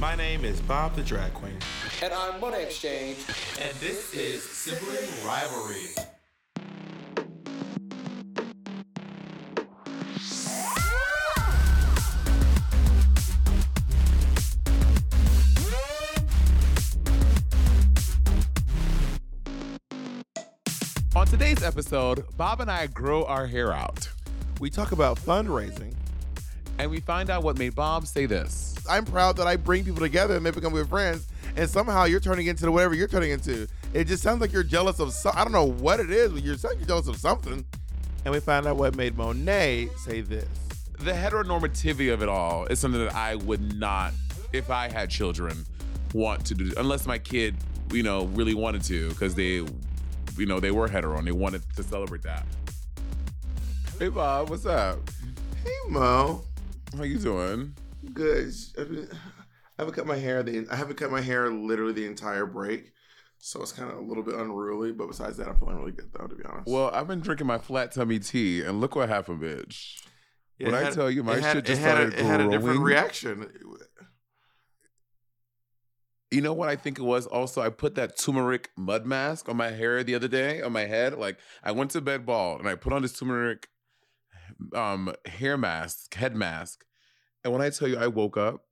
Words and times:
My 0.00 0.14
name 0.14 0.46
is 0.46 0.58
Bob 0.62 0.96
the 0.96 1.02
Drag 1.02 1.34
Queen. 1.34 1.58
And 2.02 2.10
I'm 2.14 2.40
Monet 2.40 2.62
X 2.64 2.78
Change. 2.80 3.18
And 3.60 3.76
this 3.80 4.14
is 4.14 4.42
Sibling 4.42 4.96
Rivalry. 5.26 5.88
On 21.14 21.26
today's 21.26 21.62
episode, 21.62 22.24
Bob 22.38 22.62
and 22.62 22.70
I 22.70 22.86
grow 22.86 23.24
our 23.26 23.46
hair 23.46 23.74
out 23.74 24.08
We 24.60 24.70
talk 24.70 24.92
about 24.92 25.18
fundraising. 25.18 25.92
and 26.78 26.90
we 26.90 27.00
find 27.00 27.28
out 27.28 27.42
what 27.42 27.58
made 27.58 27.74
Bob 27.74 28.06
say 28.06 28.24
this. 28.24 28.69
I'm 28.88 29.04
proud 29.04 29.36
that 29.36 29.46
I 29.46 29.56
bring 29.56 29.84
people 29.84 30.00
together 30.00 30.36
and 30.36 30.44
they 30.44 30.50
become 30.50 30.72
good 30.72 30.88
friends. 30.88 31.26
And 31.56 31.68
somehow 31.68 32.04
you're 32.04 32.20
turning 32.20 32.46
into 32.46 32.70
whatever 32.70 32.94
you're 32.94 33.08
turning 33.08 33.30
into. 33.30 33.66
It 33.92 34.04
just 34.04 34.22
sounds 34.22 34.40
like 34.40 34.52
you're 34.52 34.62
jealous 34.62 35.00
of 35.00 35.12
some. 35.12 35.32
I 35.34 35.42
don't 35.42 35.52
know 35.52 35.64
what 35.64 36.00
it 36.00 36.10
is, 36.10 36.32
but 36.32 36.42
you're 36.42 36.56
you're 36.56 36.86
jealous 36.86 37.08
of 37.08 37.16
something. 37.16 37.64
And 38.24 38.34
we 38.34 38.40
find 38.40 38.66
out 38.66 38.76
what 38.76 38.96
made 38.96 39.16
Monet 39.16 39.88
say 39.96 40.20
this. 40.20 40.46
The 40.98 41.12
heteronormativity 41.12 42.12
of 42.12 42.22
it 42.22 42.28
all 42.28 42.66
is 42.66 42.78
something 42.78 43.02
that 43.02 43.14
I 43.14 43.34
would 43.34 43.78
not, 43.78 44.12
if 44.52 44.70
I 44.70 44.90
had 44.90 45.08
children, 45.08 45.64
want 46.12 46.44
to 46.46 46.54
do, 46.54 46.72
unless 46.76 47.06
my 47.06 47.18
kid, 47.18 47.56
you 47.92 48.02
know, 48.02 48.26
really 48.26 48.54
wanted 48.54 48.82
to, 48.84 49.08
because 49.08 49.34
they, 49.34 49.64
you 50.36 50.46
know, 50.46 50.60
they 50.60 50.70
were 50.70 50.88
hetero 50.88 51.16
and 51.16 51.26
they 51.26 51.32
wanted 51.32 51.62
to 51.76 51.82
celebrate 51.82 52.22
that. 52.22 52.44
Hey 53.98 54.08
Bob, 54.08 54.50
what's 54.50 54.66
up? 54.66 54.98
Hey 55.64 55.70
Mo, 55.88 56.42
How 56.96 57.02
you 57.02 57.18
doing? 57.18 57.74
Good. 58.12 58.52
I 58.78 59.82
haven't 59.82 59.94
cut 59.94 60.06
my 60.06 60.16
hair. 60.16 60.42
The 60.42 60.66
I 60.70 60.76
haven't 60.76 60.96
cut 60.96 61.10
my 61.10 61.20
hair 61.20 61.50
literally 61.50 61.92
the 61.92 62.06
entire 62.06 62.44
break, 62.46 62.92
so 63.38 63.62
it's 63.62 63.72
kind 63.72 63.90
of 63.90 63.96
a 63.98 64.02
little 64.02 64.22
bit 64.22 64.34
unruly. 64.34 64.92
But 64.92 65.06
besides 65.08 65.36
that, 65.38 65.48
I'm 65.48 65.56
feeling 65.56 65.76
really 65.76 65.92
good 65.92 66.10
though, 66.12 66.26
to 66.26 66.34
be 66.34 66.44
honest. 66.44 66.68
Well, 66.68 66.90
I've 66.92 67.08
been 67.08 67.20
drinking 67.20 67.46
my 67.46 67.58
flat 67.58 67.92
tummy 67.92 68.18
tea, 68.18 68.62
and 68.62 68.80
look 68.80 68.94
what 68.94 69.08
happened, 69.08 69.40
bitch. 69.40 70.02
Yeah, 70.58 70.66
when 70.72 70.74
it 70.82 70.88
I 70.88 70.90
tell 70.90 71.10
you, 71.10 71.22
my 71.22 71.36
it 71.36 71.42
had- 71.42 71.56
shit 71.56 71.64
just 71.64 71.80
it 71.80 71.84
had, 71.84 71.90
started 71.94 72.14
a, 72.14 72.18
it 72.20 72.26
had 72.26 72.40
a 72.42 72.50
different 72.50 72.80
reaction. 72.80 73.46
You 76.30 76.42
know 76.42 76.52
what 76.52 76.68
I 76.68 76.76
think 76.76 76.98
it 76.98 77.02
was? 77.02 77.26
Also, 77.26 77.60
I 77.60 77.70
put 77.70 77.96
that 77.96 78.16
turmeric 78.16 78.70
mud 78.76 79.04
mask 79.04 79.48
on 79.48 79.56
my 79.56 79.70
hair 79.70 80.04
the 80.04 80.14
other 80.14 80.28
day, 80.28 80.62
on 80.62 80.72
my 80.72 80.84
head. 80.84 81.14
Like 81.14 81.38
I 81.64 81.72
went 81.72 81.90
to 81.92 82.00
bed 82.00 82.24
bald, 82.24 82.60
and 82.60 82.68
I 82.68 82.76
put 82.76 82.92
on 82.92 83.02
this 83.02 83.18
turmeric 83.18 83.68
um 84.74 85.14
hair 85.24 85.56
mask, 85.56 86.14
head 86.14 86.36
mask. 86.36 86.84
And 87.44 87.52
when 87.52 87.62
I 87.62 87.70
tell 87.70 87.88
you, 87.88 87.96
I 87.96 88.06
woke 88.08 88.36
up 88.36 88.64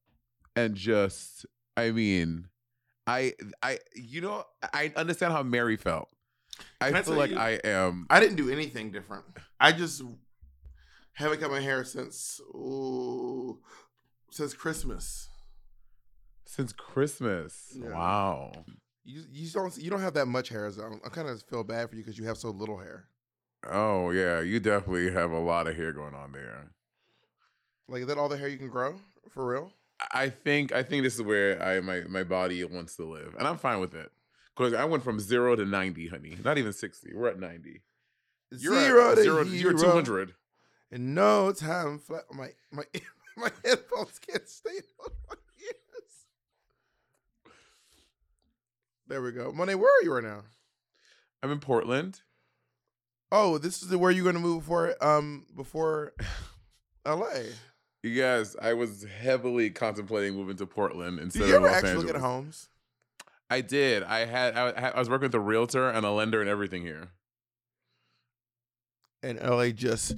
and 0.56 0.74
just, 0.74 1.46
I 1.76 1.90
mean, 1.90 2.48
I, 3.06 3.32
I, 3.62 3.78
you 3.94 4.20
know, 4.20 4.44
I 4.74 4.92
understand 4.96 5.32
how 5.32 5.42
Mary 5.42 5.76
felt. 5.76 6.08
I 6.80 6.90
Can 6.92 7.02
feel 7.04 7.14
like 7.14 7.30
you- 7.30 7.38
I 7.38 7.60
am. 7.64 8.06
I 8.10 8.20
didn't 8.20 8.36
do 8.36 8.50
anything 8.50 8.90
different. 8.90 9.24
I 9.60 9.72
just 9.72 10.02
haven't 11.14 11.40
cut 11.40 11.50
my 11.50 11.60
hair 11.60 11.84
since 11.84 12.40
ooh, 12.54 13.60
since 14.30 14.54
Christmas. 14.54 15.28
Since 16.44 16.72
Christmas. 16.72 17.72
Yeah. 17.74 17.90
Wow. 17.90 18.52
You 19.04 19.22
you 19.30 19.48
don't 19.50 19.76
you 19.78 19.90
don't 19.90 20.00
have 20.00 20.14
that 20.14 20.26
much 20.26 20.48
hair. 20.48 20.70
So 20.70 20.98
I 21.04 21.08
kind 21.08 21.28
of 21.28 21.42
feel 21.44 21.64
bad 21.64 21.88
for 21.88 21.96
you 21.96 22.02
because 22.02 22.18
you 22.18 22.26
have 22.26 22.36
so 22.38 22.50
little 22.50 22.78
hair. 22.78 23.08
Oh 23.70 24.10
yeah, 24.10 24.40
you 24.40 24.60
definitely 24.60 25.10
have 25.12 25.30
a 25.30 25.38
lot 25.38 25.66
of 25.66 25.76
hair 25.76 25.92
going 25.92 26.14
on 26.14 26.32
there. 26.32 26.70
Like 27.88 28.02
is 28.02 28.06
that 28.08 28.18
all 28.18 28.28
the 28.28 28.36
hair 28.36 28.48
you 28.48 28.58
can 28.58 28.68
grow 28.68 28.96
for 29.30 29.46
real? 29.46 29.72
I 30.12 30.28
think 30.28 30.72
I 30.72 30.82
think 30.82 31.02
this 31.02 31.14
is 31.14 31.22
where 31.22 31.62
I 31.62 31.80
my 31.80 32.00
my 32.08 32.22
body 32.22 32.62
wants 32.64 32.96
to 32.96 33.04
live, 33.04 33.34
and 33.38 33.46
I'm 33.46 33.58
fine 33.58 33.80
with 33.80 33.94
it. 33.94 34.10
Because 34.56 34.74
I 34.74 34.84
went 34.84 35.04
from 35.04 35.20
zero 35.20 35.56
to 35.56 35.64
ninety, 35.64 36.08
honey. 36.08 36.36
Not 36.44 36.58
even 36.58 36.72
sixty. 36.72 37.14
We're 37.14 37.28
at 37.28 37.38
ninety. 37.38 37.82
You're 38.50 38.80
zero 38.80 39.12
at 39.12 39.16
to 39.16 39.22
zero. 39.22 39.42
You're 39.44 39.72
two 39.72 39.90
hundred. 39.90 40.34
And 40.90 41.14
no 41.14 41.52
time 41.52 41.98
flat. 41.98 42.24
My 42.32 42.50
my 42.70 42.84
my 43.36 43.50
headphones 43.64 44.18
can't 44.18 44.48
stay 44.48 44.80
on 45.00 45.10
my 45.28 45.36
ears. 45.62 46.12
There 49.06 49.22
we 49.22 49.32
go. 49.32 49.52
Monet, 49.52 49.74
where 49.76 49.90
are 49.90 50.04
you 50.04 50.14
right 50.14 50.24
now? 50.24 50.42
I'm 51.42 51.50
in 51.50 51.60
Portland. 51.60 52.20
Oh, 53.30 53.58
this 53.58 53.82
is 53.82 53.94
where 53.94 54.10
you're 54.10 54.24
going 54.24 54.34
to 54.34 54.40
move 54.40 54.62
before 54.62 54.94
um 55.04 55.46
before 55.54 56.14
L.A. 57.06 57.46
Yes, 58.02 58.54
I 58.62 58.74
was 58.74 59.04
heavily 59.04 59.70
contemplating 59.70 60.34
moving 60.34 60.56
to 60.56 60.66
Portland 60.66 61.18
instead 61.18 61.40
Did 61.40 61.48
you 61.48 61.56
of 61.56 61.62
ever 61.62 61.66
Los 61.66 61.74
actually 61.76 61.90
Angeles. 61.90 62.06
look 62.06 62.14
at 62.16 62.20
homes? 62.20 62.68
I 63.50 63.60
did. 63.60 64.02
I 64.04 64.24
had. 64.26 64.54
I, 64.56 64.80
had- 64.80 64.92
I 64.94 64.98
was 64.98 65.08
working 65.10 65.26
with 65.26 65.34
a 65.34 65.40
realtor 65.40 65.88
and 65.88 66.04
a 66.06 66.10
lender 66.10 66.40
and 66.40 66.48
everything 66.48 66.82
here. 66.82 67.08
And 69.22 69.40
LA 69.40 69.70
just 69.70 70.14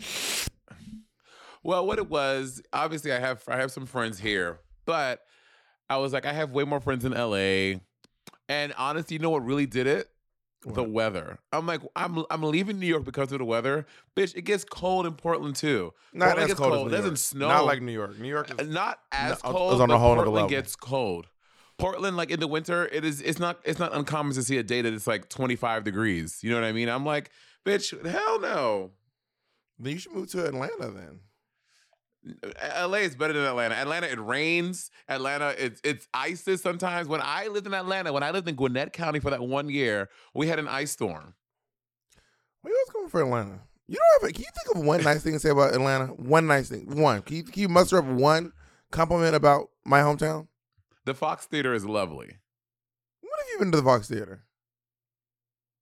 Well, 1.62 1.86
what 1.86 1.98
it 1.98 2.08
was, 2.10 2.60
obviously, 2.72 3.12
I 3.12 3.18
have 3.18 3.42
I 3.48 3.56
have 3.56 3.70
some 3.72 3.86
friends 3.86 4.18
here, 4.18 4.58
but 4.84 5.20
I 5.88 5.96
was 5.98 6.12
like, 6.12 6.26
I 6.26 6.32
have 6.32 6.52
way 6.52 6.64
more 6.64 6.80
friends 6.80 7.04
in 7.04 7.12
LA, 7.12 7.80
and 8.48 8.74
honestly, 8.76 9.14
you 9.14 9.20
know 9.20 9.30
what 9.30 9.44
really 9.44 9.66
did 9.66 9.86
it? 9.86 10.08
The 10.62 10.84
weather. 10.84 11.38
I'm 11.52 11.66
like, 11.66 11.80
I'm 11.96 12.24
I'm 12.30 12.42
leaving 12.42 12.78
New 12.78 12.86
York 12.86 13.04
because 13.04 13.32
of 13.32 13.38
the 13.38 13.44
weather, 13.46 13.86
bitch. 14.14 14.36
It 14.36 14.42
gets 14.42 14.62
cold 14.64 15.06
in 15.06 15.14
Portland 15.14 15.56
too. 15.56 15.94
not 16.12 16.26
Portland 16.26 16.50
as 16.50 16.56
cold, 16.58 16.72
cold. 16.72 16.86
as 16.88 16.92
It 16.92 16.96
doesn't 16.96 17.16
snow. 17.18 17.48
Not 17.48 17.64
like 17.64 17.80
New 17.80 17.92
York. 17.92 18.18
New 18.18 18.28
York 18.28 18.50
uh, 18.50 18.62
is 18.62 18.68
Not 18.68 19.00
as 19.10 19.22
uh, 19.22 19.26
No, 19.26 19.32
it's 19.32 19.42
cold. 19.42 19.80
on 19.80 19.90
a 19.90 19.98
whole 19.98 20.14
Portland 20.16 20.34
level. 20.34 20.50
gets 20.50 20.76
cold. 20.76 21.28
Portland, 21.78 22.16
like 22.18 22.30
in 22.30 22.40
the 22.40 22.46
winter, 22.46 22.86
it 22.92 23.06
is. 23.06 23.22
It's 23.22 23.38
not. 23.38 23.58
It's 23.64 23.78
not 23.78 23.94
uncommon 23.96 24.34
to 24.34 24.42
see 24.42 24.58
a 24.58 24.62
day 24.62 24.82
that 24.82 24.92
it's 24.92 25.06
like 25.06 25.30
25 25.30 25.82
degrees. 25.82 26.40
You 26.42 26.50
know 26.50 26.56
what 26.56 26.64
I 26.64 26.72
mean? 26.72 26.90
I'm 26.90 27.06
like, 27.06 27.30
bitch, 27.64 28.06
hell 28.06 28.38
no. 28.38 28.90
Then 29.78 29.94
you 29.94 29.98
should 29.98 30.12
move 30.12 30.30
to 30.32 30.44
Atlanta 30.44 30.90
then. 30.90 31.20
LA 32.24 32.98
is 32.98 33.16
better 33.16 33.32
than 33.32 33.44
Atlanta. 33.44 33.74
Atlanta, 33.76 34.10
it 34.10 34.20
rains. 34.20 34.90
Atlanta, 35.08 35.54
it's 35.58 35.80
it's 35.82 36.06
ices 36.12 36.60
sometimes. 36.60 37.08
When 37.08 37.20
I 37.22 37.46
lived 37.46 37.66
in 37.66 37.74
Atlanta, 37.74 38.12
when 38.12 38.22
I 38.22 38.30
lived 38.30 38.48
in 38.48 38.56
Gwinnett 38.56 38.92
County 38.92 39.20
for 39.20 39.30
that 39.30 39.40
one 39.42 39.70
year, 39.70 40.08
we 40.34 40.46
had 40.46 40.58
an 40.58 40.68
ice 40.68 40.90
storm. 40.90 41.34
What 42.62 42.70
else 42.72 42.90
going 42.92 43.08
for 43.08 43.22
Atlanta? 43.22 43.60
You 43.88 43.96
don't 43.96 44.22
have. 44.22 44.30
A, 44.30 44.32
can 44.32 44.42
you 44.42 44.48
think 44.64 44.76
of 44.76 44.84
one 44.86 45.02
nice 45.02 45.22
thing 45.22 45.32
to 45.32 45.40
say 45.40 45.48
about 45.48 45.72
Atlanta? 45.74 46.06
One 46.08 46.46
nice 46.46 46.68
thing. 46.68 47.00
One. 47.00 47.22
Can 47.22 47.36
you, 47.36 47.42
can 47.42 47.62
you 47.62 47.68
muster 47.68 47.98
up 47.98 48.04
one 48.04 48.52
compliment 48.90 49.34
about 49.34 49.70
my 49.84 50.00
hometown? 50.00 50.46
The 51.06 51.14
Fox 51.14 51.46
Theater 51.46 51.72
is 51.72 51.84
lovely. 51.86 52.36
When 53.20 53.32
have 53.38 53.46
you 53.52 53.58
been 53.58 53.72
to 53.72 53.78
the 53.78 53.82
Fox 53.82 54.08
Theater? 54.08 54.44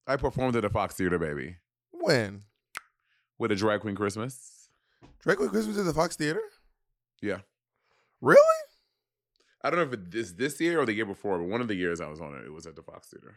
I 0.07 0.17
performed 0.17 0.57
at 0.57 0.63
the 0.63 0.71
Fox 0.71 0.95
Theater, 0.95 1.19
baby, 1.19 1.57
When? 1.91 2.45
with 3.39 3.53
a 3.53 3.57
drag 3.57 3.81
queen 3.81 3.95
Christmas. 3.95 4.58
Drag 5.23 5.37
Queen 5.37 5.51
Christmas 5.51 5.79
at 5.79 5.85
the 5.85 5.95
Fox 5.95 6.17
Theater? 6.17 6.43
Yeah. 7.21 7.39
Really? 8.21 8.41
I 9.63 9.71
don't 9.71 9.79
know 9.79 9.87
if 9.87 9.93
it 9.93 10.15
is 10.15 10.35
this 10.35 10.61
year 10.61 10.81
or 10.81 10.87
the 10.87 10.93
year 10.93 11.07
before, 11.07 11.39
but 11.39 11.49
one 11.49 11.61
of 11.61 11.69
the 11.69 11.75
years 11.75 12.01
I 12.01 12.07
was 12.07 12.21
on 12.21 12.35
it, 12.35 12.47
it 12.47 12.53
was 12.53 12.67
at 12.67 12.77
the 12.77 12.83
Fox 12.83 13.09
Theater. 13.09 13.35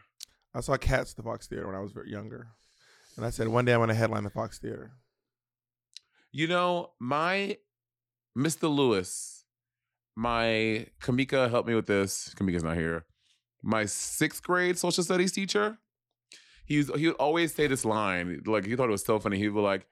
I 0.54 0.60
saw 0.60 0.76
Cats 0.76 1.12
at 1.12 1.16
the 1.16 1.22
Fox 1.22 1.46
Theater 1.46 1.66
when 1.66 1.76
I 1.76 1.80
was 1.80 1.92
younger. 2.06 2.48
And 3.16 3.26
I 3.26 3.30
said, 3.30 3.48
one 3.48 3.64
day 3.64 3.72
I'm 3.72 3.80
going 3.80 3.88
to 3.88 3.94
headline 3.94 4.24
the 4.24 4.30
Fox 4.30 4.58
Theater. 4.58 4.92
You 6.30 6.46
know, 6.46 6.92
my 6.98 7.58
Mr. 8.36 8.74
Lewis, 8.74 9.44
my 10.16 10.86
Kamika 11.02 11.50
helped 11.50 11.68
me 11.68 11.74
with 11.74 11.86
this. 11.86 12.34
Kamika's 12.36 12.64
not 12.64 12.76
here. 12.76 13.04
My 13.62 13.84
sixth 13.84 14.42
grade 14.42 14.78
social 14.78 15.04
studies 15.04 15.32
teacher, 15.32 15.78
he 16.64 16.78
was, 16.78 16.90
he 16.96 17.08
would 17.08 17.16
always 17.16 17.54
say 17.54 17.66
this 17.66 17.84
line. 17.84 18.42
Like 18.46 18.64
he 18.64 18.76
thought 18.76 18.88
it 18.88 18.92
was 18.92 19.04
so 19.04 19.18
funny. 19.18 19.38
He 19.38 19.48
would 19.48 19.60
like 19.60 19.86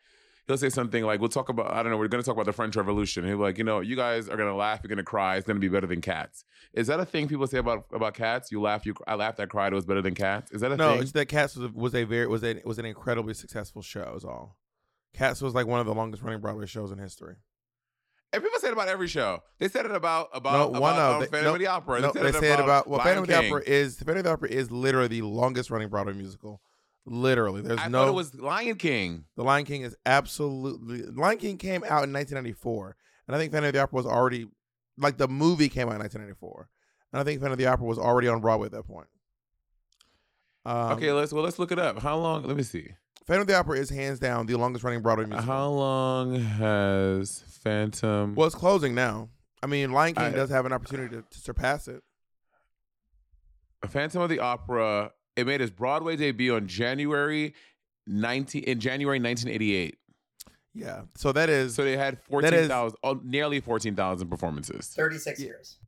he'll 0.50 0.58
say 0.58 0.68
something 0.68 1.04
like, 1.04 1.20
"We'll 1.20 1.28
talk 1.28 1.48
about 1.48 1.72
I 1.72 1.82
don't 1.82 1.90
know. 1.92 1.98
We're 1.98 2.08
going 2.08 2.22
to 2.22 2.26
talk 2.26 2.34
about 2.34 2.46
the 2.46 2.52
French 2.52 2.76
Revolution." 2.76 3.24
He'll 3.24 3.36
be 3.36 3.42
like, 3.42 3.58
"You 3.58 3.64
know, 3.64 3.80
you 3.80 3.96
guys 3.96 4.28
are 4.28 4.36
going 4.36 4.48
to 4.48 4.54
laugh. 4.54 4.80
You're 4.82 4.88
going 4.88 4.98
to 4.98 5.02
cry. 5.04 5.36
It's 5.36 5.46
going 5.46 5.56
to 5.56 5.60
be 5.60 5.68
better 5.68 5.86
than 5.86 6.00
cats." 6.00 6.44
Is 6.72 6.86
that 6.88 7.00
a 7.00 7.04
thing 7.04 7.28
people 7.28 7.47
say 7.47 7.58
about 7.58 7.86
about 7.92 8.14
cats? 8.14 8.50
You 8.52 8.60
laugh. 8.60 8.84
You 8.84 8.94
I 9.06 9.14
laughed. 9.14 9.41
I 9.41 9.47
cried. 9.47 9.72
It 9.72 9.76
was 9.76 9.86
better 9.86 10.02
than 10.02 10.14
cats. 10.14 10.52
Is 10.52 10.60
that 10.60 10.72
a 10.72 10.76
No, 10.76 10.92
thing? 10.92 11.02
it's 11.02 11.12
that 11.12 11.26
Cats 11.26 11.56
was 11.56 11.70
a, 11.70 11.72
was 11.72 11.94
a 11.94 12.04
very 12.04 12.26
was 12.26 12.42
a 12.44 12.60
was 12.64 12.78
an 12.78 12.84
incredibly 12.84 13.34
successful 13.34 13.82
show. 13.82 14.14
Is 14.16 14.24
all. 14.24 14.56
Cats 15.14 15.41
was 15.41 15.54
like 15.54 15.66
one 15.66 15.80
of 15.80 15.86
the 15.86 15.94
longest 15.94 16.22
running 16.22 16.41
Broadway 16.41 16.66
shows 16.66 16.92
in 16.92 16.98
history. 16.98 17.36
And 18.32 18.42
people 18.44 18.60
say 18.60 18.68
it 18.68 18.72
about 18.72 18.86
every 18.86 19.08
show. 19.08 19.42
They 19.58 19.66
said 19.66 19.86
it 19.86 19.91
about 19.91 20.28
about, 20.32 20.53
No, 20.53 20.68
about 20.68 20.80
one 20.82 20.92
of 20.94 21.14
um, 21.14 21.20
they- 21.20 21.26
Phantom 21.26 21.44
no, 21.46 21.53
of 21.54 21.58
the 21.58 21.66
Opera. 21.66 22.00
No, 22.00 22.12
said 22.12 22.22
they 22.22 22.28
it 22.28 22.34
say 22.36 22.53
it 22.53 22.60
about 22.60 22.86
well, 22.86 22.98
Lion 22.98 23.06
Phantom 23.08 23.22
of 23.24 23.28
the 23.28 23.36
Opera 23.46 23.62
is 23.66 23.96
Phantom 23.98 24.18
of 24.18 24.24
the 24.24 24.30
Opera 24.30 24.48
is 24.50 24.70
literally 24.70 25.08
the 25.08 25.22
longest 25.22 25.70
running 25.70 25.88
Broadway 25.88 26.12
musical. 26.12 26.60
Literally, 27.06 27.62
there's 27.62 27.80
I 27.80 27.88
no. 27.88 28.00
thought 28.02 28.08
it 28.08 28.14
was 28.14 28.34
Lion 28.34 28.76
King. 28.76 29.24
the 29.36 29.42
Lion 29.42 29.64
King 29.64 29.82
is 29.82 29.97
absolutely. 30.06 31.02
Lion 31.02 31.38
King 31.38 31.56
came 31.56 31.82
out 31.84 32.04
in 32.04 32.12
1994, 32.12 32.97
and 33.26 33.34
I 33.34 33.38
think 33.38 33.52
Phantom 33.52 33.68
of 33.68 33.72
the 33.72 33.80
Opera 33.80 33.97
was 33.97 34.06
already 34.06 34.47
like 34.98 35.16
the 35.16 35.26
movie 35.28 35.68
came 35.68 35.88
out 35.88 35.94
in 35.94 36.00
1994, 36.00 36.68
and 37.12 37.20
I 37.20 37.24
think 37.24 37.41
Phantom 37.41 37.52
of 37.52 37.58
the 37.58 37.66
Opera 37.66 37.86
was 37.86 37.98
already 37.98 38.28
on 38.28 38.41
Broadway 38.41 38.66
at 38.66 38.72
that 38.72 38.86
point. 38.86 39.08
Um, 40.66 40.92
okay, 40.92 41.10
let's 41.12 41.32
well 41.32 41.42
let's 41.42 41.58
look 41.58 41.72
it 41.72 41.78
up. 41.78 42.00
How 42.02 42.18
long? 42.18 42.44
Let 42.44 42.56
me 42.56 42.62
see. 42.62 42.88
Phantom 43.26 43.42
of 43.42 43.46
the 43.48 43.54
Opera 43.56 43.78
is 43.78 43.88
hands 43.91 44.18
down 44.18 44.46
the 44.46 44.56
longest 44.56 44.84
running 44.84 45.00
Broadway 45.00 45.24
musical. 45.24 45.53
How 45.53 45.68
long 45.68 46.34
has 46.34 47.42
Phantom? 47.62 48.34
Well, 48.34 48.46
it's 48.46 48.54
closing 48.56 48.94
now. 48.94 49.30
I 49.62 49.66
mean, 49.66 49.92
Lion 49.92 50.14
King 50.14 50.24
I- 50.24 50.30
does 50.32 50.50
have 50.50 50.66
an 50.66 50.72
opportunity 50.72 51.16
to, 51.16 51.22
to 51.22 51.38
surpass 51.38 51.88
it. 51.88 52.03
Phantom 53.88 54.20
of 54.22 54.28
the 54.28 54.41
Opera. 54.41 55.12
It 55.41 55.47
made 55.47 55.60
its 55.60 55.71
Broadway 55.71 56.16
debut 56.16 56.54
on 56.54 56.66
January 56.66 57.54
19 58.07 58.63
in 58.65 58.81
January 58.81 59.19
1988. 59.19 59.97
Yeah. 60.75 61.03
So 61.16 61.33
that 61.33 61.48
is 61.48 61.75
So 61.75 61.84
they 61.84 61.97
had 61.97 62.19
14,000 62.22 62.97
oh, 63.03 63.21
nearly 63.25 63.60
14,000 63.60 64.28
performances. 64.28 64.89
36 64.97 65.41
years. 65.41 65.78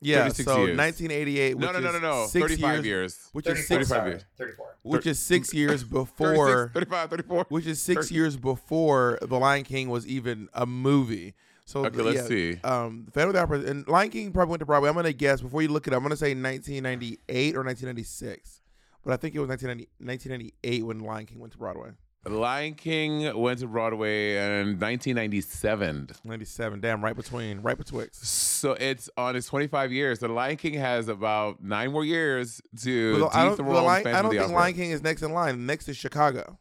yeah. 0.00 0.22
36 0.24 0.44
So 0.44 0.56
years. 0.64 0.76
1988. 0.78 1.56
No, 1.58 1.66
which 1.68 1.74
no, 1.74 1.80
no, 1.80 1.88
is 1.96 2.02
no, 2.02 2.22
no. 2.22 2.26
35 2.26 2.60
years, 2.74 2.86
years. 2.86 3.28
Which 3.32 3.46
is 3.46 3.68
34, 3.68 3.78
six, 3.78 3.88
35 3.88 3.88
sorry, 3.88 4.10
years. 4.10 4.24
34. 4.36 4.76
which 4.82 5.06
is 5.06 5.18
six 5.20 5.54
years 5.54 5.84
before 5.84 6.70
36, 6.72 6.72
35, 6.74 7.10
34. 7.10 7.46
which 7.48 7.66
is 7.66 7.80
six 7.80 8.06
30. 8.08 8.14
years 8.14 8.36
before 8.36 9.18
The 9.22 9.38
Lion 9.38 9.62
King 9.64 9.88
was 9.88 10.06
even 10.06 10.48
a 10.52 10.66
movie. 10.66 11.34
So 11.66 11.86
Okay, 11.86 12.02
let's 12.02 12.16
yeah, 12.18 12.26
see. 12.26 12.58
Um, 12.62 13.06
Phantom 13.14 13.30
of 13.30 13.34
the 13.34 13.40
Opera 13.40 13.60
and 13.70 13.88
Lion 13.88 14.10
King 14.10 14.32
probably 14.32 14.50
went 14.50 14.60
to 14.60 14.66
Broadway. 14.66 14.88
I'm 14.90 14.94
gonna 14.96 15.12
guess 15.14 15.40
before 15.40 15.62
you 15.62 15.68
look 15.68 15.86
it 15.86 15.92
up. 15.94 15.98
I'm 15.98 16.02
gonna 16.02 16.16
say 16.16 16.34
1998 16.34 17.54
or 17.56 17.64
1996, 17.64 18.60
but 19.04 19.12
I 19.12 19.16
think 19.16 19.34
it 19.34 19.40
was 19.40 19.48
1990, 19.48 19.90
1998 19.98 20.86
when 20.86 21.00
Lion 21.00 21.26
King 21.26 21.38
went 21.40 21.52
to 21.52 21.58
Broadway. 21.58 21.90
Lion 22.26 22.72
King 22.74 23.38
went 23.38 23.58
to 23.58 23.66
Broadway 23.66 24.36
in 24.36 24.78
1997. 24.80 26.08
97. 26.24 26.80
Damn, 26.80 27.04
right 27.04 27.14
between, 27.14 27.60
right 27.60 27.76
betwixt. 27.76 28.24
So 28.24 28.72
it's 28.72 29.10
on 29.18 29.36
its 29.36 29.46
25 29.46 29.92
years. 29.92 30.20
The 30.20 30.28
Lion 30.28 30.56
King 30.56 30.74
has 30.74 31.08
about 31.08 31.62
nine 31.62 31.92
more 31.92 32.04
years 32.04 32.62
to 32.82 33.20
But 33.20 33.34
I 33.34 33.44
don't, 33.44 33.56
dethrone 33.58 33.74
the 33.74 33.82
Lion, 33.82 34.04
Phantom 34.04 34.18
I 34.18 34.22
don't 34.22 34.26
of 34.26 34.32
the 34.32 34.38
think 34.38 34.50
Opera. 34.52 34.62
Lion 34.62 34.74
King 34.74 34.90
is 34.92 35.02
next 35.02 35.22
in 35.22 35.32
line. 35.34 35.66
Next 35.66 35.86
is 35.88 35.98
Chicago. 35.98 36.58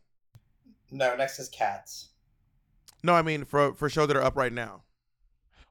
No, 0.92 1.16
next 1.16 1.40
is 1.40 1.48
Cats. 1.48 2.10
No, 3.01 3.13
I 3.13 3.22
mean 3.22 3.45
for 3.45 3.74
for 3.74 3.90
shows 3.90 4.07
that 4.10 4.18
are 4.18 4.22
up 4.24 4.36
right 4.36 4.51
now. 4.54 4.84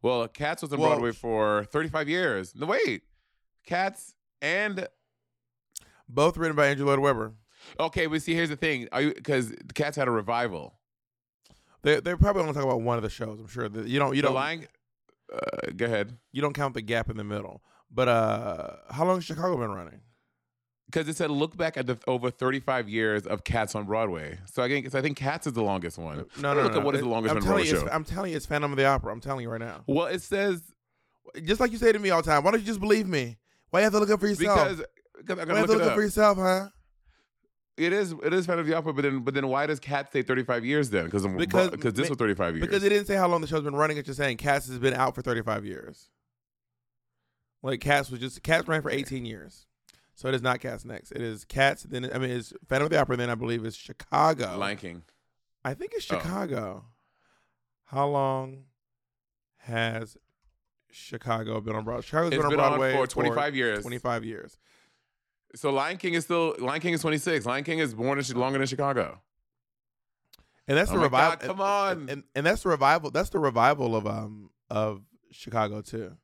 Well, 0.00 0.26
Cats 0.26 0.62
was 0.62 0.72
on 0.72 0.80
Well- 0.80 0.90
Broadway 0.90 1.12
for 1.12 1.64
35 1.66 2.08
years. 2.08 2.54
No, 2.56 2.66
wait. 2.66 3.02
Cats 3.66 4.14
and 4.40 4.88
Both 6.12 6.36
written 6.36 6.56
by 6.56 6.66
Andrew 6.68 6.86
Lloyd 6.86 6.98
Webber. 6.98 7.32
okay, 7.80 8.06
but 8.06 8.20
see, 8.22 8.34
here's 8.34 8.48
the 8.50 8.56
thing: 8.56 8.88
are 8.92 9.00
you 9.02 9.14
because 9.14 9.52
Cats 9.74 9.96
had 9.96 10.08
a 10.08 10.10
revival. 10.10 10.74
They 11.82 12.00
they're 12.00 12.16
probably 12.16 12.42
only 12.42 12.54
talking 12.54 12.68
about 12.68 12.82
one 12.82 12.96
of 12.96 13.02
the 13.02 13.10
shows. 13.10 13.38
I'm 13.40 13.48
sure 13.48 13.68
that 13.68 13.86
you 13.88 13.98
don't 13.98 14.14
you 14.14 14.22
the 14.22 14.28
don't 14.28 14.34
Lion. 14.34 14.66
Uh, 15.32 15.70
go 15.76 15.86
ahead. 15.86 16.18
you 16.30 16.42
don't 16.42 16.52
count 16.52 16.74
the 16.74 16.82
gap 16.82 17.08
in 17.10 17.16
the 17.16 17.24
middle. 17.24 17.62
But 17.90 18.08
uh, 18.08 18.76
how 18.90 19.04
long 19.06 19.16
has 19.16 19.24
Chicago 19.24 19.56
been 19.56 19.70
running? 19.70 20.00
Because 20.86 21.08
it 21.08 21.16
said 21.16 21.30
look 21.30 21.56
back 21.56 21.76
at 21.78 21.86
the 21.86 21.98
over 22.06 22.30
35 22.30 22.88
years 22.88 23.26
of 23.26 23.44
Cats 23.44 23.74
on 23.74 23.84
Broadway. 23.86 24.38
So 24.44 24.62
I 24.62 24.68
think 24.68 24.90
so 24.90 24.98
I 24.98 25.02
think 25.02 25.16
Cats 25.16 25.46
is 25.46 25.54
the 25.54 25.62
longest 25.62 25.96
one. 25.98 26.26
No, 26.38 26.52
no, 26.52 26.54
no. 26.54 26.62
look 26.64 26.72
no. 26.74 26.78
at 26.80 26.84
what 26.84 26.94
is 26.94 27.00
It- 27.00 27.04
the 27.04 27.08
longest 27.10 27.34
I'm 27.34 27.42
telling 27.42 27.64
show. 27.64 27.80
it's, 27.86 27.90
I'm 27.94 28.04
telling 28.04 28.30
you, 28.32 28.36
it's 28.36 28.46
Phantom 28.46 28.70
of 28.70 28.76
the 28.76 28.84
Opera. 28.84 29.12
I'm 29.12 29.20
telling 29.20 29.42
you 29.42 29.50
right 29.50 29.60
now. 29.60 29.82
Well, 29.86 30.06
it 30.06 30.20
says 30.22 30.62
Just 31.44 31.60
like 31.60 31.72
you 31.72 31.78
say 31.78 31.92
to 31.92 31.98
me 31.98 32.10
all 32.10 32.20
the 32.22 32.30
time. 32.30 32.44
Why 32.44 32.50
don't 32.50 32.60
you 32.60 32.66
just 32.66 32.80
believe 32.80 33.08
me? 33.08 33.38
Why 33.70 33.80
you 33.80 33.84
have 33.84 33.92
to 33.94 33.98
look 34.00 34.10
up 34.10 34.20
for 34.20 34.26
yourself? 34.28 34.58
because 34.68 34.84
I 35.18 35.22
gotta 35.22 35.54
look 35.54 35.68
look 35.68 35.80
it 35.80 35.82
up 35.88 35.94
for 35.94 36.02
yourself, 36.02 36.38
huh? 36.38 36.68
It 37.76 37.92
is 37.92 38.12
it 38.22 38.32
is 38.34 38.46
Phantom 38.46 38.60
of 38.60 38.66
the 38.66 38.74
Opera, 38.74 38.92
but 38.92 39.02
then 39.02 39.20
but 39.20 39.34
then 39.34 39.48
why 39.48 39.66
does 39.66 39.80
Cats 39.80 40.12
say 40.12 40.22
35 40.22 40.64
years 40.64 40.90
then? 40.90 41.04
Because 41.06 41.26
Because- 41.26 41.70
because 41.70 41.94
this 41.94 42.08
was 42.10 42.18
35 42.18 42.56
years. 42.56 42.66
Because 42.66 42.84
it 42.84 42.90
didn't 42.90 43.06
say 43.06 43.14
how 43.16 43.28
long 43.28 43.40
the 43.40 43.46
show's 43.46 43.62
been 43.62 43.74
running. 43.76 43.96
It's 43.96 44.06
just 44.06 44.18
saying 44.18 44.36
Cats 44.36 44.68
has 44.68 44.78
been 44.78 44.94
out 44.94 45.14
for 45.14 45.22
35 45.22 45.64
years. 45.64 46.10
Like 47.62 47.80
Cats 47.80 48.10
was 48.10 48.20
just 48.20 48.42
Cats 48.42 48.68
ran 48.68 48.82
for 48.82 48.90
18 48.90 49.24
years. 49.24 49.66
So 50.14 50.28
it 50.28 50.34
is 50.34 50.42
not 50.42 50.60
Cats 50.60 50.84
next. 50.84 51.12
It 51.12 51.22
is 51.22 51.44
Cats. 51.44 51.84
Then 51.84 52.10
I 52.12 52.18
mean 52.18 52.30
it's 52.30 52.52
Phantom 52.68 52.86
of 52.86 52.90
the 52.90 53.00
Opera. 53.00 53.16
Then 53.16 53.30
I 53.30 53.34
believe 53.34 53.64
it's 53.64 53.76
Chicago. 53.76 54.58
Lion 54.58 54.76
King. 54.76 55.02
I 55.64 55.74
think 55.74 55.92
it's 55.94 56.10
Oh. 56.10 56.18
Chicago. 56.18 56.84
How 57.84 58.06
long 58.08 58.64
has 59.58 60.16
Chicago 60.90 61.60
been 61.60 61.74
on 61.76 61.84
Broadway? 61.84 62.02
Chicago's 62.02 62.32
It's 62.32 62.36
been 62.36 62.44
on 62.46 62.50
been 62.50 62.60
on 62.60 62.70
Broadway 62.78 62.92
for 62.94 63.06
25 63.06 63.54
years. 63.56 63.80
25 63.82 64.24
years. 64.24 64.58
So 65.54 65.70
Lion 65.70 65.96
King 65.98 66.14
is 66.14 66.24
still 66.24 66.54
Lion 66.58 66.80
King 66.80 66.94
is 66.94 67.00
26. 67.02 67.44
Lion 67.46 67.64
King 67.64 67.78
is 67.78 67.94
born 67.94 68.18
in 68.18 68.24
longer 68.36 68.58
than 68.58 68.66
Chicago. 68.66 69.20
And 70.68 70.78
that's 70.78 70.90
Oh 70.90 70.94
the 70.94 71.00
revival. 71.00 71.36
Come 71.46 71.60
on. 71.60 72.08
And, 72.08 72.24
and 72.34 72.46
that's 72.46 72.62
the 72.62 72.68
revival. 72.70 73.10
That's 73.10 73.30
the 73.30 73.38
revival 73.38 73.94
of 73.96 74.06
um 74.06 74.50
of 74.70 75.02
Chicago 75.30 75.82
too. 75.82 76.16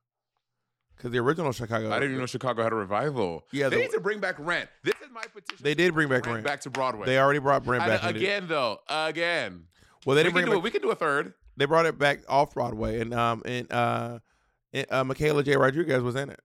Because 0.97 1.13
the 1.13 1.19
original 1.19 1.53
Chicago, 1.53 1.91
I 1.91 1.95
didn't 2.01 2.11
even 2.11 2.21
know 2.21 2.27
Chicago 2.27 2.63
had 2.63 2.73
a 2.73 2.77
revival. 2.77 3.45
Yeah, 3.53 3.69
they 3.69 3.77
the- 3.77 3.83
need 3.83 3.91
to 3.93 4.01
bring 4.01 4.19
back 4.19 4.35
Rent. 4.39 4.69
This 4.83 4.95
is 5.05 5.09
my 5.13 5.23
petition. 5.23 5.63
They 5.63 5.75
did 5.75 5.95
bring 5.95 6.09
back 6.09 6.25
Rent 6.27 6.35
Rent. 6.37 6.47
back 6.47 6.61
to 6.63 6.71
Broadway. 6.71 7.07
they 7.07 7.19
already 7.19 7.39
brought 7.39 7.65
Rent 7.67 7.85
back 7.85 8.03
and 8.03 8.15
did- 8.15 8.23
again 8.23 8.47
though, 8.49 8.79
again. 8.89 9.65
Well, 10.07 10.17
they 10.17 10.23
we 10.23 10.25
didn't 10.25 10.25
can 10.25 10.33
bring 10.35 10.47
it 10.47 10.51
do 10.51 10.59
it. 10.59 10.63
We 10.63 10.71
can 10.71 10.83
do 10.83 10.91
a 10.91 10.95
third. 10.97 11.35
They 11.57 11.67
brought 11.67 11.87
it 11.87 11.99
back 11.99 12.21
off 12.29 12.55
Broadway, 12.55 13.01
and 13.01 13.13
um 13.15 13.43
and 13.45 13.71
uh, 13.73 14.19
and, 14.73 14.87
uh 14.91 15.05
Michaela 15.05 15.43
J. 15.43 15.57
Rodriguez 15.57 16.03
was 16.03 16.17
in 16.17 16.31
it. 16.31 16.41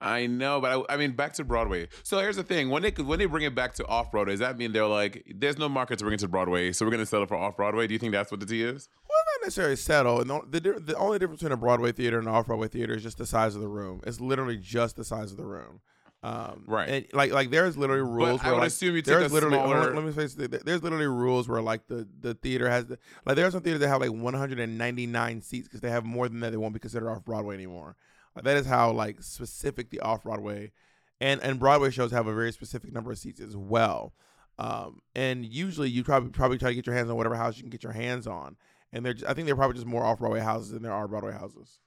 I 0.00 0.26
know, 0.26 0.60
but 0.60 0.86
I, 0.90 0.94
I 0.94 0.96
mean, 0.96 1.12
back 1.12 1.34
to 1.34 1.44
Broadway. 1.44 1.88
So 2.02 2.18
here's 2.18 2.36
the 2.36 2.42
thing: 2.42 2.70
when 2.70 2.82
they 2.82 2.90
when 2.90 3.18
they 3.18 3.26
bring 3.26 3.44
it 3.44 3.54
back 3.54 3.74
to 3.74 3.86
off 3.86 4.10
Broadway, 4.10 4.32
does 4.32 4.40
that 4.40 4.56
mean 4.56 4.72
they're 4.72 4.86
like, 4.86 5.24
there's 5.34 5.58
no 5.58 5.68
market 5.68 5.98
to 5.98 6.04
bring 6.04 6.14
it 6.14 6.20
to 6.20 6.28
Broadway, 6.28 6.72
so 6.72 6.86
we're 6.86 6.90
gonna 6.90 7.04
settle 7.04 7.26
for 7.26 7.36
off 7.36 7.56
Broadway? 7.56 7.86
Do 7.86 7.92
you 7.92 7.98
think 7.98 8.12
that's 8.12 8.30
what 8.30 8.40
the 8.40 8.46
tea 8.46 8.62
is? 8.62 8.88
Well, 9.08 9.18
not 9.38 9.46
necessarily 9.46 9.76
settle. 9.76 10.20
And 10.22 10.30
the, 10.50 10.60
the 10.60 10.80
the 10.80 10.96
only 10.96 11.18
difference 11.18 11.40
between 11.42 11.52
a 11.52 11.58
Broadway 11.58 11.92
theater 11.92 12.18
and 12.18 12.26
an 12.28 12.34
off 12.34 12.46
Broadway 12.46 12.68
theater 12.68 12.94
is 12.94 13.02
just 13.02 13.18
the 13.18 13.26
size 13.26 13.54
of 13.54 13.60
the 13.60 13.68
room. 13.68 14.00
It's 14.06 14.20
literally 14.20 14.56
just 14.56 14.96
the 14.96 15.04
size 15.04 15.32
of 15.32 15.36
the 15.36 15.44
room. 15.44 15.80
Um, 16.22 16.64
Right. 16.66 16.88
And 16.88 17.06
like 17.12 17.32
like 17.32 17.50
there's 17.50 17.76
literally 17.76 18.02
rules. 18.02 18.40
But 18.40 18.46
I 18.46 18.48
where, 18.48 18.54
would 18.54 18.60
like, 18.60 18.68
assume 18.68 18.94
you 18.96 19.02
take 19.02 19.16
there's 19.18 19.30
a 19.30 19.34
literally 19.34 19.56
smaller. 19.56 19.94
let 19.94 20.04
me 20.04 20.12
face 20.12 20.34
it, 20.36 20.64
there's 20.64 20.82
literally 20.82 21.06
rules 21.06 21.48
where 21.48 21.62
like 21.62 21.86
the 21.88 22.06
the 22.20 22.34
theater 22.34 22.68
has 22.70 22.86
the 22.86 22.98
like 23.24 23.36
there 23.36 23.46
are 23.46 23.50
some 23.50 23.62
theaters 23.62 23.80
that 23.80 23.88
have 23.88 24.00
like 24.00 24.12
199 24.12 25.42
seats 25.42 25.68
because 25.68 25.80
they 25.80 25.90
have 25.90 26.04
more 26.04 26.28
than 26.28 26.40
that 26.40 26.50
they 26.50 26.56
won't 26.56 26.74
be 26.74 26.80
considered 26.80 27.10
off 27.10 27.24
Broadway 27.24 27.54
anymore. 27.54 27.96
That 28.42 28.56
is 28.56 28.66
how 28.66 28.92
like 28.92 29.22
specific 29.22 29.90
the 29.90 30.00
off 30.00 30.22
Broadway 30.22 30.72
and 31.20 31.42
and 31.42 31.58
Broadway 31.58 31.90
shows 31.90 32.10
have 32.12 32.26
a 32.26 32.34
very 32.34 32.52
specific 32.52 32.92
number 32.92 33.12
of 33.12 33.18
seats 33.18 33.40
as 33.40 33.56
well. 33.56 34.14
Um, 34.58 35.00
and 35.14 35.44
usually 35.44 35.88
you 35.88 36.04
probably 36.04 36.30
probably 36.30 36.58
try 36.58 36.70
to 36.70 36.74
get 36.74 36.86
your 36.86 36.94
hands 36.94 37.10
on 37.10 37.16
whatever 37.16 37.36
house 37.36 37.56
you 37.56 37.62
can 37.62 37.70
get 37.70 37.82
your 37.82 37.92
hands 37.92 38.26
on. 38.26 38.56
And 38.92 39.04
they're 39.04 39.14
just, 39.14 39.26
I 39.26 39.34
think 39.34 39.46
they're 39.46 39.56
probably 39.56 39.74
just 39.74 39.86
more 39.86 40.04
off 40.04 40.18
Broadway 40.18 40.40
houses 40.40 40.70
than 40.70 40.82
there 40.82 40.92
are 40.92 41.06
Broadway 41.06 41.32
houses. 41.32 41.78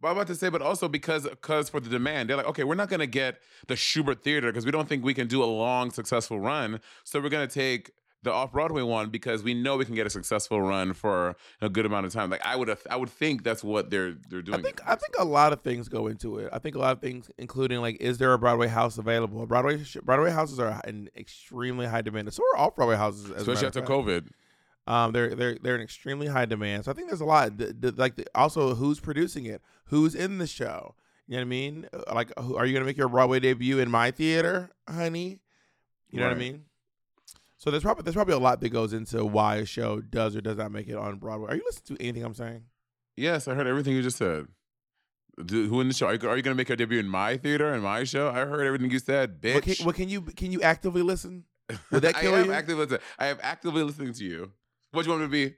But 0.00 0.08
I'm 0.08 0.16
about 0.16 0.28
to 0.28 0.34
say, 0.34 0.48
but 0.48 0.62
also 0.62 0.88
because 0.88 1.24
because 1.24 1.68
for 1.68 1.80
the 1.80 1.90
demand, 1.90 2.28
they're 2.28 2.36
like, 2.36 2.46
okay, 2.46 2.64
we're 2.64 2.74
not 2.74 2.88
gonna 2.88 3.06
get 3.06 3.38
the 3.66 3.74
Shubert 3.74 4.22
Theater 4.22 4.50
because 4.50 4.64
we 4.64 4.70
don't 4.70 4.88
think 4.88 5.04
we 5.04 5.14
can 5.14 5.26
do 5.26 5.42
a 5.42 5.46
long 5.46 5.90
successful 5.90 6.38
run. 6.38 6.80
So 7.04 7.20
we're 7.20 7.30
gonna 7.30 7.46
take 7.46 7.90
the 8.22 8.32
off 8.32 8.52
Broadway 8.52 8.82
one 8.82 9.10
because 9.10 9.42
we 9.42 9.54
know 9.54 9.76
we 9.76 9.84
can 9.84 9.94
get 9.94 10.06
a 10.06 10.10
successful 10.10 10.60
run 10.60 10.92
for 10.92 11.36
a 11.60 11.68
good 11.68 11.86
amount 11.86 12.06
of 12.06 12.12
time. 12.12 12.30
Like 12.30 12.44
I 12.44 12.56
would 12.56 12.76
I 12.90 12.96
would 12.96 13.10
think 13.10 13.44
that's 13.44 13.62
what 13.62 13.90
they're 13.90 14.14
they're 14.28 14.42
doing. 14.42 14.58
I 14.58 14.62
think 14.62 14.80
I 14.86 14.94
think 14.96 15.14
a 15.18 15.24
lot 15.24 15.52
of 15.52 15.62
things 15.62 15.88
go 15.88 16.08
into 16.08 16.38
it. 16.38 16.50
I 16.52 16.58
think 16.58 16.74
a 16.74 16.78
lot 16.78 16.92
of 16.92 17.00
things, 17.00 17.30
including 17.38 17.80
like, 17.80 18.00
is 18.00 18.18
there 18.18 18.32
a 18.32 18.38
Broadway 18.38 18.68
house 18.68 18.98
available? 18.98 19.46
Broadway 19.46 19.82
Broadway 20.02 20.30
houses 20.30 20.58
are 20.58 20.80
in 20.86 21.10
extremely 21.16 21.86
high 21.86 22.02
demand. 22.02 22.32
So 22.32 22.42
are 22.54 22.60
off 22.60 22.74
Broadway 22.74 22.96
houses, 22.96 23.30
as 23.30 23.42
especially 23.42 23.68
after. 23.68 23.82
COVID. 23.82 24.28
Um, 24.88 25.12
they're 25.12 25.34
they're 25.34 25.58
they're 25.62 25.74
in 25.76 25.82
extremely 25.82 26.26
high 26.28 26.46
demand. 26.46 26.86
So 26.86 26.90
I 26.90 26.94
think 26.94 27.08
there's 27.08 27.20
a 27.20 27.26
lot. 27.26 27.58
The, 27.58 27.74
the, 27.78 27.92
like 27.92 28.16
the, 28.16 28.26
also, 28.34 28.74
who's 28.74 29.00
producing 29.00 29.44
it? 29.44 29.60
Who's 29.86 30.14
in 30.14 30.38
the 30.38 30.46
show? 30.46 30.94
You 31.26 31.34
know 31.34 31.40
what 31.40 31.42
I 31.42 31.44
mean? 31.44 31.88
Uh, 31.92 32.14
Like, 32.14 32.32
who, 32.38 32.56
are 32.56 32.64
you 32.64 32.72
gonna 32.72 32.86
make 32.86 32.96
your 32.96 33.08
Broadway 33.08 33.38
debut 33.38 33.78
in 33.80 33.90
my 33.90 34.10
theater, 34.10 34.70
honey? 34.88 35.40
You 36.10 36.20
know 36.20 36.28
what 36.28 36.36
I 36.36 36.40
mean? 36.40 36.64
So 37.58 37.70
there's 37.70 37.82
probably 37.82 38.04
there's 38.04 38.14
probably 38.14 38.34
a 38.34 38.38
lot 38.38 38.60
that 38.60 38.68
goes 38.70 38.92
into 38.92 39.24
why 39.24 39.56
a 39.56 39.66
show 39.66 40.00
does 40.00 40.36
or 40.36 40.40
does 40.40 40.56
not 40.56 40.70
make 40.72 40.88
it 40.88 40.94
on 40.96 41.16
Broadway. 41.18 41.50
Are 41.52 41.56
you 41.56 41.62
listening 41.66 41.98
to 41.98 42.02
anything 42.04 42.24
I'm 42.24 42.34
saying? 42.34 42.62
Yes, 43.16 43.48
I 43.48 43.54
heard 43.54 43.66
everything 43.66 43.94
you 43.94 44.02
just 44.02 44.16
said. 44.16 44.46
Do- 45.44 45.68
Who 45.68 45.80
in 45.80 45.88
the 45.88 45.94
show? 45.94 46.06
Are 46.06 46.14
you, 46.14 46.34
you 46.36 46.42
gonna 46.42 46.54
make 46.54 46.68
your 46.68 46.76
debut 46.76 47.00
in 47.00 47.08
my 47.08 47.36
theater 47.36 47.74
in 47.74 47.82
my 47.82 48.04
show? 48.04 48.28
I 48.28 48.44
heard 48.44 48.64
everything 48.64 48.90
you 48.90 49.00
said, 49.00 49.40
bitch. 49.40 49.54
What 49.54 49.64
can, 49.64 49.86
what 49.86 49.94
can 49.96 50.08
you 50.08 50.22
can 50.22 50.52
you 50.52 50.62
actively 50.62 51.02
listen? 51.02 51.44
would 51.90 52.02
that 52.02 52.14
kill 52.20 52.34
I 52.34 52.42
you? 52.44 52.52
actively 52.52 52.84
listening. 52.84 53.00
I 53.18 53.26
am 53.26 53.38
actively 53.42 53.82
listening 53.82 54.12
to 54.14 54.24
you. 54.24 54.52
What 54.92 55.02
do 55.02 55.10
you 55.10 55.18
want 55.18 55.30
me 55.30 55.38
to 55.42 55.48
be? 55.50 55.56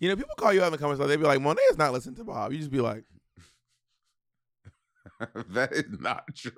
You 0.00 0.08
know, 0.08 0.16
people 0.16 0.34
call 0.36 0.52
you 0.52 0.60
out 0.62 0.66
in 0.66 0.72
the 0.72 0.78
comments, 0.78 0.98
they 1.06 1.16
be 1.16 1.22
like, 1.22 1.40
Monet 1.40 1.62
is 1.70 1.78
not 1.78 1.92
listening 1.92 2.16
to 2.16 2.24
Bob. 2.24 2.52
You 2.52 2.58
just 2.58 2.70
be 2.70 2.80
like, 2.80 3.04
that 5.50 5.72
is 5.72 6.00
not 6.00 6.34
true. 6.34 6.52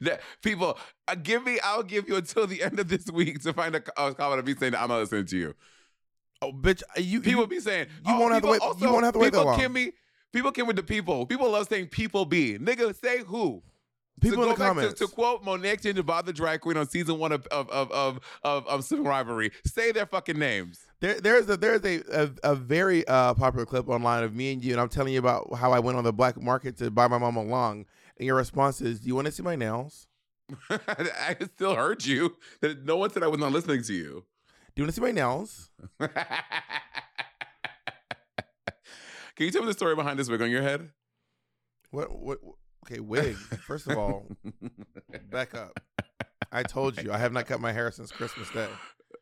That 0.00 0.20
people, 0.42 0.78
uh, 1.06 1.14
give 1.14 1.44
me. 1.44 1.58
I'll 1.62 1.82
give 1.82 2.08
you 2.08 2.16
until 2.16 2.46
the 2.46 2.62
end 2.62 2.78
of 2.78 2.88
this 2.88 3.10
week 3.10 3.42
to 3.42 3.52
find 3.52 3.74
a, 3.74 3.82
a 3.96 4.14
comment 4.14 4.40
of 4.40 4.46
me 4.46 4.54
saying 4.54 4.72
that 4.72 4.82
I'm 4.82 4.88
not 4.88 4.98
listening 4.98 5.26
to 5.26 5.36
you. 5.36 5.54
oh, 6.42 6.52
bitch, 6.52 6.82
you 6.96 7.20
People 7.20 7.42
you, 7.42 7.48
be 7.48 7.60
saying 7.60 7.88
you 8.06 8.14
oh, 8.14 8.20
won't 8.20 8.34
have 8.34 8.42
to 8.42 8.48
wait- 8.48 8.62
you 8.78 8.90
won't 8.90 9.04
have 9.04 9.14
to 9.14 9.18
wait 9.18 9.32
that 9.32 9.38
people 9.38 9.46
long. 9.46 9.60
Can 9.60 9.72
me, 9.72 9.92
people 10.32 10.52
can 10.52 10.66
with 10.66 10.76
the 10.76 10.82
people. 10.82 11.26
People 11.26 11.50
love 11.50 11.68
saying 11.68 11.88
people 11.88 12.24
be. 12.24 12.58
Nigga, 12.58 12.94
say 12.94 13.22
who. 13.24 13.62
people 14.20 14.38
to 14.38 14.42
in 14.44 14.48
the 14.50 14.54
comments. 14.54 14.98
To, 14.98 15.06
to 15.06 15.12
quote 15.12 15.44
Monet 15.44 15.76
Bob 16.04 16.26
the 16.26 16.32
Drag 16.32 16.60
Queen 16.60 16.76
on 16.76 16.88
season 16.88 17.18
one 17.18 17.32
of 17.32 17.46
of 17.48 17.68
of 17.70 17.90
of 17.92 18.20
of, 18.42 18.66
of 18.66 18.84
Sibling 18.84 19.08
Rivalry, 19.08 19.52
say 19.64 19.92
their 19.92 20.06
fucking 20.06 20.38
names. 20.38 20.87
There, 21.00 21.20
there's 21.20 21.48
a 21.48 21.56
there's 21.56 21.84
a, 21.84 22.02
a, 22.12 22.30
a 22.42 22.54
very 22.56 23.06
uh, 23.06 23.34
popular 23.34 23.64
clip 23.64 23.88
online 23.88 24.24
of 24.24 24.34
me 24.34 24.52
and 24.52 24.64
you, 24.64 24.72
and 24.72 24.80
I'm 24.80 24.88
telling 24.88 25.12
you 25.12 25.20
about 25.20 25.54
how 25.56 25.72
I 25.72 25.78
went 25.78 25.96
on 25.96 26.02
the 26.04 26.12
black 26.12 26.40
market 26.40 26.76
to 26.78 26.90
buy 26.90 27.06
my 27.06 27.18
mom 27.18 27.36
a 27.36 27.42
lung, 27.44 27.86
and 28.16 28.26
your 28.26 28.34
response 28.36 28.80
is, 28.80 29.00
"Do 29.00 29.06
you 29.08 29.14
want 29.14 29.26
to 29.26 29.32
see 29.32 29.42
my 29.44 29.54
nails? 29.54 30.08
I 30.70 31.36
still 31.54 31.74
heard 31.76 32.04
you. 32.04 32.36
That 32.62 32.84
no 32.84 32.96
one 32.96 33.10
said 33.10 33.22
I 33.22 33.28
was 33.28 33.38
not 33.38 33.52
listening 33.52 33.82
to 33.84 33.92
you. 33.94 34.24
Do 34.74 34.82
you 34.82 34.84
want 34.84 34.94
to 34.94 35.00
see 35.00 35.00
my 35.06 35.12
nails? 35.12 35.70
Can 39.36 39.46
you 39.46 39.50
tell 39.52 39.62
me 39.62 39.68
the 39.68 39.74
story 39.74 39.94
behind 39.94 40.18
this 40.18 40.28
wig 40.28 40.42
on 40.42 40.50
your 40.50 40.62
head? 40.62 40.90
What? 41.90 42.10
What? 42.10 42.42
what- 42.42 42.54
Okay, 42.90 43.00
wig. 43.00 43.34
First 43.66 43.86
of 43.86 43.98
all, 43.98 44.24
back 45.30 45.54
up. 45.54 45.78
I 46.50 46.62
told 46.62 47.02
you 47.02 47.12
I 47.12 47.18
have 47.18 47.32
not 47.34 47.44
cut 47.44 47.60
my 47.60 47.70
hair 47.72 47.90
since 47.90 48.10
Christmas 48.10 48.48
Day. 48.50 48.68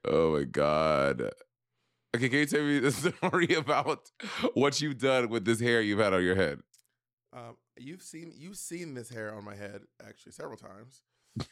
Oh 0.04 0.34
my 0.38 0.44
god. 0.44 1.30
Okay, 2.16 2.30
can 2.30 2.38
you 2.38 2.46
tell 2.46 2.62
me 2.62 2.78
the 2.78 2.92
story 3.20 3.54
about 3.54 4.10
what 4.54 4.80
you've 4.80 4.96
done 4.96 5.28
with 5.28 5.44
this 5.44 5.60
hair 5.60 5.82
you've 5.82 5.98
had 5.98 6.14
on 6.14 6.24
your 6.24 6.34
head? 6.34 6.60
Um, 7.30 7.58
you've 7.76 8.00
seen 8.00 8.32
you've 8.34 8.56
seen 8.56 8.94
this 8.94 9.10
hair 9.10 9.34
on 9.34 9.44
my 9.44 9.54
head 9.54 9.82
actually 10.02 10.32
several 10.32 10.56
times. 10.56 11.02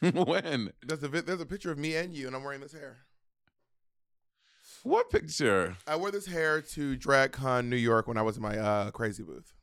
when? 0.25 0.71
There's 0.81 1.03
a 1.03 1.07
there's 1.07 1.41
a 1.41 1.45
picture 1.45 1.71
of 1.71 1.77
me 1.77 1.95
and 1.95 2.15
you, 2.15 2.25
and 2.25 2.35
I'm 2.35 2.43
wearing 2.43 2.61
this 2.61 2.71
hair. 2.71 2.97
What 4.81 5.11
picture? 5.11 5.77
I 5.85 5.97
wore 5.97 6.09
this 6.09 6.25
hair 6.25 6.61
to 6.61 6.97
DragCon 6.97 7.67
New 7.67 7.75
York 7.75 8.07
when 8.07 8.17
I 8.17 8.23
was 8.23 8.37
in 8.37 8.41
my 8.41 8.57
uh, 8.57 8.89
crazy 8.89 9.21
booth. 9.21 9.53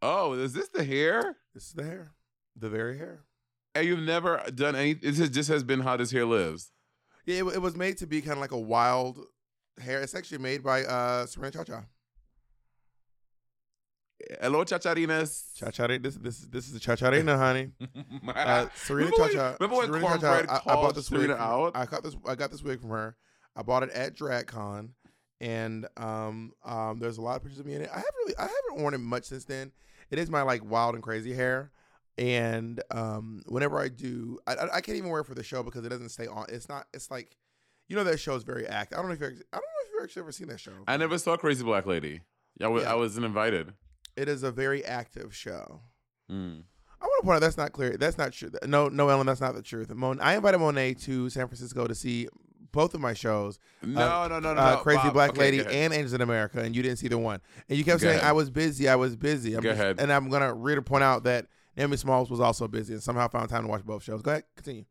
Oh, 0.00 0.34
is 0.34 0.52
this 0.52 0.68
the 0.68 0.84
hair? 0.84 1.38
This 1.54 1.66
is 1.66 1.72
the 1.72 1.82
hair, 1.82 2.12
the 2.54 2.68
very 2.68 2.98
hair. 2.98 3.24
And 3.74 3.84
you've 3.84 3.98
never 3.98 4.40
done 4.54 4.76
any. 4.76 4.94
This 4.94 5.28
just 5.28 5.48
has 5.48 5.64
been 5.64 5.80
how 5.80 5.96
this 5.96 6.12
hair 6.12 6.24
lives. 6.24 6.70
Yeah, 7.26 7.38
it, 7.38 7.56
it 7.56 7.62
was 7.62 7.74
made 7.74 7.98
to 7.98 8.06
be 8.06 8.20
kind 8.20 8.34
of 8.34 8.38
like 8.38 8.52
a 8.52 8.58
wild 8.58 9.18
hair. 9.80 10.00
It's 10.02 10.14
actually 10.14 10.38
made 10.38 10.62
by 10.62 10.84
uh, 10.84 11.26
Serena 11.26 11.50
Cha 11.52 11.64
Cha. 11.64 11.84
Hello, 14.42 14.64
chacharinas. 14.64 15.54
Cha 15.54 15.70
Cha. 15.70 15.86
This 15.86 16.16
this 16.16 16.40
is 16.40 16.48
this 16.48 16.66
is 16.66 16.72
the 16.72 16.80
Cha 16.80 16.96
Cha 16.96 17.06
honey. 17.10 17.70
Uh, 18.26 18.66
Serena 18.74 19.10
Remember 19.10 19.16
Cha 19.16 19.22
when- 19.22 19.32
Cha. 19.32 19.56
remember 19.60 19.76
when 19.76 19.86
Serena. 19.86 20.06
Cornbread 20.06 20.46
I, 20.48 20.60
I 20.66 20.74
bought 20.74 20.94
this 20.94 21.10
wig. 21.10 21.20
Serena 21.20 21.36
from- 21.36 21.44
out? 21.46 21.76
I 21.76 21.86
got 21.86 22.02
this. 22.02 22.16
I 22.26 22.34
got 22.34 22.50
this 22.50 22.62
wig 22.62 22.80
from 22.80 22.90
her. 22.90 23.16
I 23.54 23.62
bought 23.62 23.82
it 23.84 23.90
at 23.90 24.16
DragCon, 24.16 24.90
and 25.40 25.86
um, 25.96 26.52
um, 26.64 26.98
there's 26.98 27.18
a 27.18 27.22
lot 27.22 27.36
of 27.36 27.42
pictures 27.42 27.60
of 27.60 27.66
me 27.66 27.74
in 27.74 27.82
it. 27.82 27.90
I 27.92 27.96
haven't 27.96 28.14
really, 28.18 28.36
I 28.38 28.42
haven't 28.42 28.82
worn 28.82 28.94
it 28.94 28.98
much 28.98 29.24
since 29.24 29.44
then. 29.44 29.72
It 30.10 30.18
is 30.18 30.30
my 30.30 30.42
like 30.42 30.64
wild 30.64 30.94
and 30.94 31.02
crazy 31.02 31.32
hair, 31.32 31.70
and 32.16 32.82
um, 32.90 33.42
whenever 33.46 33.78
I 33.78 33.88
do, 33.88 34.38
I, 34.48 34.54
I, 34.54 34.76
I 34.76 34.80
can't 34.80 34.98
even 34.98 35.10
wear 35.10 35.20
it 35.20 35.26
for 35.26 35.34
the 35.34 35.42
show 35.44 35.62
because 35.62 35.84
it 35.84 35.90
doesn't 35.90 36.08
stay 36.10 36.26
on. 36.26 36.46
It's 36.48 36.68
not. 36.68 36.86
It's 36.92 37.10
like, 37.10 37.36
you 37.88 37.96
know, 37.96 38.04
that 38.04 38.18
show 38.20 38.34
is 38.34 38.42
very 38.44 38.66
active. 38.66 38.98
I 38.98 39.02
don't 39.02 39.08
know 39.10 39.14
if 39.14 39.20
you. 39.20 39.26
I 39.26 39.30
don't 39.30 39.36
know 39.52 39.58
if 39.84 39.90
you've 39.94 40.02
actually 40.04 40.20
ever 40.22 40.32
seen 40.32 40.48
that 40.48 40.60
show. 40.60 40.72
I 40.86 40.96
never 40.96 41.18
saw 41.18 41.36
Crazy 41.36 41.64
Black 41.64 41.86
Lady. 41.86 42.20
I, 42.60 42.64
w- 42.64 42.82
Yeah. 42.82 42.92
I 42.92 42.94
wasn't 42.96 43.26
invited. 43.26 43.72
It 44.16 44.28
is 44.28 44.42
a 44.42 44.50
very 44.50 44.84
active 44.84 45.34
show. 45.34 45.80
Mm. 46.30 46.62
I 47.00 47.04
want 47.06 47.20
to 47.22 47.24
point 47.24 47.36
out 47.36 47.40
that's 47.40 47.56
not 47.56 47.72
clear. 47.72 47.96
That's 47.96 48.18
not 48.18 48.32
true. 48.32 48.50
No, 48.66 48.88
no, 48.88 49.08
Ellen, 49.08 49.26
that's 49.26 49.40
not 49.40 49.54
the 49.54 49.62
truth. 49.62 49.94
Mon- 49.94 50.20
I 50.20 50.34
invited 50.34 50.58
Monet 50.58 50.94
to 50.94 51.30
San 51.30 51.46
Francisco 51.46 51.86
to 51.86 51.94
see 51.94 52.28
both 52.72 52.92
of 52.94 53.00
my 53.00 53.14
shows, 53.14 53.58
No, 53.82 54.26
no, 54.28 54.40
no, 54.40 54.52
no. 54.54 54.60
uh, 54.60 54.70
no. 54.74 54.76
Crazy 54.78 54.98
Bob, 55.04 55.12
Black 55.14 55.30
okay, 55.30 55.40
Lady 55.40 55.60
and 55.60 55.94
Angels 55.94 56.12
in 56.12 56.20
America, 56.20 56.60
and 56.60 56.74
you 56.76 56.82
didn't 56.82 56.98
see 56.98 57.08
the 57.08 57.16
one. 57.16 57.40
And 57.68 57.78
you 57.78 57.84
kept 57.84 58.00
Go 58.02 58.08
saying 58.08 58.18
ahead. 58.18 58.28
I 58.28 58.32
was 58.32 58.50
busy. 58.50 58.88
I 58.88 58.96
was 58.96 59.14
busy. 59.16 59.54
I'm 59.54 59.62
Go 59.62 59.70
just- 59.70 59.80
ahead. 59.80 60.00
And 60.00 60.12
I'm 60.12 60.28
gonna 60.28 60.52
read 60.52 60.84
point 60.84 61.04
out 61.04 61.22
that 61.24 61.46
Naomi 61.78 61.96
Smalls 61.96 62.30
was 62.30 62.40
also 62.40 62.68
busy 62.68 62.92
and 62.92 63.02
somehow 63.02 63.28
found 63.28 63.48
time 63.48 63.62
to 63.62 63.68
watch 63.68 63.84
both 63.84 64.02
shows. 64.02 64.20
Go 64.20 64.32
ahead, 64.32 64.44
continue. 64.56 64.84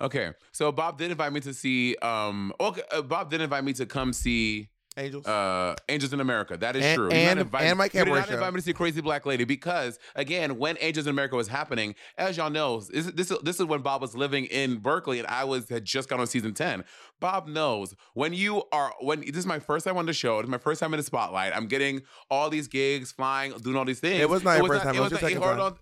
Okay, 0.00 0.32
so 0.52 0.72
Bob 0.72 0.98
did 0.98 1.10
invite 1.10 1.32
me 1.32 1.40
to 1.40 1.54
see. 1.54 1.94
Um, 1.96 2.52
okay, 2.58 2.82
uh, 2.90 3.02
Bob 3.02 3.30
did 3.30 3.40
invite 3.40 3.62
me 3.62 3.72
to 3.74 3.86
come 3.86 4.12
see 4.12 4.70
Angels. 4.96 5.26
uh 5.26 5.74
Angels 5.88 6.12
in 6.12 6.20
America. 6.20 6.56
That 6.56 6.76
is 6.76 6.84
And- 6.84 6.96
true. 6.96 7.08
Did 7.10 7.16
not 7.24 7.30
and- 7.32 7.40
invite- 7.40 7.62
and 7.64 7.78
Mike 7.78 7.92
he 7.92 7.98
did 7.98 8.04
Cabaret 8.06 8.20
not 8.20 8.30
invite 8.30 8.52
me 8.54 8.60
to 8.60 8.64
see 8.64 8.72
Crazy 8.72 9.00
Black 9.00 9.26
Lady 9.26 9.44
because 9.44 9.98
again, 10.14 10.56
when 10.56 10.76
Angels 10.80 11.06
in 11.06 11.10
America 11.10 11.34
was 11.36 11.48
happening, 11.48 11.94
as 12.16 12.36
y'all 12.36 12.48
know, 12.50 12.80
this, 12.80 13.06
this 13.06 13.30
is 13.30 13.38
this 13.42 13.58
is 13.60 13.66
when 13.66 13.82
Bob 13.82 14.00
was 14.00 14.14
living 14.16 14.44
in 14.46 14.78
Berkeley 14.78 15.18
and 15.18 15.26
I 15.28 15.44
was 15.44 15.68
had 15.68 15.84
just 15.84 16.08
got 16.08 16.20
on 16.20 16.26
season 16.28 16.54
ten. 16.54 16.84
Bob 17.20 17.48
knows 17.48 17.94
when 18.14 18.32
you 18.32 18.62
are 18.72 18.92
when 19.00 19.20
this 19.20 19.36
is 19.36 19.46
my 19.46 19.58
first 19.58 19.84
time 19.84 19.96
on 19.96 20.06
the 20.06 20.12
show. 20.12 20.38
It's 20.38 20.48
my 20.48 20.58
first 20.58 20.80
time 20.80 20.94
in 20.94 20.98
the 20.98 21.04
spotlight. 21.04 21.52
I'm 21.56 21.66
getting 21.66 22.02
all 22.30 22.48
these 22.50 22.68
gigs, 22.68 23.10
flying, 23.12 23.52
doing 23.58 23.76
all 23.76 23.84
these 23.84 24.00
things. 24.00 24.20
It 24.20 24.28
was 24.30 24.42
not 24.44 24.58
your 24.58 24.66
first 24.68 24.82
time, 24.84 24.94
it 24.96 25.00
was 25.00 25.10
your 25.10 25.20
not- 25.20 25.26
second 25.28 25.42
hold 25.42 25.56
time. 25.56 25.60
on. 25.60 25.78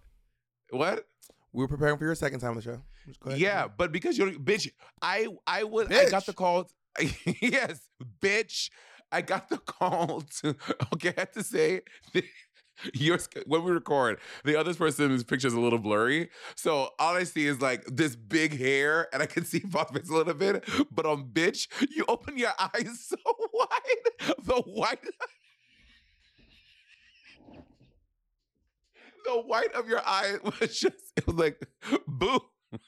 What? 0.72 1.06
we 1.52 1.62
were 1.62 1.68
preparing 1.68 1.98
for 1.98 2.04
your 2.04 2.14
second 2.14 2.40
time 2.40 2.50
on 2.50 2.56
the 2.56 2.62
show. 2.62 2.82
Yeah, 3.34 3.68
but 3.68 3.92
because 3.92 4.16
you're 4.16 4.30
bitch, 4.32 4.70
I 5.00 5.28
I 5.46 5.64
would 5.64 5.92
I 5.92 6.08
got 6.08 6.26
the 6.26 6.32
call. 6.32 6.70
yes, 7.40 7.80
bitch. 8.20 8.70
I 9.10 9.20
got 9.20 9.50
the 9.50 9.58
call 9.58 10.22
to 10.40 10.56
okay, 10.94 11.12
I 11.16 11.20
have 11.20 11.32
to 11.32 11.42
say 11.42 11.82
your 12.94 13.18
when 13.46 13.64
we 13.64 13.72
record, 13.72 14.18
the 14.44 14.58
other 14.58 14.72
person's 14.72 15.24
picture 15.24 15.48
is 15.48 15.54
a 15.54 15.60
little 15.60 15.78
blurry. 15.78 16.30
So 16.54 16.90
all 16.98 17.14
I 17.14 17.24
see 17.24 17.46
is 17.46 17.60
like 17.60 17.84
this 17.86 18.16
big 18.16 18.58
hair, 18.58 19.08
and 19.12 19.22
I 19.22 19.26
can 19.26 19.44
see 19.44 19.60
face 19.60 20.08
a 20.08 20.14
little 20.14 20.34
bit. 20.34 20.64
But 20.90 21.04
on 21.04 21.24
bitch, 21.24 21.68
you 21.94 22.04
open 22.08 22.38
your 22.38 22.52
eyes 22.58 23.06
so 23.08 23.16
wide. 23.52 24.36
The 24.44 24.62
white 24.66 25.04
the 29.24 29.40
white 29.42 29.72
of 29.74 29.88
your 29.88 30.00
eye 30.04 30.36
was 30.44 30.78
just 30.78 31.12
it 31.16 31.26
was 31.26 31.36
like 31.36 31.66
boo. 32.06 32.40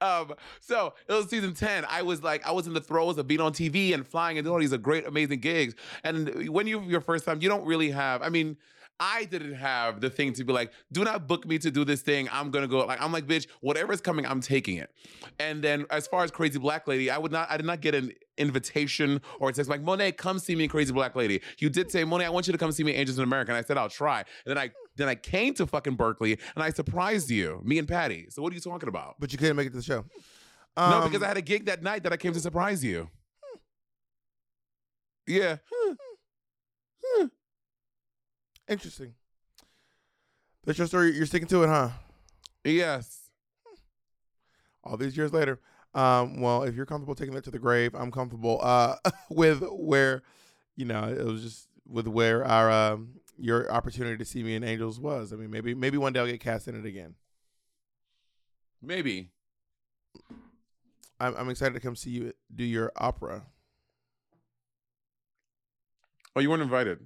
Um, 0.00 0.34
so 0.60 0.94
it 1.08 1.12
was 1.12 1.28
season 1.28 1.54
10. 1.54 1.84
I 1.88 2.02
was 2.02 2.24
like, 2.24 2.44
I 2.44 2.50
was 2.50 2.66
in 2.66 2.74
the 2.74 2.80
throes 2.80 3.18
of 3.18 3.28
being 3.28 3.40
on 3.40 3.52
TV 3.52 3.94
and 3.94 4.04
flying 4.04 4.36
and 4.36 4.44
doing 4.44 4.54
all 4.54 4.60
these 4.60 4.76
great, 4.78 5.06
amazing 5.06 5.38
gigs. 5.38 5.76
And 6.02 6.48
when 6.48 6.66
you 6.66 6.80
your 6.82 7.00
first 7.00 7.24
time, 7.24 7.40
you 7.40 7.48
don't 7.48 7.64
really 7.64 7.92
have, 7.92 8.20
I 8.20 8.30
mean, 8.30 8.56
I 9.00 9.24
didn't 9.24 9.54
have 9.54 10.02
the 10.02 10.10
thing 10.10 10.34
to 10.34 10.44
be 10.44 10.52
like, 10.52 10.72
do 10.92 11.02
not 11.04 11.26
book 11.26 11.46
me 11.46 11.58
to 11.58 11.70
do 11.70 11.84
this 11.86 12.02
thing. 12.02 12.28
I'm 12.30 12.50
gonna 12.50 12.68
go. 12.68 12.84
Like, 12.84 13.00
I'm 13.00 13.12
like, 13.12 13.26
bitch, 13.26 13.46
whatever's 13.62 14.02
coming, 14.02 14.26
I'm 14.26 14.40
taking 14.42 14.76
it. 14.76 14.90
And 15.38 15.64
then 15.64 15.86
as 15.90 16.06
far 16.06 16.22
as 16.22 16.30
Crazy 16.30 16.58
Black 16.58 16.86
Lady, 16.86 17.10
I 17.10 17.16
would 17.16 17.32
not, 17.32 17.50
I 17.50 17.56
did 17.56 17.64
not 17.64 17.80
get 17.80 17.94
an 17.94 18.12
invitation 18.36 19.22
or 19.38 19.48
a 19.48 19.52
text 19.52 19.70
like, 19.70 19.80
Monet, 19.82 20.12
come 20.12 20.38
see 20.38 20.54
me 20.54 20.64
in 20.64 20.70
Crazy 20.70 20.92
Black 20.92 21.16
Lady. 21.16 21.40
You 21.58 21.70
did 21.70 21.90
say, 21.90 22.04
Monet, 22.04 22.26
I 22.26 22.30
want 22.30 22.46
you 22.46 22.52
to 22.52 22.58
come 22.58 22.72
see 22.72 22.84
me 22.84 22.92
in 22.92 22.98
Angels 23.00 23.16
in 23.18 23.24
America. 23.24 23.50
And 23.52 23.58
I 23.58 23.62
said, 23.66 23.78
I'll 23.78 23.88
try. 23.88 24.18
And 24.18 24.26
then 24.44 24.58
I 24.58 24.70
then 24.96 25.08
I 25.08 25.14
came 25.14 25.54
to 25.54 25.66
fucking 25.66 25.94
Berkeley 25.94 26.38
and 26.54 26.62
I 26.62 26.68
surprised 26.68 27.30
you, 27.30 27.62
me 27.64 27.78
and 27.78 27.88
Patty. 27.88 28.26
So 28.28 28.42
what 28.42 28.52
are 28.52 28.54
you 28.54 28.60
talking 28.60 28.88
about? 28.88 29.16
but 29.18 29.32
you 29.32 29.38
couldn't 29.38 29.56
make 29.56 29.66
it 29.66 29.70
to 29.70 29.76
the 29.76 29.82
show. 29.82 30.04
no, 30.76 30.82
Um, 30.82 31.10
because 31.10 31.22
I 31.22 31.28
had 31.28 31.38
a 31.38 31.42
gig 31.42 31.64
that 31.66 31.82
night 31.82 32.02
that 32.02 32.12
I 32.12 32.18
came 32.18 32.34
to 32.34 32.40
surprise 32.40 32.84
you. 32.84 33.08
Yeah. 35.26 35.56
Hmm. 35.72 35.92
Hmm. 37.02 37.22
Hmm. 37.22 37.26
Interesting. 38.70 39.14
That's 40.64 40.78
your 40.78 40.86
story. 40.86 41.12
You're 41.16 41.26
sticking 41.26 41.48
to 41.48 41.64
it, 41.64 41.68
huh? 41.68 41.90
Yes. 42.64 43.30
all 44.84 44.96
these 44.96 45.16
years 45.16 45.32
later. 45.32 45.60
Um, 45.94 46.40
well, 46.40 46.62
if 46.62 46.74
you're 46.74 46.86
comfortable 46.86 47.14
taking 47.14 47.34
that 47.34 47.44
to 47.44 47.50
the 47.50 47.58
grave, 47.58 47.94
I'm 47.94 48.10
comfortable 48.12 48.60
uh, 48.62 48.96
with 49.30 49.62
where, 49.72 50.22
you 50.76 50.84
know, 50.84 51.04
it 51.04 51.24
was 51.24 51.42
just 51.42 51.68
with 51.88 52.06
where 52.06 52.44
our 52.44 52.70
um, 52.70 53.14
your 53.38 53.70
opportunity 53.72 54.16
to 54.18 54.24
see 54.24 54.42
me 54.42 54.54
in 54.54 54.62
Angels 54.62 55.00
was. 55.00 55.32
I 55.32 55.36
mean, 55.36 55.50
maybe 55.50 55.74
maybe 55.74 55.98
one 55.98 56.12
day 56.12 56.20
I'll 56.20 56.26
get 56.26 56.40
cast 56.40 56.68
in 56.68 56.76
it 56.78 56.86
again. 56.86 57.14
Maybe. 58.82 59.30
I'm, 61.18 61.34
I'm 61.36 61.50
excited 61.50 61.74
to 61.74 61.80
come 61.80 61.96
see 61.96 62.10
you 62.10 62.32
do 62.54 62.64
your 62.64 62.92
opera. 62.96 63.44
Oh, 66.36 66.40
you 66.40 66.48
weren't 66.50 66.62
invited. 66.62 67.00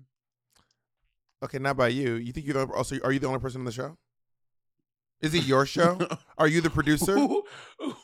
Okay, 1.44 1.58
not 1.58 1.76
by 1.76 1.88
you. 1.88 2.14
You 2.14 2.32
think 2.32 2.46
you're 2.46 2.66
the, 2.66 2.72
also 2.72 2.96
are 3.04 3.12
you 3.12 3.18
the 3.18 3.26
only 3.26 3.40
person 3.40 3.60
on 3.60 3.64
the 3.66 3.72
show? 3.72 3.96
Is 5.20 5.34
it 5.34 5.44
your 5.44 5.64
show? 5.64 5.98
Are 6.38 6.48
you 6.48 6.60
the 6.60 6.68
producer? 6.68 7.14
Who, 7.14 7.44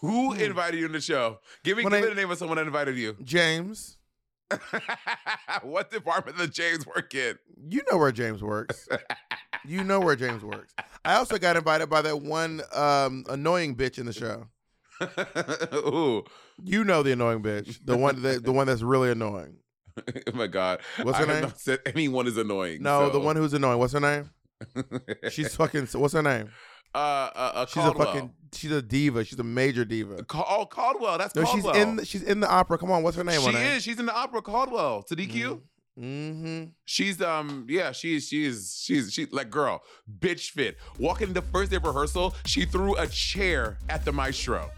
who 0.01 0.33
invited 0.33 0.81
you 0.81 0.87
in 0.87 0.93
the 0.93 1.03
show? 1.03 1.41
Give 1.65 1.77
me, 1.77 1.83
give 1.83 1.93
me 1.93 2.01
the 2.01 2.15
name 2.15 2.31
of 2.31 2.39
someone 2.39 2.57
that 2.57 2.67
invited 2.67 2.97
you. 2.97 3.15
James. 3.23 3.99
what 5.63 5.91
department 5.91 6.39
does 6.39 6.49
James 6.51 6.87
work 6.87 7.15
in? 7.15 7.39
You 7.69 7.83
know 7.91 7.99
where 7.99 8.11
James 8.11 8.43
works. 8.43 8.89
you 9.67 9.85
know 9.85 10.01
where 10.01 10.17
James 10.17 10.43
works. 10.43 10.73
I 11.05 11.17
also 11.17 11.37
got 11.37 11.57
invited 11.57 11.91
by 11.91 12.01
that 12.03 12.23
one 12.23 12.63
um, 12.73 13.25
annoying 13.29 13.77
bitch 13.77 13.99
in 13.99 14.07
the 14.07 14.13
show. 14.13 14.47
Ooh. 15.75 16.25
You 16.63 16.85
know 16.85 17.03
the 17.03 17.13
annoying 17.13 17.43
bitch, 17.43 17.85
the 17.85 17.97
one 17.97 18.23
that 18.23 18.45
the 18.45 18.53
one 18.53 18.67
that's 18.67 18.83
really 18.83 19.11
annoying. 19.11 19.57
oh 20.27 20.33
my 20.33 20.47
God. 20.47 20.81
What's 21.03 21.19
I 21.19 21.23
her 21.23 21.27
have 21.27 21.35
name? 21.37 21.43
not 21.45 21.61
said 21.61 21.81
anyone 21.87 22.27
is 22.27 22.37
annoying. 22.37 22.83
No, 22.83 23.07
so. 23.07 23.11
the 23.11 23.21
one 23.21 23.37
who's 23.37 23.53
annoying. 23.55 23.79
What's 23.79 23.93
her 23.93 24.01
name? 24.01 24.31
She's 25.31 25.55
fucking. 25.57 25.87
What's 25.95 26.15
her 26.15 26.23
name? 26.23 26.51
uh, 26.95 26.99
uh, 26.99 27.31
uh, 27.55 27.67
She's 27.67 27.75
Caldwell. 27.83 28.09
a 28.09 28.13
fucking. 28.13 28.31
She's 28.53 28.73
a 28.73 28.83
diva. 28.83 29.25
She's 29.25 29.39
a 29.39 29.45
major 29.45 29.85
diva. 29.85 30.25
Cal- 30.25 30.47
oh, 30.49 30.67
Caldwell. 30.67 31.19
That's 31.19 31.35
No, 31.35 31.45
she's 31.45 31.65
in. 31.65 31.97
The, 31.97 32.05
she's 32.05 32.23
in 32.23 32.41
the 32.41 32.49
opera. 32.51 32.79
Come 32.79 32.91
on, 32.91 33.03
what's 33.03 33.17
her 33.17 33.25
name? 33.25 33.41
she 33.41 33.49
is. 33.57 33.83
She's 33.83 33.99
in 33.99 34.07
the 34.07 34.15
opera 34.15 34.43
Caldwell 34.43 35.03
to 35.05 35.15
DQ. 35.17 35.61
Mm-hmm. 35.99 36.65
She's 36.87 37.21
um 37.21 37.67
yeah 37.69 37.93
she's 37.93 38.27
she's 38.29 38.81
she's 38.83 39.13
she 39.13 39.27
like 39.27 39.51
girl 39.51 39.83
bitch 40.21 40.51
fit 40.51 40.79
walking 40.99 41.29
into 41.29 41.43
first 41.43 41.71
day 41.71 41.77
of 41.77 41.85
rehearsal 41.85 42.35
she 42.47 42.65
threw 42.65 42.97
a 42.97 43.07
chair 43.09 43.77
at 43.91 44.05
the 44.07 44.13
maestro 44.13 44.71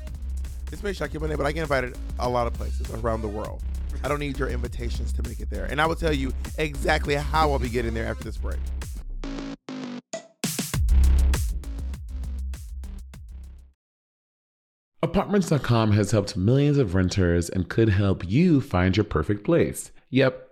It's 0.73 0.83
me, 0.83 0.91
Shaki 0.91 1.21
Monet, 1.21 1.37
but 1.37 1.47
I 1.47 1.53
get 1.53 1.61
invited 1.61 1.97
a 2.19 2.29
lot 2.29 2.47
of 2.49 2.55
places 2.55 2.91
around 2.91 3.21
the 3.21 3.29
world. 3.29 3.63
I 4.05 4.09
don't 4.09 4.19
need 4.19 4.39
your 4.39 4.49
invitations 4.49 5.13
to 5.15 5.23
make 5.23 5.41
it 5.41 5.51
there, 5.51 5.65
and 5.67 5.81
I 5.81 5.87
will 5.87 5.95
tell 5.95 6.13
you 6.13 6.33
exactly 6.59 7.15
how 7.15 7.53
I'll 7.53 7.59
be 7.59 7.69
getting 7.69 7.95
there 7.95 8.07
after 8.07 8.25
this 8.25 8.37
break. 8.37 8.59
Apartments.com 15.05 15.93
has 15.93 16.13
helped 16.13 16.37
millions 16.37 16.79
of 16.79 16.95
renters 16.95 17.51
and 17.51 17.69
could 17.69 17.89
help 17.89 18.29
you 18.29 18.61
find 18.61 18.97
your 18.97 19.05
perfect 19.05 19.45
place. 19.45 19.91
Yep, 20.11 20.52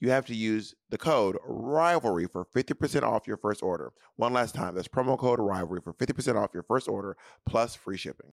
you 0.00 0.10
have 0.10 0.26
to 0.26 0.34
use 0.34 0.74
the 0.90 0.98
code 0.98 1.36
rivalry 1.44 2.26
for 2.26 2.44
50% 2.44 3.02
off 3.02 3.26
your 3.26 3.36
first 3.36 3.62
order. 3.62 3.92
One 4.16 4.32
last 4.32 4.54
time, 4.54 4.74
that's 4.74 4.88
promo 4.88 5.18
code 5.18 5.40
rivalry 5.40 5.80
for 5.80 5.92
50% 5.92 6.36
off 6.36 6.50
your 6.52 6.62
first 6.62 6.88
order 6.88 7.16
plus 7.46 7.74
free 7.74 7.96
shipping. 7.96 8.32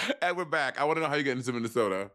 and 0.22 0.36
we're 0.36 0.44
back. 0.44 0.80
I 0.80 0.84
want 0.84 0.96
to 0.96 1.02
know 1.02 1.08
how 1.08 1.16
you 1.16 1.22
get 1.22 1.36
into 1.36 1.52
Minnesota. 1.52 2.10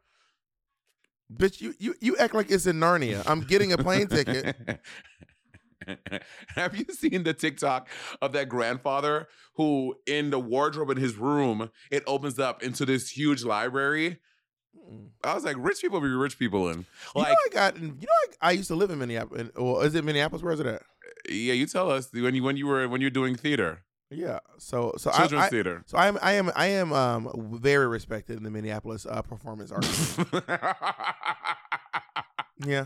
Bitch, 1.33 1.59
you, 1.59 1.73
you, 1.77 1.93
you 1.99 2.15
act 2.17 2.33
like 2.33 2.49
it's 2.49 2.65
in 2.65 2.77
Narnia. 2.77 3.23
I'm 3.27 3.41
getting 3.41 3.73
a 3.73 3.77
plane 3.77 4.07
ticket. 4.07 4.55
Have 6.55 6.75
you 6.75 6.85
seen 6.89 7.23
the 7.23 7.33
TikTok 7.33 7.87
of 8.21 8.33
that 8.33 8.49
grandfather 8.49 9.27
who, 9.55 9.95
in 10.05 10.29
the 10.29 10.39
wardrobe 10.39 10.89
in 10.89 10.97
his 10.97 11.15
room, 11.15 11.69
it 11.91 12.03
opens 12.07 12.39
up 12.39 12.63
into 12.63 12.85
this 12.85 13.09
huge 13.09 13.43
library? 13.43 14.19
Mm. 14.77 15.09
I 15.23 15.33
was 15.33 15.43
like, 15.43 15.55
rich 15.59 15.81
people 15.81 15.99
be 16.01 16.07
rich 16.07 16.39
people 16.39 16.69
in. 16.69 16.79
You 17.15 17.21
Like, 17.21 17.29
know, 17.29 17.35
I 17.45 17.49
got. 17.53 17.77
You 17.79 17.87
know, 17.87 18.07
I, 18.41 18.49
I 18.49 18.51
used 18.51 18.67
to 18.69 18.75
live 18.75 18.89
in 18.89 18.99
Minneapolis. 18.99 19.49
Well, 19.55 19.81
is 19.81 19.95
it 19.95 20.03
Minneapolis? 20.05 20.43
Where 20.43 20.53
is 20.53 20.59
it 20.59 20.65
at? 20.65 20.83
yeah, 21.29 21.53
you 21.53 21.65
tell 21.65 21.89
us 21.91 22.09
when 22.13 22.35
you 22.35 22.43
when 22.43 22.57
you 22.57 22.67
were 22.67 22.87
when 22.87 23.01
you're 23.01 23.09
doing 23.09 23.35
theater, 23.35 23.83
Yeah. 24.09 24.39
So, 24.57 24.93
so 24.97 25.11
I, 25.11 25.17
children's 25.17 25.45
I, 25.45 25.49
theater. 25.49 25.83
so 25.85 25.97
I 25.97 26.07
am, 26.07 26.17
I 26.21 26.33
am, 26.33 26.51
I 26.55 26.67
am, 26.67 26.93
um, 26.93 27.59
very 27.61 27.87
respected 27.87 28.37
in 28.37 28.43
the 28.43 28.51
Minneapolis 28.51 29.05
uh, 29.05 29.21
performance 29.21 29.71
arts. 29.71 30.17
yeah, 32.65 32.85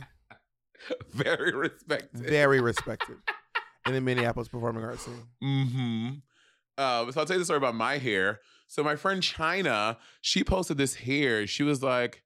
Very 1.13 1.53
respected. 1.53 2.09
very 2.19 2.59
respected 2.59 3.17
in 3.85 3.93
the 3.93 4.01
Minneapolis 4.01 4.47
performing 4.47 4.83
arts 4.83 5.05
scene. 5.05 5.23
Mm-hmm. 5.43 6.83
Um, 6.83 7.11
so 7.11 7.19
I'll 7.19 7.25
tell 7.25 7.35
you 7.35 7.39
the 7.39 7.45
story 7.45 7.57
about 7.57 7.75
my 7.75 7.97
hair. 7.97 8.39
So 8.67 8.83
my 8.83 8.95
friend 8.95 9.21
China, 9.21 9.97
she 10.21 10.43
posted 10.43 10.77
this 10.77 10.95
hair. 10.95 11.45
She 11.45 11.63
was 11.63 11.83
like, 11.83 12.23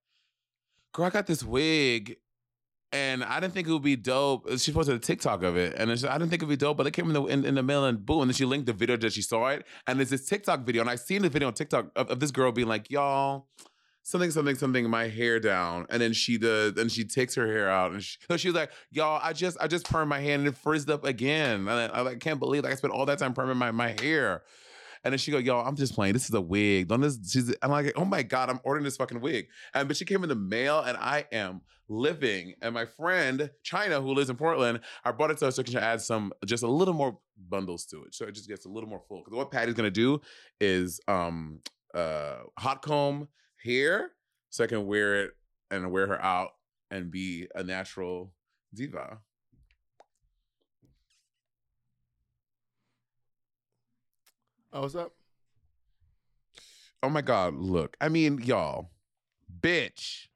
"Girl, 0.94 1.06
I 1.06 1.10
got 1.10 1.28
this 1.28 1.44
wig, 1.44 2.18
and 2.96 3.24
I 3.24 3.40
didn't 3.40 3.54
think 3.54 3.68
it 3.68 3.72
would 3.72 3.82
be 3.82 3.96
dope." 3.96 4.48
She 4.60 4.72
posted 4.72 4.96
a 4.96 5.00
TikTok 5.00 5.44
of 5.44 5.58
it, 5.58 5.76
and 5.78 5.92
I 5.92 5.96
didn't 5.96 6.30
think 6.30 6.42
it 6.42 6.46
would 6.46 6.58
be 6.60 6.66
dope, 6.66 6.78
but 6.78 6.88
it 6.88 6.92
came 6.92 7.08
in 7.08 7.14
the 7.14 7.24
in, 7.26 7.46
in 7.46 7.56
the 7.56 7.64
mail, 7.64 7.86
and 7.86 8.06
boom, 8.06 8.22
and 8.22 8.30
then 8.30 8.36
she 8.36 8.46
linked 8.46 8.66
the 8.66 8.74
video 8.74 8.98
that 8.98 9.14
she 9.14 9.22
saw 9.22 9.48
it, 9.50 9.66
and 9.86 10.00
there's 10.00 10.10
this 10.10 10.26
TikTok 10.26 10.62
video, 10.62 10.82
and 10.82 10.90
I 10.90 10.96
seen 10.96 11.22
the 11.22 11.30
video 11.30 11.48
on 11.48 11.54
TikTok 11.54 11.92
of, 11.96 12.10
of 12.10 12.20
this 12.20 12.32
girl 12.32 12.52
being 12.52 12.68
like, 12.68 12.90
"Y'all." 12.90 13.48
Something, 14.08 14.30
something, 14.30 14.56
something. 14.56 14.88
My 14.88 15.08
hair 15.08 15.40
down, 15.40 15.88
and 15.90 16.00
then 16.00 16.14
she 16.14 16.38
does, 16.38 16.78
and 16.78 16.92
she 16.92 17.06
takes 17.06 17.34
her 17.34 17.48
hair 17.48 17.72
out, 17.72 17.92
and 17.92 18.04
she, 18.04 18.20
so 18.30 18.38
she 18.38 18.50
was 18.50 18.56
like, 18.56 18.72
"Y'all, 18.92 19.20
I 19.24 19.34
just, 19.34 19.58
I 19.60 19.68
just 19.68 19.88
permed 19.88 20.10
my 20.10 20.20
hair, 20.20 20.36
and 20.36 20.48
it 20.48 20.56
frizzed 20.56 20.92
up 20.92 21.04
again, 21.04 21.62
and 21.62 21.70
I, 21.72 21.86
I 21.88 22.02
like, 22.02 22.20
can't 22.20 22.40
believe 22.40 22.64
like 22.64 22.74
I 22.74 22.76
spent 22.76 22.94
all 22.94 23.08
that 23.08 23.18
time 23.18 23.34
perming 23.34 23.58
my 23.58 23.72
my 23.72 23.96
hair." 24.00 24.44
And 25.06 25.14
then 25.14 25.20
she 25.20 25.32
go, 25.32 25.38
yo, 25.38 25.60
I'm 25.60 25.76
just 25.76 25.94
playing. 25.94 26.14
This 26.14 26.28
is 26.28 26.34
a 26.34 26.42
wig. 26.42 26.88
Don't 26.88 27.02
this? 27.02 27.20
She's, 27.32 27.56
I'm 27.62 27.70
like, 27.70 27.94
oh 27.96 28.06
my 28.06 28.24
god, 28.24 28.50
I'm 28.50 28.60
ordering 28.64 28.84
this 28.84 28.98
fucking 28.98 29.22
wig. 29.22 29.48
And 29.76 29.88
but 29.88 29.96
she 29.96 30.04
came 30.04 30.24
in 30.24 30.30
the 30.30 30.36
mail, 30.36 30.80
and 30.82 30.98
I 30.98 31.26
am 31.32 31.62
living. 31.88 32.56
And 32.64 32.74
my 32.74 32.86
friend 32.86 33.52
China, 33.62 34.02
who 34.02 34.14
lives 34.14 34.32
in 34.32 34.36
Portland, 34.36 34.80
I 35.04 35.12
brought 35.12 35.30
it 35.30 35.38
to 35.38 35.46
her 35.46 35.52
so 35.52 35.62
she 35.64 35.74
can 35.74 35.84
add 35.84 36.02
some, 36.02 36.34
just 36.46 36.64
a 36.64 36.68
little 36.68 36.96
more 36.96 37.20
bundles 37.50 37.86
to 37.86 38.04
it, 38.04 38.16
so 38.16 38.26
it 38.26 38.34
just 38.34 38.50
gets 38.50 38.66
a 38.66 38.70
little 38.70 38.90
more 38.90 39.02
full. 39.08 39.20
Because 39.24 39.38
what 39.38 39.52
Patty's 39.52 39.76
gonna 39.76 39.92
do 39.92 40.20
is 40.60 41.00
um 41.08 41.60
uh 41.94 42.38
hot 42.58 42.82
comb 42.82 43.28
hair, 43.64 44.12
so 44.50 44.64
I 44.64 44.68
can 44.68 44.88
wear 44.88 45.24
it 45.26 45.32
and 45.70 45.92
wear 45.92 46.08
her 46.08 46.22
out 46.22 46.52
and 46.90 47.12
be 47.12 47.48
a 47.54 47.64
natural 47.64 48.34
diva. 48.74 49.20
Oh, 54.76 54.82
what's 54.82 54.94
up? 54.94 55.14
Oh 57.02 57.08
my 57.08 57.22
God, 57.22 57.54
look. 57.54 57.96
I 58.02 58.10
mean, 58.10 58.42
y'all, 58.44 58.90
bitch, 59.62 60.28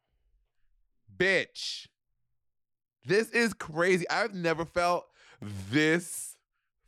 bitch. 1.17 1.88
This 3.06 3.32
is 3.32 3.54
crazy. 3.54 4.10
I've 4.10 4.34
never 4.34 4.63
felt 4.63 5.08
this 5.69 6.38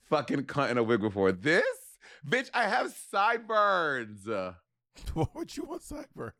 fucking 0.09 0.43
cunt 0.43 0.71
in 0.71 0.77
a 0.77 0.83
wig 0.83 1.01
before. 1.01 1.33
This, 1.33 1.65
bitch, 2.25 2.49
I 2.53 2.69
have 2.69 2.95
sideburns. 3.11 4.25
Why 5.13 5.25
would 5.33 5.57
you 5.57 5.63
want 5.63 5.83
sideburns? 5.83 6.35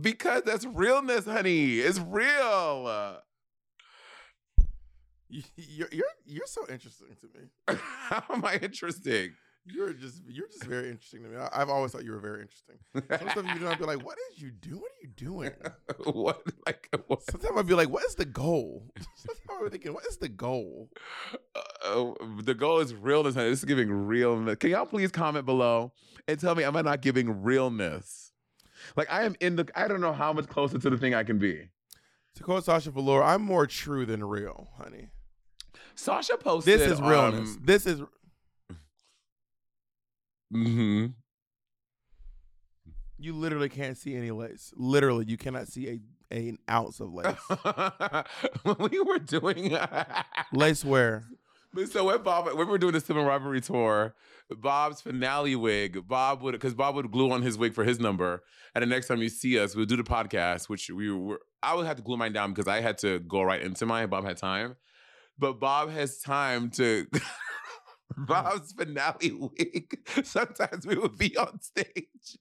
Because 0.00 0.42
that's 0.42 0.66
realness, 0.66 1.24
honey. 1.24 1.78
It's 1.78 2.00
real. 2.00 3.20
You, 5.28 5.42
you're 5.54 5.88
you're 5.92 6.06
you're 6.26 6.46
so 6.46 6.62
interesting 6.68 7.14
to 7.20 7.26
me. 7.26 7.78
How 8.08 8.24
am 8.30 8.44
I 8.44 8.56
interesting? 8.56 9.34
You're 9.72 9.92
just 9.92 10.22
you're 10.26 10.46
just 10.48 10.64
very 10.64 10.88
interesting 10.88 11.22
to 11.24 11.28
me. 11.28 11.36
I, 11.36 11.48
I've 11.52 11.68
always 11.68 11.92
thought 11.92 12.04
you 12.04 12.12
were 12.12 12.20
very 12.20 12.42
interesting. 12.42 12.76
Some 12.94 13.30
stuff 13.30 13.54
you 13.54 13.60
do, 13.60 13.68
I'd 13.68 13.78
be 13.78 13.84
like, 13.84 14.04
"What 14.04 14.16
is 14.30 14.40
you 14.40 14.50
do? 14.50 14.76
What 14.76 14.90
are 14.90 15.02
you 15.02 15.08
doing?" 15.08 15.52
what? 16.04 16.42
Like, 16.66 16.88
what? 17.06 17.22
Sometimes 17.30 17.58
I'd 17.58 17.66
be 17.66 17.74
like, 17.74 17.90
"What 17.90 18.04
is 18.04 18.14
the 18.14 18.24
goal?" 18.24 18.86
Sometimes 19.16 19.62
I'm 19.62 19.70
thinking, 19.70 19.92
"What 19.94 20.06
is 20.06 20.16
the 20.18 20.28
goal?" 20.28 20.88
Uh, 21.84 22.12
the 22.42 22.54
goal 22.54 22.78
is 22.80 22.94
realness. 22.94 23.34
honey. 23.34 23.50
This 23.50 23.60
is 23.60 23.64
giving 23.64 23.90
realness. 23.90 24.56
Can 24.56 24.70
y'all 24.70 24.86
please 24.86 25.10
comment 25.10 25.46
below 25.46 25.92
and 26.26 26.38
tell 26.38 26.54
me, 26.54 26.64
am 26.64 26.76
I 26.76 26.82
not 26.82 27.02
giving 27.02 27.42
realness? 27.42 28.32
Like, 28.96 29.12
I 29.12 29.24
am 29.24 29.36
in 29.40 29.56
the, 29.56 29.68
I 29.74 29.88
don't 29.88 30.00
know 30.00 30.12
how 30.12 30.32
much 30.32 30.48
closer 30.48 30.78
to 30.78 30.90
the 30.90 30.96
thing 30.98 31.14
I 31.14 31.24
can 31.24 31.38
be. 31.38 31.68
To 32.36 32.42
quote 32.42 32.64
Sasha 32.64 32.90
Velour, 32.90 33.22
"I'm 33.22 33.42
more 33.42 33.66
true 33.66 34.06
than 34.06 34.24
real, 34.24 34.68
honey." 34.78 35.08
Sasha 35.94 36.36
posted. 36.36 36.78
This 36.78 36.92
is 36.92 37.00
realness. 37.00 37.56
Um, 37.56 37.62
this 37.64 37.84
is 37.84 38.02
mhm. 40.52 41.14
you 43.18 43.32
literally 43.34 43.68
can't 43.68 43.96
see 43.96 44.14
any 44.16 44.30
lace. 44.30 44.72
Literally, 44.76 45.24
you 45.26 45.36
cannot 45.36 45.68
see 45.68 45.88
a, 45.88 46.00
a 46.34 46.48
an 46.48 46.58
ounce 46.70 47.00
of 47.00 47.12
lace. 47.12 47.36
when 48.62 48.90
we 48.90 49.00
were 49.00 49.18
doing 49.18 49.76
lace 50.52 50.84
wear. 50.84 51.24
So 51.90 52.04
when 52.04 52.22
Bob, 52.22 52.46
when 52.46 52.56
we 52.56 52.64
were 52.64 52.78
doing 52.78 52.94
the 52.94 53.00
Sibling 53.00 53.26
Rivalry 53.26 53.60
tour, 53.60 54.14
Bob's 54.50 55.02
finale 55.02 55.54
wig, 55.54 56.08
Bob 56.08 56.42
would 56.42 56.52
because 56.52 56.74
Bob 56.74 56.94
would 56.94 57.10
glue 57.10 57.30
on 57.30 57.42
his 57.42 57.58
wig 57.58 57.74
for 57.74 57.84
his 57.84 58.00
number, 58.00 58.42
and 58.74 58.82
the 58.82 58.86
next 58.86 59.06
time 59.06 59.20
you 59.20 59.28
see 59.28 59.58
us, 59.58 59.76
we'll 59.76 59.84
do 59.84 59.96
the 59.96 60.02
podcast, 60.02 60.68
which 60.68 60.90
we 60.90 61.10
were. 61.12 61.40
I 61.62 61.74
would 61.74 61.86
have 61.86 61.96
to 61.96 62.02
glue 62.02 62.16
mine 62.16 62.32
down 62.32 62.52
because 62.52 62.68
I 62.68 62.80
had 62.80 62.98
to 62.98 63.18
go 63.20 63.42
right 63.42 63.60
into 63.60 63.84
mine. 63.84 64.08
Bob 64.08 64.24
had 64.24 64.38
time, 64.38 64.76
but 65.38 65.60
Bob 65.60 65.90
has 65.90 66.20
time 66.20 66.70
to. 66.70 67.06
Mm-hmm. 68.12 68.24
Bob's 68.24 68.72
finale 68.72 69.32
wig. 69.58 69.98
Sometimes 70.24 70.86
we 70.86 70.96
would 70.96 71.18
be 71.18 71.36
on 71.36 71.60
stage, 71.60 72.38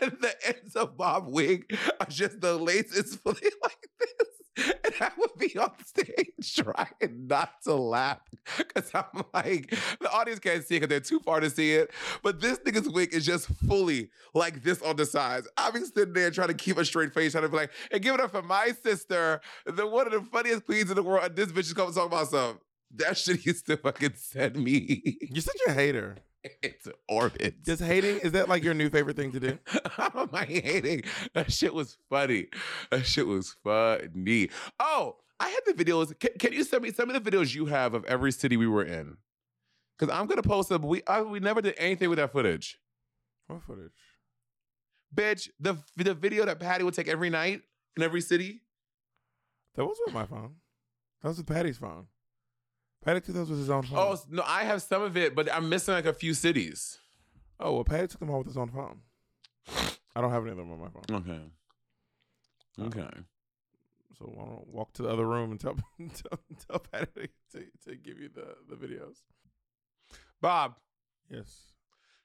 and 0.00 0.16
the 0.20 0.34
ends 0.46 0.76
of 0.76 0.96
Bob 0.96 1.24
wig 1.28 1.76
are 2.00 2.06
just 2.06 2.40
the 2.40 2.56
laces 2.56 3.16
fully 3.22 3.50
like 3.62 3.88
this, 3.98 4.74
and 4.84 4.94
I 5.00 5.10
would 5.18 5.36
be 5.38 5.56
on 5.58 5.72
stage 5.84 6.54
trying 6.56 7.26
not 7.26 7.62
to 7.64 7.74
laugh 7.74 8.20
because 8.56 8.90
I'm 8.94 9.24
like, 9.34 9.74
the 10.00 10.10
audience 10.12 10.38
can't 10.38 10.64
see 10.64 10.76
it 10.76 10.80
because 10.80 10.88
they're 10.88 11.00
too 11.00 11.20
far 11.20 11.40
to 11.40 11.50
see 11.50 11.72
it. 11.72 11.90
But 12.22 12.40
this 12.40 12.58
nigga's 12.60 12.88
wig 12.88 13.12
is 13.12 13.26
just 13.26 13.46
fully 13.68 14.10
like 14.34 14.62
this 14.62 14.80
on 14.82 14.96
the 14.96 15.06
sides. 15.06 15.48
I've 15.56 15.72
been 15.72 15.84
sitting 15.84 16.14
there 16.14 16.30
trying 16.30 16.48
to 16.48 16.54
keep 16.54 16.78
a 16.78 16.84
straight 16.84 17.12
face, 17.12 17.32
trying 17.32 17.42
to 17.42 17.48
be 17.48 17.56
like, 17.56 17.72
and 17.90 18.02
give 18.02 18.14
it 18.14 18.20
up 18.20 18.30
for 18.30 18.42
my 18.42 18.72
sister, 18.82 19.40
the 19.66 19.86
one 19.86 20.06
of 20.06 20.12
the 20.12 20.22
funniest 20.30 20.64
queens 20.64 20.90
in 20.90 20.96
the 20.96 21.02
world. 21.02 21.24
And 21.24 21.36
this 21.36 21.48
bitch 21.48 21.60
is 21.60 21.72
coming 21.72 21.92
talking 21.92 22.12
about 22.12 22.28
something. 22.28 22.60
That 22.96 23.16
shit 23.18 23.44
used 23.46 23.66
to 23.66 23.76
fucking 23.76 24.14
send 24.16 24.56
me 24.56 25.16
You're 25.30 25.42
such 25.42 25.60
a 25.66 25.72
hater. 25.72 26.16
into 26.62 26.94
orbit. 27.08 27.62
Just 27.64 27.82
hating 27.82 28.18
is 28.20 28.32
that 28.32 28.48
like 28.48 28.62
your 28.62 28.74
new 28.74 28.88
favorite 28.90 29.16
thing 29.16 29.32
to 29.32 29.40
do? 29.40 29.58
How 29.86 30.10
am 30.14 30.30
I 30.32 30.44
hating? 30.44 31.02
That 31.34 31.52
shit 31.52 31.74
was 31.74 31.98
funny. 32.08 32.46
That 32.90 33.04
shit 33.04 33.26
was 33.26 33.54
funny. 33.64 34.50
Oh, 34.80 35.16
I 35.40 35.48
had 35.50 35.60
the 35.66 35.84
videos. 35.84 36.18
Can, 36.18 36.30
can 36.38 36.52
you 36.52 36.64
send 36.64 36.82
me 36.82 36.92
some 36.92 37.10
of 37.10 37.22
the 37.22 37.30
videos 37.30 37.54
you 37.54 37.66
have 37.66 37.94
of 37.94 38.04
every 38.06 38.32
city 38.32 38.56
we 38.56 38.66
were 38.66 38.84
in? 38.84 39.16
Because 39.98 40.14
I'm 40.16 40.26
gonna 40.26 40.42
post 40.42 40.68
them. 40.68 40.82
We 40.82 41.02
I, 41.06 41.22
we 41.22 41.40
never 41.40 41.60
did 41.60 41.74
anything 41.76 42.08
with 42.08 42.18
that 42.18 42.32
footage, 42.32 42.78
What 43.48 43.62
footage? 43.62 43.92
bitch. 45.14 45.48
The 45.60 45.76
the 45.96 46.14
video 46.14 46.44
that 46.46 46.60
Patty 46.60 46.84
would 46.84 46.94
take 46.94 47.08
every 47.08 47.30
night 47.30 47.62
in 47.96 48.02
every 48.02 48.20
city. 48.20 48.62
That 49.74 49.84
was 49.84 49.98
with 50.06 50.14
my 50.14 50.24
phone. 50.26 50.54
That 51.22 51.28
was 51.28 51.38
with 51.38 51.46
Patty's 51.46 51.78
phone. 51.78 52.06
Patty 53.04 53.20
took 53.20 53.34
those 53.36 53.50
with 53.50 53.58
his 53.60 53.70
own 53.70 53.82
phone. 53.84 53.98
Oh 53.98 54.18
no, 54.30 54.42
I 54.46 54.64
have 54.64 54.82
some 54.82 55.02
of 55.02 55.16
it, 55.16 55.34
but 55.34 55.52
I'm 55.52 55.68
missing 55.68 55.94
like 55.94 56.06
a 56.06 56.12
few 56.12 56.34
cities. 56.34 56.98
Oh, 57.60 57.74
well, 57.74 57.84
Patty 57.84 58.06
took 58.08 58.20
them 58.20 58.30
all 58.30 58.38
with 58.38 58.46
his 58.48 58.56
own 58.56 58.68
phone. 58.70 59.00
I 60.16 60.20
don't 60.20 60.30
have 60.30 60.42
any 60.42 60.52
of 60.52 60.56
them 60.58 60.72
on 60.72 60.80
my 60.80 60.88
phone. 60.88 61.16
Okay. 62.80 62.98
Okay. 63.00 63.08
So 64.18 64.32
I 64.36 64.44
don't 64.44 64.66
walk 64.68 64.92
to 64.94 65.02
the 65.02 65.08
other 65.10 65.26
room 65.26 65.50
and 65.52 65.60
tell 65.60 65.76
tell, 65.98 66.38
tell 66.68 66.78
Patty 66.80 67.28
to, 67.52 67.64
to 67.88 67.96
give 67.96 68.18
you 68.18 68.28
the, 68.34 68.56
the 68.68 68.74
videos. 68.76 69.18
Bob, 70.40 70.74
Yes. 71.30 71.72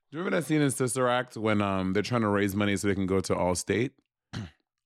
do 0.09 0.17
you 0.17 0.23
remember 0.23 0.37
that 0.41 0.47
scene 0.47 0.61
in 0.61 0.71
Sister 0.71 1.07
Act 1.07 1.35
when 1.37 1.61
um 1.61 1.93
they're 1.93 2.01
trying 2.03 2.21
to 2.21 2.27
raise 2.29 2.55
money 2.55 2.75
so 2.77 2.87
they 2.87 2.95
can 2.95 3.05
go 3.07 3.19
to 3.19 3.35
Allstate? 3.35 3.91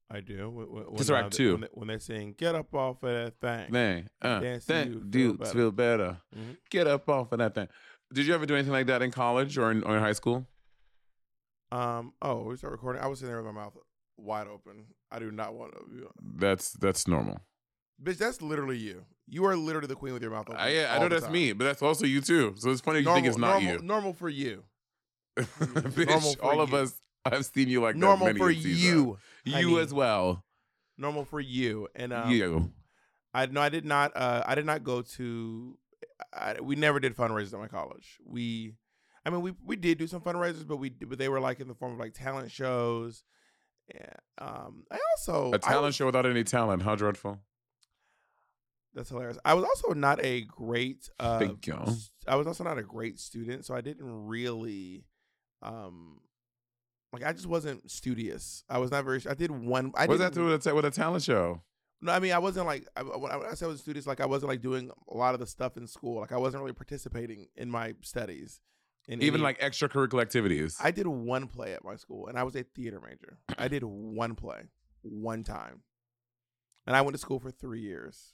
I 0.10 0.22
do. 0.22 0.50
When, 0.50 0.66
when, 0.68 0.98
Sister 0.98 1.16
uh, 1.16 1.20
Act 1.20 1.32
they- 1.32 1.38
two. 1.38 1.52
When, 1.54 1.62
they, 1.62 1.68
when 1.72 1.88
they're 1.88 2.00
saying, 2.00 2.36
get 2.38 2.56
up 2.56 2.74
off 2.74 3.04
of 3.04 3.10
that 3.10 3.34
thing. 3.42 3.72
Thing. 3.72 4.10
Uh, 4.22 4.40
thing. 4.60 4.88
you, 4.88 4.94
feel 4.94 5.00
dudes 5.02 5.38
better. 5.40 5.52
feel 5.52 5.72
better. 5.72 6.18
Mhm. 6.36 6.58
Get 6.70 6.88
up 6.88 7.10
off 7.10 7.32
of 7.32 7.40
that 7.40 7.56
thing. 7.56 7.68
Did 8.14 8.26
you 8.26 8.34
ever 8.34 8.46
do 8.46 8.56
anything 8.56 8.72
like 8.72 8.88
that 8.88 9.02
in 9.02 9.12
college 9.12 9.58
or 9.58 9.70
in, 9.72 9.84
or 9.84 9.98
in 9.98 10.02
high 10.02 10.14
school? 10.14 10.48
Um. 11.72 12.14
Oh, 12.22 12.44
we 12.44 12.56
start 12.56 12.72
recording. 12.72 13.02
I 13.02 13.08
was 13.08 13.20
sitting 13.20 13.34
there 13.34 13.44
with 13.44 13.54
my 13.54 13.62
mouth 13.62 13.74
wide 14.16 14.48
open. 14.48 14.86
I 15.12 15.20
do 15.20 15.32
not 15.32 15.54
want 15.54 15.74
to. 15.74 16.10
That's 16.38 16.72
that's 16.72 17.08
normal. 17.08 17.42
Bitch, 18.02 18.18
that's 18.18 18.42
literally 18.42 18.78
you. 18.78 19.04
You 19.28 19.46
are 19.46 19.56
literally 19.58 19.88
the 19.88 19.96
queen 19.96 20.14
with 20.14 20.22
your 20.22 20.32
mouth 20.32 20.48
open. 20.48 20.56
I, 20.56 20.70
yeah, 20.70 20.96
I 20.96 21.00
know 21.00 21.10
that's 21.10 21.24
time. 21.24 21.34
me, 21.34 21.52
but 21.52 21.66
that's 21.66 21.82
also 21.82 22.06
you 22.06 22.22
too. 22.22 22.54
So 22.58 22.70
it's 22.70 22.80
funny 22.80 23.00
you 23.00 23.06
think 23.14 23.28
it's 23.28 23.38
not 23.38 23.62
normal, 23.62 23.74
you. 23.74 23.80
Normal 23.80 24.14
for 24.22 24.30
you. 24.30 24.64
Bitch, 25.38 26.08
Normal 26.08 26.34
for 26.34 26.44
all 26.46 26.62
of 26.62 26.74
us 26.74 27.02
have 27.34 27.46
seen 27.46 27.70
you 27.70 27.82
like 27.82 27.96
that 27.96 28.00
normal 28.00 28.28
many 28.28 28.40
for 28.40 28.54
season. 28.54 28.72
you. 28.72 29.18
You 29.46 29.54
honey. 29.54 29.80
as 29.80 29.94
well. 29.94 30.44
Normal 30.98 31.26
for 31.26 31.40
you. 31.40 31.88
And 31.96 32.12
um, 32.14 32.32
you. 32.32 32.72
I 33.34 33.46
no, 33.46 33.62
I 33.62 33.70
did 33.70 33.86
not. 33.86 34.12
Uh, 34.16 34.44
I 34.46 34.56
did 34.56 34.66
not 34.66 34.84
go 34.84 35.02
to. 35.02 35.78
I, 36.34 36.56
we 36.62 36.76
never 36.76 37.00
did 37.00 37.16
fundraisers 37.16 37.54
at 37.54 37.60
my 37.60 37.68
college. 37.68 38.18
We, 38.26 38.74
I 39.26 39.30
mean, 39.30 39.42
we 39.42 39.54
we 39.64 39.76
did 39.76 39.98
do 39.98 40.08
some 40.08 40.22
fundraisers, 40.22 40.68
but 40.68 40.78
we 40.78 40.90
but 40.90 41.18
they 41.20 41.30
were 41.30 41.40
like 41.40 41.60
in 41.60 41.68
the 41.68 41.76
form 41.76 41.94
of 41.94 42.00
like 42.00 42.14
talent 42.14 42.52
shows. 42.52 43.24
Yeah. 43.94 44.14
Um. 44.40 44.84
I 44.92 45.00
also 45.18 45.54
a 45.54 45.60
talent 45.60 45.86
was- 45.86 45.96
show 45.96 46.06
without 46.08 46.26
any 46.26 46.44
talent. 46.44 46.82
How 46.82 46.96
dreadful. 46.96 47.40
That's 48.94 49.10
hilarious. 49.10 49.38
I 49.46 49.54
was 49.54 49.64
also 49.64 49.94
not 49.94 50.24
a 50.26 50.42
great. 50.42 51.08
Uh, 51.20 51.38
Thank 51.38 51.68
you. 51.68 51.80
I 52.28 52.36
was 52.36 52.48
also 52.48 52.64
not 52.64 52.80
a 52.80 52.84
great 52.84 53.20
student, 53.20 53.64
so 53.64 53.76
I 53.76 53.82
didn't 53.82 54.26
really, 54.26 55.06
um, 55.62 56.20
like 57.14 57.24
I 57.24 57.34
just 57.34 57.48
wasn't 57.48 57.90
studious. 57.90 58.64
I 58.70 58.78
was 58.80 58.92
not 58.92 59.04
very. 59.06 59.22
I 59.30 59.34
did 59.34 59.52
one. 59.52 59.92
I 59.96 60.08
does 60.08 60.20
that 60.20 60.34
do 60.34 60.46
with 60.46 60.66
a, 60.66 60.76
with 60.76 60.86
a 60.86 60.92
talent 60.92 61.24
show? 61.24 61.62
No, 62.02 62.12
I 62.12 62.20
mean 62.20 62.32
I 62.34 62.38
wasn't 62.40 62.66
like 62.68 62.88
I, 62.96 63.02
when 63.02 63.32
I 63.32 63.54
said 63.56 63.66
I 63.66 63.70
was 63.70 63.82
studious, 63.82 64.06
like 64.06 64.20
I 64.22 64.26
wasn't 64.26 64.50
like 64.50 64.62
doing 64.62 64.92
a 65.10 65.18
lot 65.18 65.34
of 65.34 65.40
the 65.40 65.48
stuff 65.48 65.78
in 65.78 65.88
school. 65.88 66.20
Like 66.20 66.32
I 66.32 66.38
wasn't 66.38 66.62
really 66.62 66.74
participating 66.74 67.48
in 67.56 67.70
my 67.72 67.94
studies. 68.02 68.60
In 69.08 69.22
Even 69.22 69.36
any- 69.40 69.44
like 69.46 69.60
extracurricular 69.62 70.22
activities. 70.22 70.78
I 70.84 70.92
did 70.92 71.08
one 71.08 71.48
play 71.48 71.74
at 71.74 71.84
my 71.84 71.96
school, 71.96 72.28
and 72.28 72.38
I 72.38 72.44
was 72.44 72.56
a 72.56 72.64
theater 72.64 73.00
major. 73.02 73.38
I 73.58 73.68
did 73.70 73.84
one 73.84 74.36
play, 74.36 74.64
one 75.02 75.44
time, 75.44 75.82
and 76.86 76.96
I 76.96 77.02
went 77.02 77.16
to 77.16 77.20
school 77.22 77.40
for 77.40 77.50
three 77.52 77.80
years. 77.82 78.34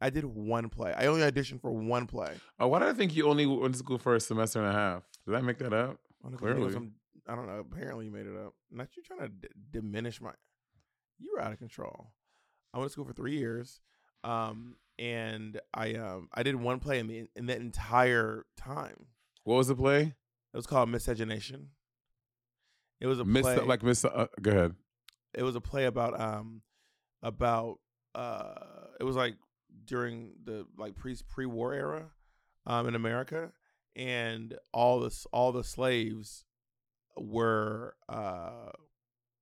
I 0.00 0.10
did 0.10 0.24
one 0.24 0.68
play. 0.68 0.92
I 0.96 1.06
only 1.06 1.22
auditioned 1.22 1.60
for 1.60 1.70
one 1.72 2.06
play. 2.06 2.34
oh, 2.58 2.68
why 2.68 2.78
did 2.80 2.88
I 2.88 2.92
think 2.92 3.14
you 3.16 3.28
only 3.28 3.46
went 3.46 3.74
to 3.74 3.78
school 3.78 3.98
for 3.98 4.14
a 4.14 4.20
semester 4.20 4.58
and 4.60 4.68
a 4.68 4.72
half? 4.72 5.02
Did 5.26 5.34
I 5.36 5.40
make 5.40 5.58
that 5.58 5.72
up? 5.72 5.98
I 6.24 6.28
don't 6.28 6.32
know, 6.32 6.38
'cause 6.38 6.40
you 6.42 6.48
know 6.48 6.54
Clearly. 6.56 6.72
some- 6.72 6.92
I 7.28 7.34
don't 7.34 7.46
know. 7.46 7.58
Apparently, 7.60 8.06
you 8.06 8.10
made 8.10 8.26
it 8.26 8.36
up. 8.36 8.54
Not 8.70 8.88
you 8.96 9.02
trying 9.02 9.20
to 9.20 9.28
d- 9.28 9.48
diminish 9.70 10.20
my. 10.20 10.32
You 11.18 11.32
were 11.34 11.42
out 11.42 11.52
of 11.52 11.58
control. 11.58 12.12
I 12.72 12.78
went 12.78 12.88
to 12.88 12.92
school 12.92 13.04
for 13.04 13.12
three 13.12 13.36
years, 13.36 13.80
um, 14.24 14.76
and 14.98 15.60
I 15.74 15.94
um 15.94 16.28
I 16.32 16.42
did 16.42 16.56
one 16.56 16.78
play 16.80 16.98
in 16.98 17.06
the 17.06 17.26
in 17.36 17.46
that 17.46 17.58
entire 17.60 18.46
time. 18.56 19.06
What 19.44 19.56
was 19.56 19.68
the 19.68 19.74
play? 19.74 20.02
It 20.02 20.56
was 20.56 20.66
called 20.66 20.88
Miscegenation. 20.88 21.68
It 23.00 23.06
was 23.06 23.18
a 23.18 23.24
Miss 23.24 23.42
play. 23.42 23.56
like 23.58 23.82
Miss. 23.82 24.04
Uh, 24.04 24.26
go 24.40 24.50
ahead. 24.50 24.74
it 25.34 25.42
was 25.42 25.56
a 25.56 25.60
play 25.60 25.86
about 25.86 26.18
um 26.20 26.62
about 27.22 27.78
uh 28.14 28.54
it 28.98 29.04
was 29.04 29.16
like 29.16 29.36
during 29.84 30.32
the 30.44 30.66
like 30.76 30.94
pre 30.96 31.16
pre 31.28 31.46
war 31.46 31.72
era 31.72 32.10
um 32.66 32.86
in 32.88 32.94
America 32.94 33.52
and 33.96 34.56
all 34.72 35.00
the 35.00 35.26
all 35.32 35.52
the 35.52 35.64
slaves 35.64 36.44
were 37.16 37.94
uh 38.08 38.70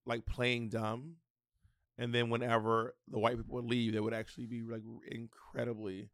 like 0.07 0.25
playing 0.27 0.69
dumb 0.69 1.17
and 1.99 2.15
then 2.15 2.31
whenever 2.31 2.95
the 3.09 3.19
white 3.19 3.37
people 3.37 3.55
would 3.57 3.65
leave 3.71 3.93
they 3.93 4.01
would 4.01 4.15
actually 4.15 4.47
be 4.47 4.63
like 4.63 4.83
incredibly 5.11 6.09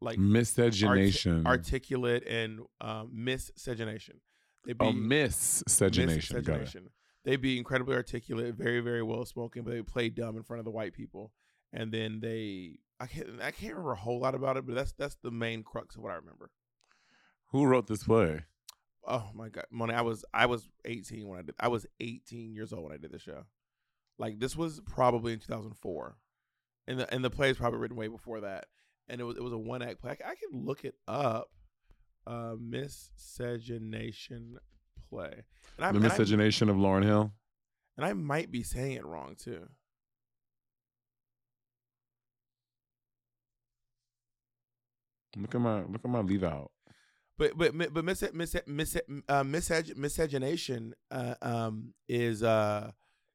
like 0.00 0.18
Miscegenation. 0.18 1.46
articulate 1.46 2.26
and 2.26 2.60
um, 2.80 3.10
miscegenation. 3.12 4.20
They'd 4.64 4.76
be 4.76 4.86
Oh, 4.86 4.92
miscegenation. 4.92 6.36
Miscegenation. 6.36 6.90
They'd 7.24 7.40
be 7.40 7.56
incredibly 7.56 7.94
articulate, 7.94 8.56
very, 8.56 8.80
very 8.80 9.04
well 9.04 9.24
spoken, 9.24 9.62
but 9.62 9.70
they 9.74 9.82
play 9.82 10.08
dumb 10.08 10.36
in 10.36 10.42
front 10.42 10.58
of 10.58 10.64
the 10.64 10.72
white 10.72 10.92
people. 10.92 11.30
And 11.72 11.92
then 11.92 12.18
they, 12.20 12.80
I 12.98 13.06
can't, 13.06 13.28
I 13.40 13.52
can't 13.52 13.74
remember 13.74 13.92
a 13.92 13.96
whole 13.96 14.18
lot 14.18 14.34
about 14.34 14.56
it, 14.56 14.66
but 14.66 14.74
that's 14.74 14.90
that's 14.92 15.16
the 15.22 15.30
main 15.30 15.62
crux 15.62 15.94
of 15.94 16.02
what 16.02 16.10
I 16.10 16.16
remember. 16.16 16.50
Who 17.52 17.64
wrote 17.66 17.86
this 17.86 18.02
play? 18.02 18.40
Oh 19.06 19.30
my 19.34 19.48
god, 19.48 19.64
Money, 19.70 19.94
I 19.94 20.02
was 20.02 20.24
I 20.32 20.46
was 20.46 20.68
18 20.84 21.26
when 21.26 21.38
I 21.38 21.42
did. 21.42 21.54
I 21.58 21.68
was 21.68 21.86
18 22.00 22.54
years 22.54 22.72
old 22.72 22.84
when 22.84 22.92
I 22.92 22.96
did 22.98 23.10
the 23.12 23.18
show. 23.18 23.44
Like 24.18 24.38
this 24.38 24.54
was 24.56 24.80
probably 24.86 25.32
in 25.32 25.40
2004, 25.40 26.16
and 26.86 27.00
the 27.00 27.12
and 27.12 27.24
the 27.24 27.30
play 27.30 27.50
is 27.50 27.56
probably 27.56 27.80
written 27.80 27.96
way 27.96 28.08
before 28.08 28.40
that. 28.42 28.66
And 29.08 29.20
it 29.20 29.24
was 29.24 29.36
it 29.36 29.42
was 29.42 29.52
a 29.52 29.58
one 29.58 29.82
act 29.82 30.00
play. 30.00 30.10
I, 30.24 30.30
I 30.30 30.34
can 30.36 30.64
look 30.64 30.84
it 30.84 30.94
up. 31.08 31.48
Uh, 32.24 32.54
miscegenation 32.60 34.56
play. 35.10 35.42
And 35.76 35.84
I, 35.84 35.90
The 35.90 35.96
and 35.96 36.06
I- 36.06 36.08
miscegenation 36.08 36.68
of 36.68 36.76
Lauryn 36.76 37.02
Hill. 37.02 37.32
and 37.96 38.06
I 38.06 38.12
might 38.12 38.52
be 38.52 38.62
saying 38.62 38.92
it 38.92 39.04
wrong 39.04 39.34
too. 39.36 39.66
Look 45.36 45.54
at 45.54 45.60
my 45.60 45.80
look 45.84 46.04
at 46.04 46.10
my 46.10 46.20
leave 46.20 46.44
out. 46.44 46.70
But 47.38 47.56
but 47.56 47.76
but 47.92 48.04
mis 48.04 48.22
mis 48.34 48.56
mis 48.66 48.96
uh, 49.28 49.42
misceg- 49.42 49.96
miscegenation 49.96 50.94
uh, 51.10 51.34
um 51.40 51.94
is 52.08 52.42
uh 52.42 52.92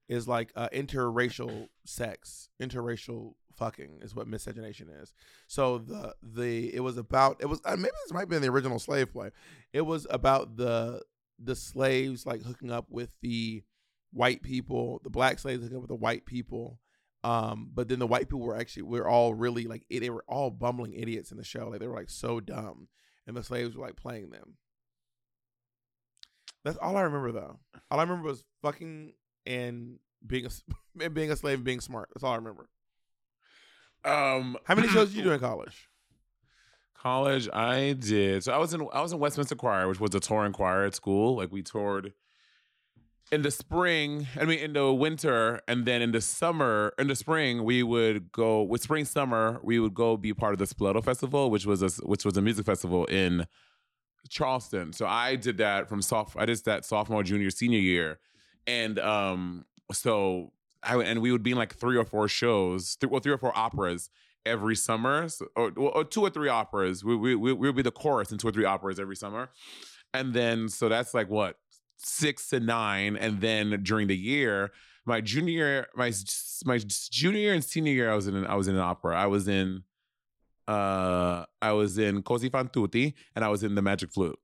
is 0.07 0.27
like 0.27 0.51
uh, 0.55 0.69
interracial 0.69 1.67
sex, 1.85 2.49
interracial 2.61 3.33
fucking 3.57 3.99
is 4.01 4.15
what 4.15 4.27
miscegenation 4.27 4.89
is. 4.89 5.13
So 5.47 5.79
the 5.79 6.15
the 6.21 6.73
it 6.73 6.79
was 6.79 6.97
about 6.97 7.37
it 7.39 7.47
was 7.47 7.59
uh, 7.65 7.75
maybe 7.75 7.91
this 8.03 8.13
might 8.13 8.29
be 8.29 8.35
in 8.35 8.41
the 8.41 8.49
original 8.49 8.79
slave 8.79 9.11
play. 9.11 9.31
It 9.73 9.81
was 9.81 10.07
about 10.09 10.57
the 10.57 11.01
the 11.39 11.55
slaves 11.55 12.25
like 12.25 12.43
hooking 12.43 12.71
up 12.71 12.85
with 12.89 13.09
the 13.21 13.63
white 14.11 14.41
people, 14.41 15.01
the 15.03 15.09
black 15.09 15.39
slaves 15.39 15.61
hooking 15.61 15.77
up 15.77 15.83
with 15.83 15.89
the 15.89 15.95
white 15.95 16.25
people. 16.25 16.79
Um, 17.23 17.71
but 17.73 17.89
then 17.89 17.99
the 17.99 18.07
white 18.07 18.29
people 18.29 18.39
were 18.39 18.57
actually 18.57 18.83
we're 18.83 19.07
all 19.07 19.33
really 19.33 19.65
like 19.65 19.83
they 19.89 20.09
were 20.09 20.23
all 20.27 20.51
bumbling 20.51 20.93
idiots 20.93 21.31
in 21.31 21.37
the 21.37 21.43
show. 21.43 21.69
Like 21.69 21.79
they 21.79 21.87
were 21.87 21.95
like 21.95 22.09
so 22.09 22.39
dumb 22.39 22.87
and 23.27 23.35
the 23.35 23.43
slaves 23.43 23.75
were 23.75 23.85
like 23.85 23.95
playing 23.95 24.29
them. 24.29 24.55
That's 26.63 26.77
all 26.77 26.97
I 26.97 27.01
remember 27.01 27.31
though. 27.31 27.59
All 27.91 27.99
I 27.99 28.03
remember 28.03 28.27
was 28.27 28.43
fucking 28.61 29.13
and 29.45 29.99
being 30.25 30.45
a 30.45 30.49
and 31.03 31.13
being 31.13 31.31
a 31.31 31.35
slave 31.35 31.59
and 31.59 31.63
being 31.63 31.81
smart. 31.81 32.09
That's 32.13 32.23
all 32.23 32.33
I 32.33 32.37
remember. 32.37 32.69
Um, 34.05 34.57
How 34.63 34.75
many 34.75 34.87
shows 34.87 35.09
did 35.09 35.17
you 35.17 35.23
do 35.23 35.31
in 35.31 35.39
college? 35.41 35.89
college 36.97 37.47
I 37.53 37.93
did. 37.93 38.43
So 38.43 38.51
I 38.53 38.57
was 38.57 38.73
in 38.73 38.87
I 38.91 39.01
was 39.01 39.13
in 39.13 39.19
Westminster 39.19 39.55
Choir, 39.55 39.87
which 39.87 39.99
was 39.99 40.13
a 40.15 40.19
touring 40.19 40.53
choir 40.53 40.85
at 40.85 40.95
school. 40.95 41.35
Like 41.37 41.51
we 41.51 41.61
toured 41.61 42.13
in 43.31 43.41
the 43.41 43.51
spring, 43.51 44.27
I 44.39 44.45
mean 44.45 44.59
in 44.59 44.73
the 44.73 44.93
winter, 44.93 45.61
and 45.67 45.85
then 45.85 46.01
in 46.01 46.11
the 46.11 46.21
summer, 46.21 46.93
in 46.97 47.07
the 47.07 47.15
spring, 47.15 47.63
we 47.63 47.83
would 47.83 48.31
go 48.31 48.63
with 48.63 48.81
spring 48.81 49.05
summer, 49.05 49.59
we 49.63 49.79
would 49.79 49.93
go 49.93 50.17
be 50.17 50.33
part 50.33 50.53
of 50.53 50.59
the 50.59 50.65
Spoleto 50.65 51.03
Festival, 51.03 51.49
which 51.49 51.65
was 51.65 51.81
a 51.81 51.89
which 52.05 52.23
was 52.23 52.37
a 52.37 52.41
music 52.41 52.65
festival 52.65 53.05
in 53.05 53.45
Charleston. 54.29 54.93
So 54.93 55.05
I 55.05 55.35
did 55.35 55.57
that 55.57 55.89
from 55.89 56.01
soft 56.01 56.35
I 56.37 56.45
did 56.45 56.63
that 56.65 56.85
sophomore, 56.85 57.23
junior, 57.23 57.49
senior 57.49 57.79
year. 57.79 58.19
And 58.65 58.99
um 58.99 59.65
so 59.91 60.53
I 60.83 60.95
and 60.97 61.21
we 61.21 61.31
would 61.31 61.43
be 61.43 61.51
in 61.51 61.57
like 61.57 61.75
three 61.75 61.97
or 61.97 62.05
four 62.05 62.27
shows, 62.27 62.95
th- 62.95 63.11
well, 63.11 63.19
three 63.19 63.33
or 63.33 63.37
four 63.37 63.57
operas 63.57 64.09
every 64.45 64.75
summer, 64.75 65.27
so, 65.27 65.47
or, 65.57 65.71
or 65.77 66.03
two 66.05 66.21
or 66.21 66.29
three 66.29 66.49
operas. 66.49 67.03
We 67.03 67.15
we 67.15 67.35
we 67.35 67.53
would 67.53 67.75
be 67.75 67.81
the 67.81 67.91
chorus 67.91 68.31
in 68.31 68.37
two 68.37 68.47
or 68.47 68.51
three 68.51 68.65
operas 68.65 68.99
every 68.99 69.15
summer, 69.15 69.49
and 70.13 70.33
then 70.33 70.69
so 70.69 70.87
that's 70.87 71.13
like 71.13 71.29
what 71.29 71.57
six 71.97 72.49
to 72.49 72.59
nine, 72.59 73.15
and 73.17 73.41
then 73.41 73.81
during 73.83 74.07
the 74.07 74.17
year, 74.17 74.71
my 75.05 75.21
junior 75.21 75.87
my 75.95 76.11
my 76.65 76.77
junior 76.77 77.53
and 77.53 77.63
senior 77.63 77.93
year, 77.93 78.11
I 78.11 78.15
was 78.15 78.27
in 78.27 78.35
an, 78.35 78.45
I 78.45 78.55
was 78.55 78.67
in 78.67 78.75
an 78.75 78.81
opera. 78.81 79.17
I 79.17 79.27
was 79.27 79.47
in 79.47 79.83
uh 80.67 81.45
I 81.61 81.71
was 81.71 81.97
in 81.97 82.23
Così 82.23 82.51
fan 82.51 82.67
tutte, 82.69 83.13
and 83.35 83.45
I 83.45 83.49
was 83.49 83.63
in 83.63 83.75
the 83.75 83.81
Magic 83.81 84.11
Flute. 84.11 84.37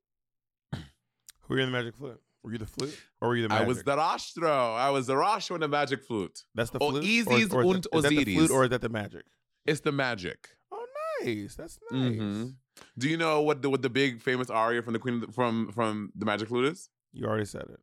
Who 0.73 1.55
were 1.55 1.57
you 1.57 1.65
in 1.65 1.71
the 1.71 1.77
magic 1.77 1.95
flute? 1.95 2.21
Were 2.43 2.51
you 2.51 2.57
the 2.57 2.65
flute 2.65 2.97
or 3.21 3.29
were 3.29 3.35
you 3.35 3.47
the 3.47 3.53
I 3.53 3.63
was 3.63 3.83
the 3.83 3.95
rostro. 3.95 4.75
I 4.75 4.89
was 4.89 5.07
the 5.07 5.15
rostro 5.15 5.55
in 5.55 5.61
the 5.61 5.67
Magic 5.67 6.03
Flute. 6.03 6.43
That's 6.55 6.69
the 6.71 6.79
flute. 6.79 7.03
Easies 7.03 7.53
or, 7.53 7.63
or 7.63 7.63
is 7.63 7.73
und 7.73 7.83
that, 7.83 7.97
is 7.97 8.03
that 8.03 8.09
the 8.09 8.35
flute 8.35 8.51
or 8.51 8.63
is 8.63 8.69
that 8.69 8.81
the 8.81 8.89
magic? 8.89 9.25
It's 9.65 9.79
the 9.81 9.91
magic. 9.91 10.49
Oh, 10.71 10.85
nice. 11.21 11.55
That's 11.55 11.79
nice. 11.91 12.15
Mhm. 12.15 12.55
Do 12.97 13.09
you 13.09 13.17
know 13.17 13.41
what 13.41 13.61
the 13.61 13.69
what 13.69 13.81
the 13.81 13.89
big 13.89 14.21
famous 14.21 14.49
aria 14.49 14.81
from 14.81 14.93
the 14.93 14.99
Queen 14.99 15.15
of 15.15 15.21
the, 15.21 15.31
from 15.31 15.71
from 15.71 16.11
the 16.15 16.25
Magic 16.25 16.47
Flute 16.47 16.71
is? 16.71 16.89
You 17.13 17.27
already 17.27 17.45
said 17.45 17.63
it. 17.69 17.79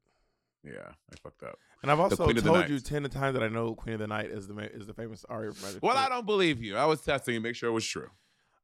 Yeah, 0.65 0.73
I 0.91 1.17
fucked 1.23 1.43
up. 1.43 1.59
And 1.83 1.91
I've 1.91 2.01
also 2.01 2.25
Queen 2.25 2.37
of 2.37 2.45
the 2.45 2.53
told 2.53 2.69
you 2.69 2.79
ten 2.81 3.03
times 3.05 3.35
that 3.35 3.43
I 3.43 3.49
know 3.49 3.75
Queen 3.75 3.95
of 3.95 4.01
the 4.01 4.07
Night 4.07 4.27
is 4.27 4.47
the 4.47 4.55
ma- 4.55 4.63
is 4.63 4.87
the 4.87 4.93
famous 4.93 5.25
aria 5.29 5.53
from 5.53 5.79
Well, 5.83 5.97
I 5.97 6.09
don't 6.09 6.27
believe 6.27 6.63
you. 6.63 6.77
I 6.77 6.85
was 6.85 7.01
testing 7.01 7.35
to 7.35 7.41
make 7.41 7.55
sure 7.57 7.71
it 7.71 7.73
was 7.73 7.87
true. 7.87 8.11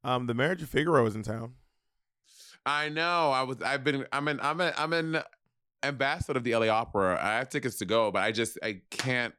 Um, 0.04 0.26
the 0.26 0.34
Marriage 0.34 0.62
of 0.62 0.68
Figaro 0.68 1.06
is 1.06 1.16
in 1.16 1.22
town. 1.22 1.54
I 2.66 2.88
know. 2.88 3.30
I 3.30 3.44
was. 3.44 3.62
I've 3.62 3.84
been. 3.84 4.04
I'm 4.12 4.28
an. 4.28 4.40
I'm 4.42 4.60
an. 4.60 4.74
I'm 4.76 4.92
an 4.92 5.22
ambassador 5.82 6.36
of 6.36 6.44
the 6.44 6.54
LA 6.54 6.66
Opera. 6.66 7.18
I 7.22 7.38
have 7.38 7.48
tickets 7.48 7.76
to 7.76 7.86
go, 7.86 8.10
but 8.10 8.22
I 8.22 8.32
just 8.32 8.58
I 8.62 8.80
can't. 8.90 9.34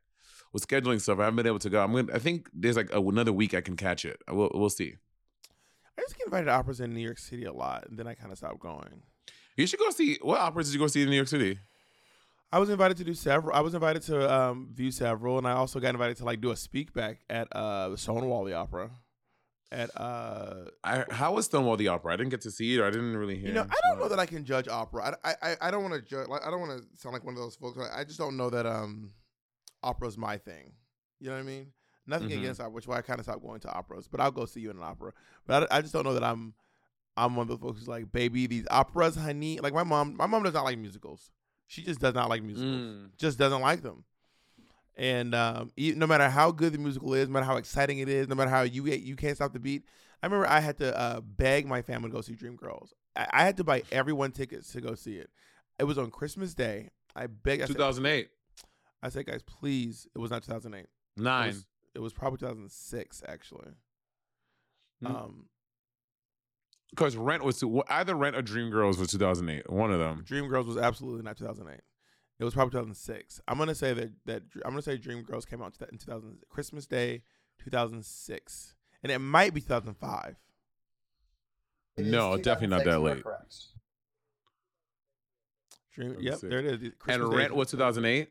With 0.53 0.65
scheduling 0.65 1.01
stuff, 1.01 1.19
I 1.19 1.25
haven't 1.25 1.35
been 1.35 1.45
able 1.45 1.59
to 1.59 1.69
go. 1.69 1.83
I'm 1.83 1.93
gonna. 1.93 2.13
I 2.13 2.19
think 2.19 2.49
there's 2.53 2.77
like 2.77 2.91
a, 2.91 2.99
another 2.99 3.33
week 3.33 3.53
I 3.53 3.61
can 3.61 3.75
catch 3.75 4.05
it. 4.05 4.21
We'll 4.29 4.49
we'll 4.53 4.69
see. 4.69 4.95
I 5.97 6.01
just 6.01 6.17
get 6.17 6.25
invited 6.27 6.45
to 6.45 6.51
operas 6.51 6.79
in 6.79 6.93
New 6.93 7.01
York 7.01 7.19
City 7.19 7.43
a 7.43 7.53
lot, 7.53 7.87
and 7.89 7.99
then 7.99 8.07
I 8.07 8.13
kind 8.13 8.31
of 8.31 8.37
stopped 8.37 8.59
going. 8.59 9.01
You 9.57 9.67
should 9.67 9.79
go 9.79 9.89
see. 9.89 10.17
What 10.21 10.39
operas 10.39 10.67
did 10.67 10.73
you 10.75 10.79
go 10.79 10.87
see 10.87 11.01
in 11.01 11.09
New 11.09 11.15
York 11.15 11.27
City? 11.27 11.59
I 12.51 12.59
was 12.59 12.69
invited 12.69 12.95
to 12.97 13.03
do 13.03 13.13
several. 13.13 13.55
I 13.55 13.59
was 13.59 13.73
invited 13.73 14.03
to 14.03 14.33
um, 14.33 14.69
view 14.73 14.89
several, 14.91 15.37
and 15.37 15.45
I 15.47 15.51
also 15.51 15.79
got 15.81 15.89
invited 15.89 16.15
to 16.17 16.25
like 16.25 16.39
do 16.39 16.51
a 16.51 16.55
speak 16.55 16.93
back 16.93 17.19
at 17.29 17.47
uh, 17.51 17.89
the 17.89 17.97
Stonewall 17.97 18.45
the 18.45 18.53
Opera. 18.53 18.91
At 19.69 19.89
uh, 19.99 20.65
I 20.83 21.03
how 21.11 21.33
was 21.33 21.45
Stonewall 21.45 21.75
the 21.75 21.89
Opera? 21.89 22.13
I 22.13 22.15
didn't 22.15 22.29
get 22.29 22.41
to 22.41 22.51
see 22.51 22.75
it. 22.75 22.79
Or 22.79 22.85
I 22.85 22.89
didn't 22.89 23.17
really 23.17 23.37
hear. 23.37 23.49
you 23.49 23.53
know, 23.55 23.63
I 23.69 23.75
don't 23.89 23.99
know 23.99 24.07
that 24.07 24.19
I 24.19 24.25
can 24.25 24.45
judge 24.45 24.69
opera. 24.69 25.17
I 25.25 25.35
I, 25.41 25.55
I 25.59 25.71
don't 25.71 25.81
want 25.83 25.95
to 25.95 26.01
judge. 26.01 26.29
Like, 26.29 26.45
I 26.45 26.49
don't 26.51 26.61
want 26.61 26.79
to 26.79 26.85
sound 27.01 27.11
like 27.11 27.25
one 27.25 27.33
of 27.33 27.39
those 27.41 27.55
folks. 27.57 27.77
I 27.93 28.05
just 28.05 28.17
don't 28.17 28.37
know 28.37 28.49
that 28.49 28.65
um, 28.65 29.11
opera's 29.83 30.17
my 30.17 30.37
thing. 30.37 30.71
You 31.19 31.27
know 31.27 31.33
what 31.33 31.41
I 31.41 31.43
mean? 31.43 31.73
Nothing 32.05 32.29
Mhm. 32.29 32.37
against 32.37 32.61
opera, 32.61 32.71
which 32.71 32.85
is 32.85 32.87
why 32.87 32.97
I 32.97 33.01
kind 33.01 33.19
of 33.19 33.25
stopped 33.25 33.41
going 33.41 33.59
to 33.61 33.69
operas. 33.73 34.07
But 34.07 34.21
I'll 34.21 34.31
go 34.31 34.45
see 34.45 34.61
you 34.61 34.69
in 34.71 34.77
an 34.77 34.83
opera. 34.83 35.11
But 35.45 35.69
I, 35.69 35.79
I 35.79 35.81
just 35.81 35.91
don't 35.91 36.05
know 36.05 36.13
that 36.13 36.23
I'm 36.23 36.53
I'm 37.17 37.36
one 37.36 37.43
of 37.43 37.47
those 37.49 37.60
folks 37.60 37.80
who's 37.80 37.88
like, 37.88 38.12
baby, 38.12 38.47
these 38.47 38.67
operas, 38.69 39.15
honey. 39.15 39.60
Like 39.60 39.73
my 39.73 39.84
mom, 39.84 40.15
my 40.15 40.27
mom 40.27 40.43
does 40.43 40.53
not 40.53 40.63
like 40.63 40.77
musicals. 40.77 41.32
She 41.65 41.84
just 41.84 41.99
does 41.99 42.13
not 42.13 42.30
like 42.30 42.43
musicals. 42.43 42.75
Mm. 42.75 43.10
Just 43.17 43.38
doesn't 43.38 43.62
like 43.62 43.82
them. 43.82 44.06
And 44.95 45.36
um, 45.36 45.71
no 45.77 46.08
matter 46.08 46.30
how 46.30 46.51
good 46.51 46.73
the 46.73 46.80
musical 46.80 47.13
is, 47.13 47.27
no 47.27 47.34
matter 47.34 47.45
how 47.45 47.58
exciting 47.58 47.99
it 47.99 48.10
is, 48.10 48.27
no 48.27 48.36
matter 48.36 48.49
how 48.49 48.62
you 48.63 48.86
you 48.86 49.15
can't 49.15 49.36
stop 49.36 49.53
the 49.53 49.60
beat. 49.60 49.84
I 50.23 50.25
remember 50.25 50.47
I 50.47 50.60
had 50.60 50.77
to 50.77 50.97
uh, 50.97 51.21
beg 51.21 51.67
my 51.67 51.84
family 51.84 52.10
to 52.10 52.15
go 52.15 52.21
see 52.21 52.34
Dreamgirls. 52.34 52.89
I, 53.15 53.27
I 53.32 53.43
had 53.43 53.58
to 53.58 53.63
buy 53.63 53.84
everyone 53.91 54.32
tickets 54.32 54.71
to 54.71 54.82
go 54.82 54.95
see 54.95 55.15
it. 55.15 55.30
It 55.77 55.84
was 55.84 55.97
on 55.97 56.10
Christmas 56.10 56.56
Day. 56.56 56.89
I 57.15 57.27
begged. 57.27 57.67
2008, 57.67 58.30
I 59.03 59.10
said, 59.10 59.25
guys, 59.27 59.43
please. 59.43 60.08
It 60.15 60.19
was 60.19 60.32
not 60.32 60.43
2008. 60.43 60.80
It 60.80 60.89
nine. 61.21 61.47
was, 61.47 61.65
it 61.93 61.99
was 61.99 62.13
probably 62.13 62.39
2006, 62.39 63.23
actually. 63.27 63.71
Mm. 65.03 65.10
Um, 65.10 65.45
Because 66.91 67.15
Rent 67.17 67.43
was 67.43 67.63
either 67.89 68.15
Rent 68.15 68.36
or 68.36 68.41
Dreamgirls 68.41 68.97
was 68.97 69.10
2008. 69.12 69.69
One 69.69 69.91
of 69.91 70.00
them. 70.00 70.23
Dreamgirls 70.28 70.65
was 70.67 70.78
absolutely 70.78 71.23
not 71.23 71.38
2008. 71.38 71.82
It 72.39 72.43
was 72.43 72.54
probably 72.54 72.71
2006. 72.71 73.41
I'm 73.47 73.58
gonna 73.58 73.76
say 73.76 73.93
that 73.93 74.12
that 74.26 74.43
I'm 74.63 74.71
gonna 74.71 74.82
say 74.82 74.97
Dreamgirls 74.97 75.47
came 75.47 75.62
out 75.62 75.73
in 75.91 75.97
2000 75.97 76.38
Christmas 76.50 76.86
Day 76.86 77.23
2006, 77.63 78.76
and 79.04 79.12
it 79.12 79.19
might 79.19 79.54
be 79.54 79.60
2005. 79.62 80.36
It 81.97 82.06
is 82.06 82.12
No, 82.12 82.38
definitely 82.38 82.67
not 82.78 82.86
that 82.86 83.00
late. 83.00 83.23
Dream, 85.93 86.15
yep, 86.19 86.36
see. 86.36 86.47
there 86.47 86.60
it 86.60 86.65
is. 86.65 86.91
Christmas 87.00 87.26
and 87.26 87.32
Day 87.32 87.38
Rent 87.38 87.56
was 87.56 87.71
2008. 87.71 88.30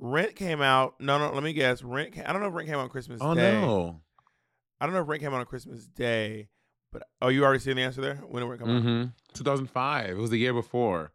Rent 0.00 0.34
came 0.34 0.60
out. 0.60 1.00
No, 1.00 1.16
no. 1.18 1.32
Let 1.32 1.44
me 1.44 1.52
guess. 1.52 1.82
Rent. 1.82 2.12
Ca- 2.14 2.24
I 2.26 2.32
don't 2.32 2.42
know 2.42 2.48
if 2.48 2.54
Rent 2.54 2.68
came 2.68 2.76
out 2.76 2.82
on 2.82 2.88
Christmas 2.88 3.20
Oh 3.22 3.34
Day. 3.34 3.52
no. 3.52 4.00
I 4.80 4.86
don't 4.86 4.94
know 4.94 5.00
if 5.02 5.08
Rent 5.08 5.22
came 5.22 5.32
out 5.32 5.38
on 5.40 5.46
Christmas 5.46 5.86
Day, 5.86 6.48
but 6.94 7.02
oh, 7.20 7.28
you 7.28 7.44
already 7.44 7.58
seen 7.58 7.76
the 7.76 7.82
answer 7.82 8.00
there. 8.00 8.14
When 8.28 8.42
did 8.42 8.48
Rent 8.48 8.60
come 8.62 8.70
out? 8.76 8.82
Mm-hmm. 8.82 9.04
2005. 9.34 10.10
It 10.10 10.16
was 10.16 10.30
the 10.30 10.38
year 10.38 10.54
before. 10.54 11.10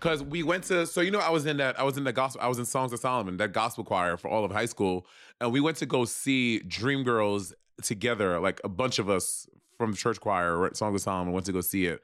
Cause 0.00 0.22
we 0.22 0.42
went 0.42 0.64
to 0.64 0.86
so 0.86 1.02
you 1.02 1.10
know 1.10 1.18
I 1.18 1.28
was 1.28 1.44
in 1.44 1.58
that 1.58 1.78
I 1.78 1.82
was 1.82 1.98
in 1.98 2.04
the 2.04 2.14
gospel 2.14 2.40
I 2.42 2.48
was 2.48 2.58
in 2.58 2.64
Songs 2.64 2.94
of 2.94 2.98
Solomon 3.00 3.36
that 3.36 3.52
gospel 3.52 3.84
choir 3.84 4.16
for 4.16 4.28
all 4.28 4.42
of 4.42 4.50
high 4.50 4.64
school 4.64 5.06
and 5.38 5.52
we 5.52 5.60
went 5.60 5.76
to 5.78 5.86
go 5.86 6.06
see 6.06 6.62
Dreamgirls 6.66 7.52
together 7.82 8.40
like 8.40 8.58
a 8.64 8.70
bunch 8.70 8.98
of 8.98 9.10
us 9.10 9.46
from 9.76 9.90
the 9.90 9.96
church 9.98 10.18
choir 10.18 10.64
at 10.64 10.78
Songs 10.78 10.94
of 10.94 11.02
Solomon 11.02 11.34
went 11.34 11.44
to 11.44 11.52
go 11.52 11.60
see 11.60 11.84
it 11.84 12.00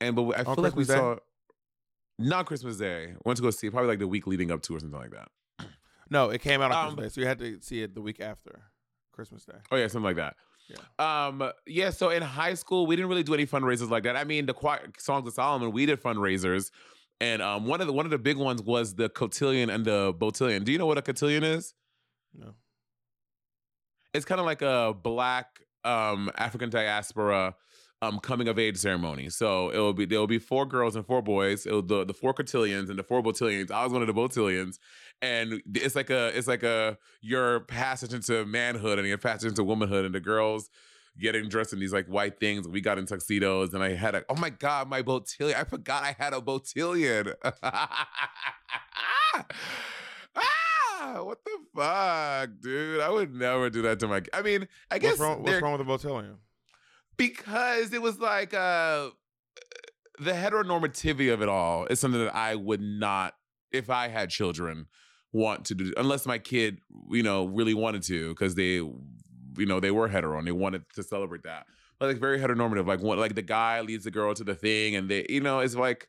and 0.00 0.16
but 0.16 0.36
I 0.36 0.42
feel 0.42 0.54
like 0.64 0.74
we 0.74 0.84
Christmas 0.84 0.88
Day? 0.88 0.94
saw 0.96 1.16
not 2.18 2.46
Christmas 2.46 2.76
Day 2.78 3.14
went 3.24 3.36
to 3.36 3.42
go 3.44 3.50
see 3.50 3.68
it 3.68 3.70
probably 3.70 3.88
like 3.88 4.00
the 4.00 4.08
week 4.08 4.26
leading 4.26 4.50
up 4.50 4.62
to 4.62 4.74
or 4.74 4.80
something 4.80 4.98
like 4.98 5.12
that 5.12 5.28
No, 6.10 6.30
it 6.30 6.40
came 6.40 6.60
out 6.60 6.72
on 6.72 6.88
Um, 6.88 6.94
Christmas 6.96 7.12
Day, 7.12 7.14
so 7.14 7.20
you 7.20 7.26
had 7.28 7.38
to 7.38 7.60
see 7.60 7.82
it 7.82 7.94
the 7.94 8.00
week 8.02 8.18
after 8.20 8.62
Christmas 9.12 9.44
Day. 9.44 9.58
oh 9.70 9.76
yeah 9.76 9.86
something 9.86 10.02
like 10.02 10.16
that 10.16 10.34
Um, 10.98 11.50
yeah. 11.66 11.90
So 11.90 12.10
in 12.10 12.22
high 12.22 12.54
school, 12.54 12.86
we 12.86 12.96
didn't 12.96 13.08
really 13.08 13.22
do 13.22 13.34
any 13.34 13.46
fundraisers 13.46 13.90
like 13.90 14.04
that. 14.04 14.16
I 14.16 14.24
mean, 14.24 14.46
the 14.46 14.54
choir, 14.54 14.90
songs 14.98 15.26
of 15.26 15.34
Solomon, 15.34 15.72
we 15.72 15.86
did 15.86 16.02
fundraisers, 16.02 16.70
and 17.20 17.40
um, 17.42 17.66
one 17.66 17.80
of 17.80 17.86
the 17.86 17.92
one 17.92 18.06
of 18.06 18.10
the 18.10 18.18
big 18.18 18.36
ones 18.36 18.62
was 18.62 18.94
the 18.94 19.08
cotillion 19.08 19.70
and 19.70 19.84
the 19.84 20.12
botillion. 20.14 20.64
Do 20.64 20.72
you 20.72 20.78
know 20.78 20.86
what 20.86 20.98
a 20.98 21.02
cotillion 21.02 21.44
is? 21.44 21.74
No. 22.34 22.54
It's 24.12 24.24
kind 24.24 24.40
of 24.40 24.46
like 24.46 24.62
a 24.62 24.94
black 25.00 25.60
um 25.84 26.30
African 26.36 26.70
diaspora 26.70 27.54
um 28.02 28.18
coming 28.20 28.48
of 28.48 28.58
age 28.58 28.76
ceremony. 28.76 29.30
So 29.30 29.70
it 29.70 29.78
will 29.78 29.94
be 29.94 30.04
there 30.04 30.18
will 30.18 30.26
be 30.26 30.38
four 30.38 30.66
girls 30.66 30.96
and 30.96 31.06
four 31.06 31.22
boys. 31.22 31.66
It 31.66 31.72
will, 31.72 31.82
the 31.82 32.04
the 32.04 32.14
four 32.14 32.32
cotillions 32.34 32.90
and 32.90 32.98
the 32.98 33.02
four 33.02 33.22
botillions. 33.22 33.70
I 33.70 33.84
was 33.84 33.92
one 33.92 34.02
of 34.02 34.08
the 34.08 34.14
botillions, 34.14 34.78
and 35.22 35.62
it's 35.74 35.96
like 35.96 36.10
a 36.10 36.36
it's 36.36 36.48
like 36.48 36.62
a 36.62 36.98
your 37.20 37.60
passage 37.60 38.12
into 38.12 38.44
manhood 38.44 38.98
and 38.98 39.08
your 39.08 39.18
passage 39.18 39.48
into 39.48 39.64
womanhood, 39.64 40.04
and 40.04 40.14
the 40.14 40.20
girls 40.20 40.68
getting 41.18 41.48
dressed 41.48 41.72
in 41.72 41.80
these 41.80 41.92
like 41.92 42.06
white 42.06 42.38
things. 42.38 42.68
We 42.68 42.80
got 42.80 42.98
in 42.98 43.06
tuxedos, 43.06 43.72
and 43.72 43.82
I 43.82 43.94
had 43.94 44.14
a 44.14 44.24
oh 44.28 44.36
my 44.36 44.50
god, 44.50 44.88
my 44.88 45.02
botillion. 45.02 45.54
I 45.54 45.64
forgot 45.64 46.02
I 46.02 46.14
had 46.18 46.34
a 46.34 46.40
botillion. 46.40 47.34
ah, 47.62 49.46
what 51.22 51.38
the 51.44 51.58
fuck, 51.74 52.50
dude? 52.60 53.00
I 53.00 53.08
would 53.08 53.34
never 53.34 53.70
do 53.70 53.82
that 53.82 53.98
to 54.00 54.08
my. 54.08 54.22
I 54.32 54.42
mean, 54.42 54.68
I 54.90 54.98
guess 54.98 55.12
What's 55.12 55.20
wrong, 55.20 55.42
what's 55.42 55.62
wrong 55.62 55.78
with 55.78 55.86
the 55.86 56.08
Botillion? 56.08 56.36
Because 57.16 57.92
it 57.92 58.02
was 58.02 58.18
like 58.18 58.54
uh 58.54 59.10
the 60.18 60.32
heteronormativity 60.32 61.32
of 61.32 61.42
it 61.42 61.48
all 61.48 61.86
is 61.86 62.00
something 62.00 62.22
that 62.24 62.34
I 62.34 62.54
would 62.54 62.80
not, 62.80 63.34
if 63.70 63.90
I 63.90 64.08
had 64.08 64.30
children, 64.30 64.86
want 65.32 65.66
to 65.66 65.74
do 65.74 65.92
unless 65.96 66.26
my 66.26 66.38
kid, 66.38 66.78
you 67.10 67.22
know, 67.22 67.44
really 67.46 67.74
wanted 67.74 68.02
to 68.04 68.30
because 68.30 68.54
they, 68.54 68.76
you 68.76 69.66
know, 69.66 69.80
they 69.80 69.90
were 69.90 70.08
hetero 70.08 70.38
and 70.38 70.46
they 70.46 70.52
wanted 70.52 70.84
to 70.94 71.02
celebrate 71.02 71.42
that. 71.42 71.66
But 71.98 72.08
like 72.08 72.18
very 72.18 72.38
heteronormative, 72.38 72.86
like 72.86 73.02
one, 73.02 73.18
like 73.18 73.34
the 73.34 73.42
guy 73.42 73.80
leads 73.80 74.04
the 74.04 74.10
girl 74.10 74.34
to 74.34 74.44
the 74.44 74.54
thing, 74.54 74.96
and 74.96 75.08
they, 75.10 75.26
you 75.28 75.40
know, 75.40 75.60
it's 75.60 75.74
like. 75.74 76.08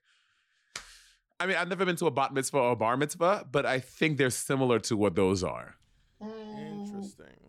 I 1.39 1.45
mean, 1.45 1.55
I've 1.55 1.69
never 1.69 1.85
been 1.85 1.95
to 1.97 2.07
a 2.07 2.11
bat 2.11 2.33
mitzvah 2.33 2.57
or 2.57 2.71
a 2.71 2.75
bar 2.75 2.97
mitzvah, 2.97 3.45
but 3.51 3.63
I 3.63 3.79
think 3.79 4.17
they're 4.17 4.31
similar 4.31 4.79
to 4.79 4.97
what 4.97 5.15
those 5.15 5.43
are. 5.43 5.75
Interesting. 6.19 7.46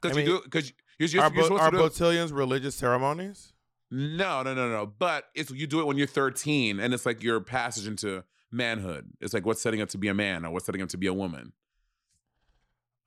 Because 0.00 0.16
I 0.16 0.20
you 0.20 0.26
mean, 0.26 0.36
do, 0.36 0.42
because 0.44 0.72
you're, 0.98 1.08
you're, 1.08 1.22
Are, 1.22 1.26
you're 1.32 1.42
bo- 1.42 1.42
supposed 1.56 1.62
are 1.62 1.70
to 1.70 1.76
do. 1.76 1.82
Botillions 1.84 2.36
religious 2.36 2.74
ceremonies? 2.74 3.52
No, 3.90 4.42
no, 4.42 4.54
no, 4.54 4.68
no. 4.70 4.86
But 4.86 5.24
it's 5.34 5.50
you 5.50 5.66
do 5.66 5.80
it 5.80 5.86
when 5.86 5.96
you're 5.96 6.06
13, 6.06 6.78
and 6.80 6.92
it's 6.92 7.06
like 7.06 7.22
your 7.22 7.40
passage 7.40 7.86
into 7.86 8.22
manhood. 8.52 9.10
It's 9.20 9.32
like 9.32 9.46
what's 9.46 9.60
setting 9.62 9.80
up 9.80 9.88
to 9.90 9.98
be 9.98 10.08
a 10.08 10.14
man 10.14 10.44
or 10.44 10.50
what's 10.50 10.66
setting 10.66 10.82
up 10.82 10.88
to 10.90 10.96
be 10.98 11.06
a 11.06 11.14
woman. 11.14 11.52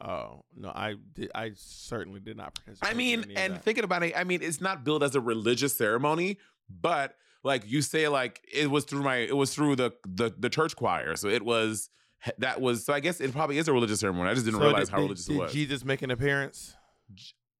Oh 0.03 0.45
no, 0.57 0.69
I 0.69 0.95
did. 1.13 1.29
I 1.35 1.51
certainly 1.55 2.19
did 2.19 2.35
not 2.35 2.55
participate. 2.55 2.89
I 2.91 2.95
mean, 2.95 3.25
and 3.35 3.61
thinking 3.61 3.83
about 3.83 4.01
it, 4.03 4.13
I 4.17 4.23
mean, 4.23 4.41
it's 4.41 4.59
not 4.59 4.83
billed 4.83 5.03
as 5.03 5.13
a 5.15 5.21
religious 5.21 5.73
ceremony, 5.75 6.39
but 6.69 7.15
like 7.43 7.69
you 7.69 7.83
say, 7.83 8.07
like 8.07 8.41
it 8.51 8.71
was 8.71 8.85
through 8.85 9.03
my, 9.03 9.17
it 9.17 9.35
was 9.37 9.53
through 9.53 9.75
the 9.75 9.91
the, 10.07 10.33
the 10.35 10.49
church 10.49 10.75
choir, 10.75 11.15
so 11.15 11.27
it 11.27 11.43
was 11.43 11.91
that 12.39 12.59
was. 12.59 12.83
So 12.83 12.93
I 12.93 12.99
guess 12.99 13.21
it 13.21 13.31
probably 13.31 13.59
is 13.59 13.67
a 13.67 13.73
religious 13.73 13.99
ceremony. 13.99 14.31
I 14.31 14.33
just 14.33 14.45
didn't 14.45 14.59
So 14.59 14.65
realize 14.65 14.87
did- 14.87 14.91
how 14.95 15.01
religious 15.01 15.25
did 15.25 15.35
it 15.35 15.39
was. 15.39 15.53
Jesus 15.53 15.85
make 15.85 16.01
an 16.01 16.09
appearance? 16.09 16.75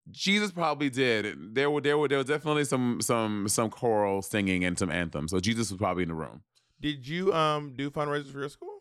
Jesus 0.10 0.52
probably 0.52 0.90
did. 0.90 1.56
There 1.56 1.70
were 1.70 1.82
there 1.82 1.98
were 1.98 2.08
there 2.08 2.18
was 2.18 2.28
definitely 2.28 2.66
some 2.66 3.02
some 3.02 3.48
some 3.48 3.70
choral 3.70 4.22
singing 4.22 4.64
and 4.64 4.78
some 4.78 4.92
anthems. 4.92 5.32
So 5.32 5.40
Jesus 5.40 5.72
was 5.72 5.78
probably 5.78 6.04
in 6.04 6.10
the 6.10 6.16
room. 6.16 6.42
Did 6.80 7.08
you 7.08 7.34
um 7.34 7.74
do 7.76 7.92
fundraisers 7.92 8.32
for 8.32 8.40
your 8.40 8.50
school? 8.50 8.72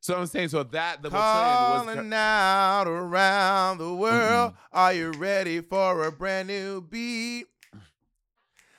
So 0.00 0.14
I'm 0.18 0.26
saying, 0.26 0.50
so 0.50 0.62
that 0.62 1.00
the 1.00 1.08
Botillion 1.08 1.86
was 1.86 1.94
Calling 1.94 2.12
out 2.12 2.86
around 2.86 3.78
the 3.78 3.94
world. 3.94 4.52
Mm-hmm. 4.52 4.76
Are 4.76 4.92
you 4.92 5.12
ready 5.12 5.62
for 5.62 6.04
a 6.04 6.12
brand 6.12 6.48
new 6.48 6.82
beat? 6.82 7.46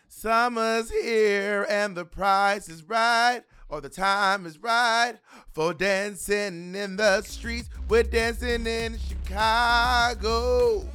Summer's 0.08 0.92
here 0.92 1.66
and 1.68 1.98
the 1.98 2.06
price 2.06 2.70
is 2.70 2.84
right, 2.84 3.42
or 3.70 3.82
the 3.82 3.90
time 3.90 4.46
is 4.46 4.60
right 4.60 5.16
for 5.52 5.74
dancing 5.74 6.76
in 6.76 6.96
the 6.96 7.22
streets. 7.24 7.70
We're 7.90 8.04
dancing 8.04 8.68
in 8.68 9.00
Chicago. 9.00 10.88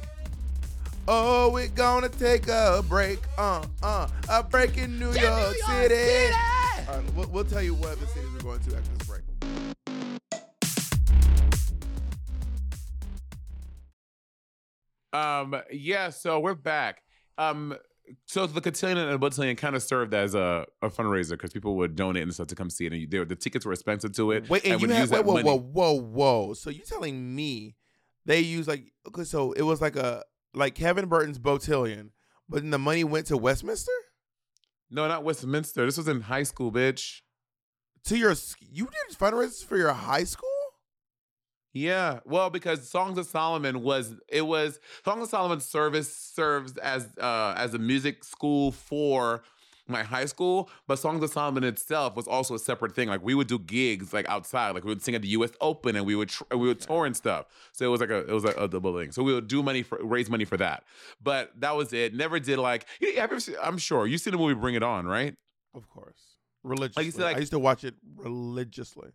Oh, 1.13 1.49
we're 1.51 1.67
gonna 1.67 2.07
take 2.07 2.47
a 2.47 2.81
break, 2.87 3.19
uh, 3.37 3.65
uh, 3.83 4.07
a 4.29 4.43
break 4.43 4.77
in 4.77 4.97
New, 4.97 5.11
York, 5.11 5.55
City. 5.67 6.33
All 6.87 6.95
right, 6.95 7.13
we'll, 7.13 7.27
we'll 7.27 7.43
tell 7.43 7.61
you 7.61 7.73
what 7.73 7.99
the 7.99 8.07
cities 8.07 8.29
we're 8.33 8.39
going 8.39 8.61
to 8.61 8.77
after 8.77 8.91
this 8.97 9.07
break. 9.09 9.21
Um, 15.11 15.61
yeah, 15.69 16.11
so 16.11 16.39
we're 16.39 16.55
back. 16.55 17.01
Um, 17.37 17.75
so 18.25 18.47
the 18.47 18.61
cotillion 18.61 18.97
and 18.97 19.11
the 19.11 19.19
botillion 19.19 19.57
kind 19.57 19.75
of 19.75 19.83
served 19.83 20.13
as 20.13 20.33
a, 20.33 20.65
a 20.81 20.89
fundraiser 20.89 21.31
because 21.31 21.51
people 21.51 21.75
would 21.75 21.97
donate 21.97 22.23
and 22.23 22.33
stuff 22.33 22.47
to 22.47 22.55
come 22.55 22.69
see 22.69 22.85
it, 22.85 22.93
and 22.93 23.01
you, 23.01 23.07
they, 23.07 23.21
the 23.25 23.35
tickets 23.35 23.65
were 23.65 23.73
expensive 23.73 24.13
to 24.13 24.31
it. 24.31 24.49
Wait, 24.49 24.63
and, 24.63 24.79
you 24.79 24.87
would 24.87 24.95
had 24.95 25.09
wait, 25.09 25.25
whoa, 25.25 25.33
money- 25.33 25.43
whoa, 25.43 25.59
whoa, 25.59 25.99
whoa. 25.99 26.53
So 26.53 26.69
you 26.69 26.83
telling 26.85 27.35
me 27.35 27.75
they 28.25 28.39
use 28.39 28.65
like 28.65 28.93
okay, 29.09 29.25
so 29.25 29.51
it 29.51 29.63
was 29.63 29.81
like 29.81 29.97
a 29.97 30.23
like 30.53 30.75
Kevin 30.75 31.07
Burton's 31.07 31.39
Botillion, 31.39 32.09
but 32.49 32.61
then 32.61 32.71
the 32.71 32.79
money 32.79 33.03
went 33.03 33.27
to 33.27 33.37
Westminster 33.37 33.91
No, 34.89 35.07
not 35.07 35.23
Westminster. 35.23 35.85
This 35.85 35.97
was 35.97 36.07
in 36.07 36.21
high 36.21 36.43
school, 36.43 36.71
bitch. 36.71 37.21
to 38.05 38.17
your 38.17 38.35
you 38.59 38.85
did 38.85 39.17
fundraisers 39.17 39.63
for 39.63 39.77
your 39.77 39.93
high 39.93 40.23
school. 40.25 40.49
Yeah, 41.73 42.19
well, 42.25 42.49
because 42.49 42.89
Songs 42.89 43.17
of 43.17 43.25
Solomon 43.25 43.81
was 43.81 44.13
it 44.27 44.41
was 44.41 44.79
Songs 45.05 45.23
of 45.23 45.29
Solomon 45.29 45.61
service 45.61 46.13
serves 46.13 46.77
as 46.77 47.07
uh 47.17 47.53
as 47.55 47.73
a 47.73 47.79
music 47.79 48.23
school 48.25 48.71
for 48.73 49.43
my 49.91 50.03
high 50.03 50.25
school, 50.25 50.69
but 50.87 50.97
Songs 50.99 51.23
of 51.23 51.29
Solomon 51.29 51.63
itself 51.63 52.15
was 52.15 52.27
also 52.27 52.55
a 52.55 52.59
separate 52.59 52.95
thing. 52.95 53.07
Like 53.09 53.21
we 53.23 53.35
would 53.35 53.47
do 53.47 53.59
gigs 53.59 54.13
like 54.13 54.27
outside, 54.29 54.71
like 54.71 54.83
we 54.83 54.89
would 54.89 55.01
sing 55.03 55.15
at 55.15 55.21
the 55.21 55.27
U.S. 55.29 55.51
Open 55.61 55.95
and 55.95 56.05
we 56.05 56.15
would 56.15 56.29
tr- 56.29 56.43
we 56.51 56.67
would 56.67 56.79
tour 56.79 57.05
and 57.05 57.15
stuff. 57.15 57.45
So 57.73 57.85
it 57.85 57.89
was 57.89 58.01
like 58.01 58.09
a 58.09 58.19
it 58.19 58.31
was 58.31 58.43
like 58.43 58.57
a 58.57 58.67
double 58.67 58.97
thing. 58.97 59.11
So 59.11 59.21
we 59.23 59.33
would 59.33 59.47
do 59.47 59.61
money 59.63 59.83
for 59.83 59.99
raise 60.03 60.29
money 60.29 60.45
for 60.45 60.57
that. 60.57 60.83
But 61.21 61.51
that 61.59 61.75
was 61.75 61.93
it. 61.93 62.13
Never 62.13 62.39
did 62.39 62.57
like 62.59 62.85
you 62.99 63.13
ever 63.17 63.39
see, 63.39 63.53
I'm 63.61 63.77
sure 63.77 64.07
you 64.07 64.17
seen 64.17 64.31
the 64.31 64.37
movie 64.37 64.53
Bring 64.55 64.75
It 64.75 64.83
On, 64.83 65.05
right? 65.05 65.35
Of 65.73 65.89
course, 65.89 66.37
religiously. 66.63 67.23
like- 67.23 67.35
I 67.35 67.39
used 67.39 67.51
to 67.51 67.59
watch 67.59 67.83
it 67.83 67.95
religiously. 68.15 69.09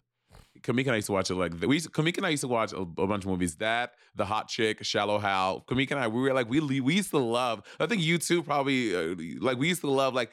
Kamika 0.62 0.86
and 0.86 0.92
I 0.92 0.96
used 0.96 1.06
to 1.06 1.12
watch 1.12 1.30
it 1.30 1.34
like 1.34 1.52
we 1.60 1.76
used, 1.76 1.92
Kamika 1.92 2.16
and 2.16 2.26
I 2.26 2.30
used 2.30 2.40
to 2.40 2.48
watch 2.48 2.72
a, 2.72 2.78
a 2.78 2.84
bunch 3.06 3.24
of 3.24 3.30
movies. 3.30 3.56
That 3.56 3.92
The 4.14 4.24
Hot 4.24 4.48
Chick, 4.48 4.82
Shallow 4.84 5.18
Hal. 5.18 5.62
Kamika 5.68 5.92
and 5.92 6.00
I 6.00 6.08
we 6.08 6.20
were 6.22 6.32
like 6.32 6.48
we 6.48 6.60
we 6.80 6.94
used 6.94 7.10
to 7.10 7.18
love. 7.18 7.62
I 7.78 7.86
think 7.86 8.02
you 8.02 8.16
too 8.18 8.42
probably 8.42 8.96
uh, 8.96 9.14
like 9.40 9.58
we 9.58 9.68
used 9.68 9.82
to 9.82 9.90
love 9.90 10.14
like 10.14 10.30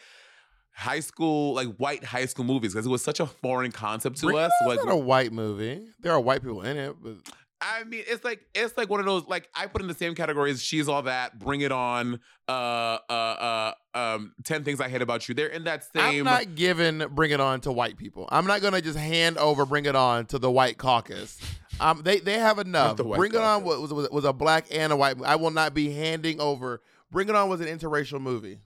high 0.73 0.99
school 0.99 1.53
like 1.53 1.67
white 1.77 2.03
high 2.03 2.25
school 2.25 2.45
movies 2.45 2.73
because 2.73 2.86
it 2.86 2.89
was 2.89 3.03
such 3.03 3.19
a 3.19 3.25
foreign 3.25 3.71
concept 3.71 4.19
to 4.19 4.38
us. 4.38 4.51
Like 4.65 4.83
not 4.83 4.93
a 4.93 4.97
white 4.97 5.31
movie. 5.31 5.88
There 6.01 6.12
are 6.12 6.19
white 6.19 6.41
people 6.41 6.62
in 6.63 6.77
it, 6.77 6.95
but 7.01 7.15
I 7.63 7.86
mean, 7.86 8.03
it's 8.07 8.25
like 8.25 8.45
it's 8.53 8.75
like 8.77 8.89
one 8.89 8.99
of 8.99 9.05
those 9.05 9.25
like 9.25 9.49
I 9.55 9.67
put 9.67 9.81
in 9.81 9.88
the 9.88 9.93
same 9.93 10.15
category 10.15 10.51
as 10.51 10.62
She's 10.62 10.89
All 10.89 11.01
That, 11.03 11.39
Bring 11.39 11.62
It 11.62 11.71
On, 11.71 12.19
uh, 12.49 12.51
uh, 12.51 13.13
uh, 13.13 13.73
um, 13.97 14.33
Ten 14.43 14.65
Things 14.65 14.81
I 14.81 14.89
Hate 14.89 15.01
About 15.01 15.29
You. 15.29 15.36
They're 15.36 15.47
in 15.47 15.63
that 15.63 15.86
same. 15.93 16.19
I'm 16.19 16.23
not 16.25 16.55
giving 16.55 16.99
Bring 17.12 17.31
It 17.31 17.39
On 17.39 17.62
to 17.62 17.71
white 17.71 17.97
people. 17.97 18.27
I'm 18.31 18.45
not 18.45 18.62
gonna 18.62 18.81
just 18.81 18.97
hand 18.97 19.38
over 19.38 19.65
Bring 19.65 19.86
It 19.86 19.95
On 19.95 20.25
to 20.27 20.39
the 20.39 20.51
white 20.51 20.77
caucus. 20.77 21.39
Um, 21.79 22.01
they 22.03 22.19
they 22.19 22.38
have 22.38 22.59
enough. 22.59 22.97
Bring 22.97 23.33
It 23.33 23.39
On 23.39 23.63
was, 23.63 23.93
was 23.93 24.09
was 24.09 24.25
a 24.25 24.33
black 24.33 24.65
and 24.69 24.91
a 24.91 24.97
white. 24.97 25.15
I 25.23 25.38
will 25.38 25.51
not 25.51 25.73
be 25.73 25.93
handing 25.93 26.41
over. 26.41 26.81
Bring 27.12 27.29
It 27.29 27.36
On 27.36 27.47
was 27.47 27.62
an 27.62 27.67
interracial 27.67 28.19
movie. 28.19 28.59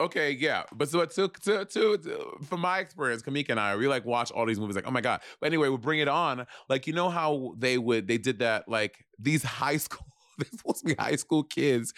Okay, 0.00 0.30
yeah, 0.32 0.62
but 0.72 0.88
so 0.88 1.04
to, 1.04 1.28
to 1.28 1.64
to 1.66 1.98
to 1.98 2.36
from 2.48 2.60
my 2.60 2.78
experience, 2.78 3.22
Kamika 3.22 3.50
and 3.50 3.60
I, 3.60 3.76
we 3.76 3.86
like 3.86 4.06
watch 4.06 4.30
all 4.30 4.46
these 4.46 4.58
movies, 4.58 4.74
like 4.74 4.86
oh 4.88 4.90
my 4.90 5.02
god. 5.02 5.20
But 5.40 5.48
anyway, 5.48 5.68
we 5.68 5.76
bring 5.76 6.00
it 6.00 6.08
on. 6.08 6.46
Like 6.70 6.86
you 6.86 6.94
know 6.94 7.10
how 7.10 7.54
they 7.58 7.76
would 7.76 8.06
they 8.08 8.16
did 8.18 8.38
that 8.38 8.66
like 8.68 9.04
these 9.18 9.42
high 9.60 9.76
school. 9.76 10.06
They're 10.38 10.48
supposed 10.56 10.80
to 10.80 10.86
be 10.86 10.94
high 10.98 11.16
school 11.16 11.42
kids 11.42 11.92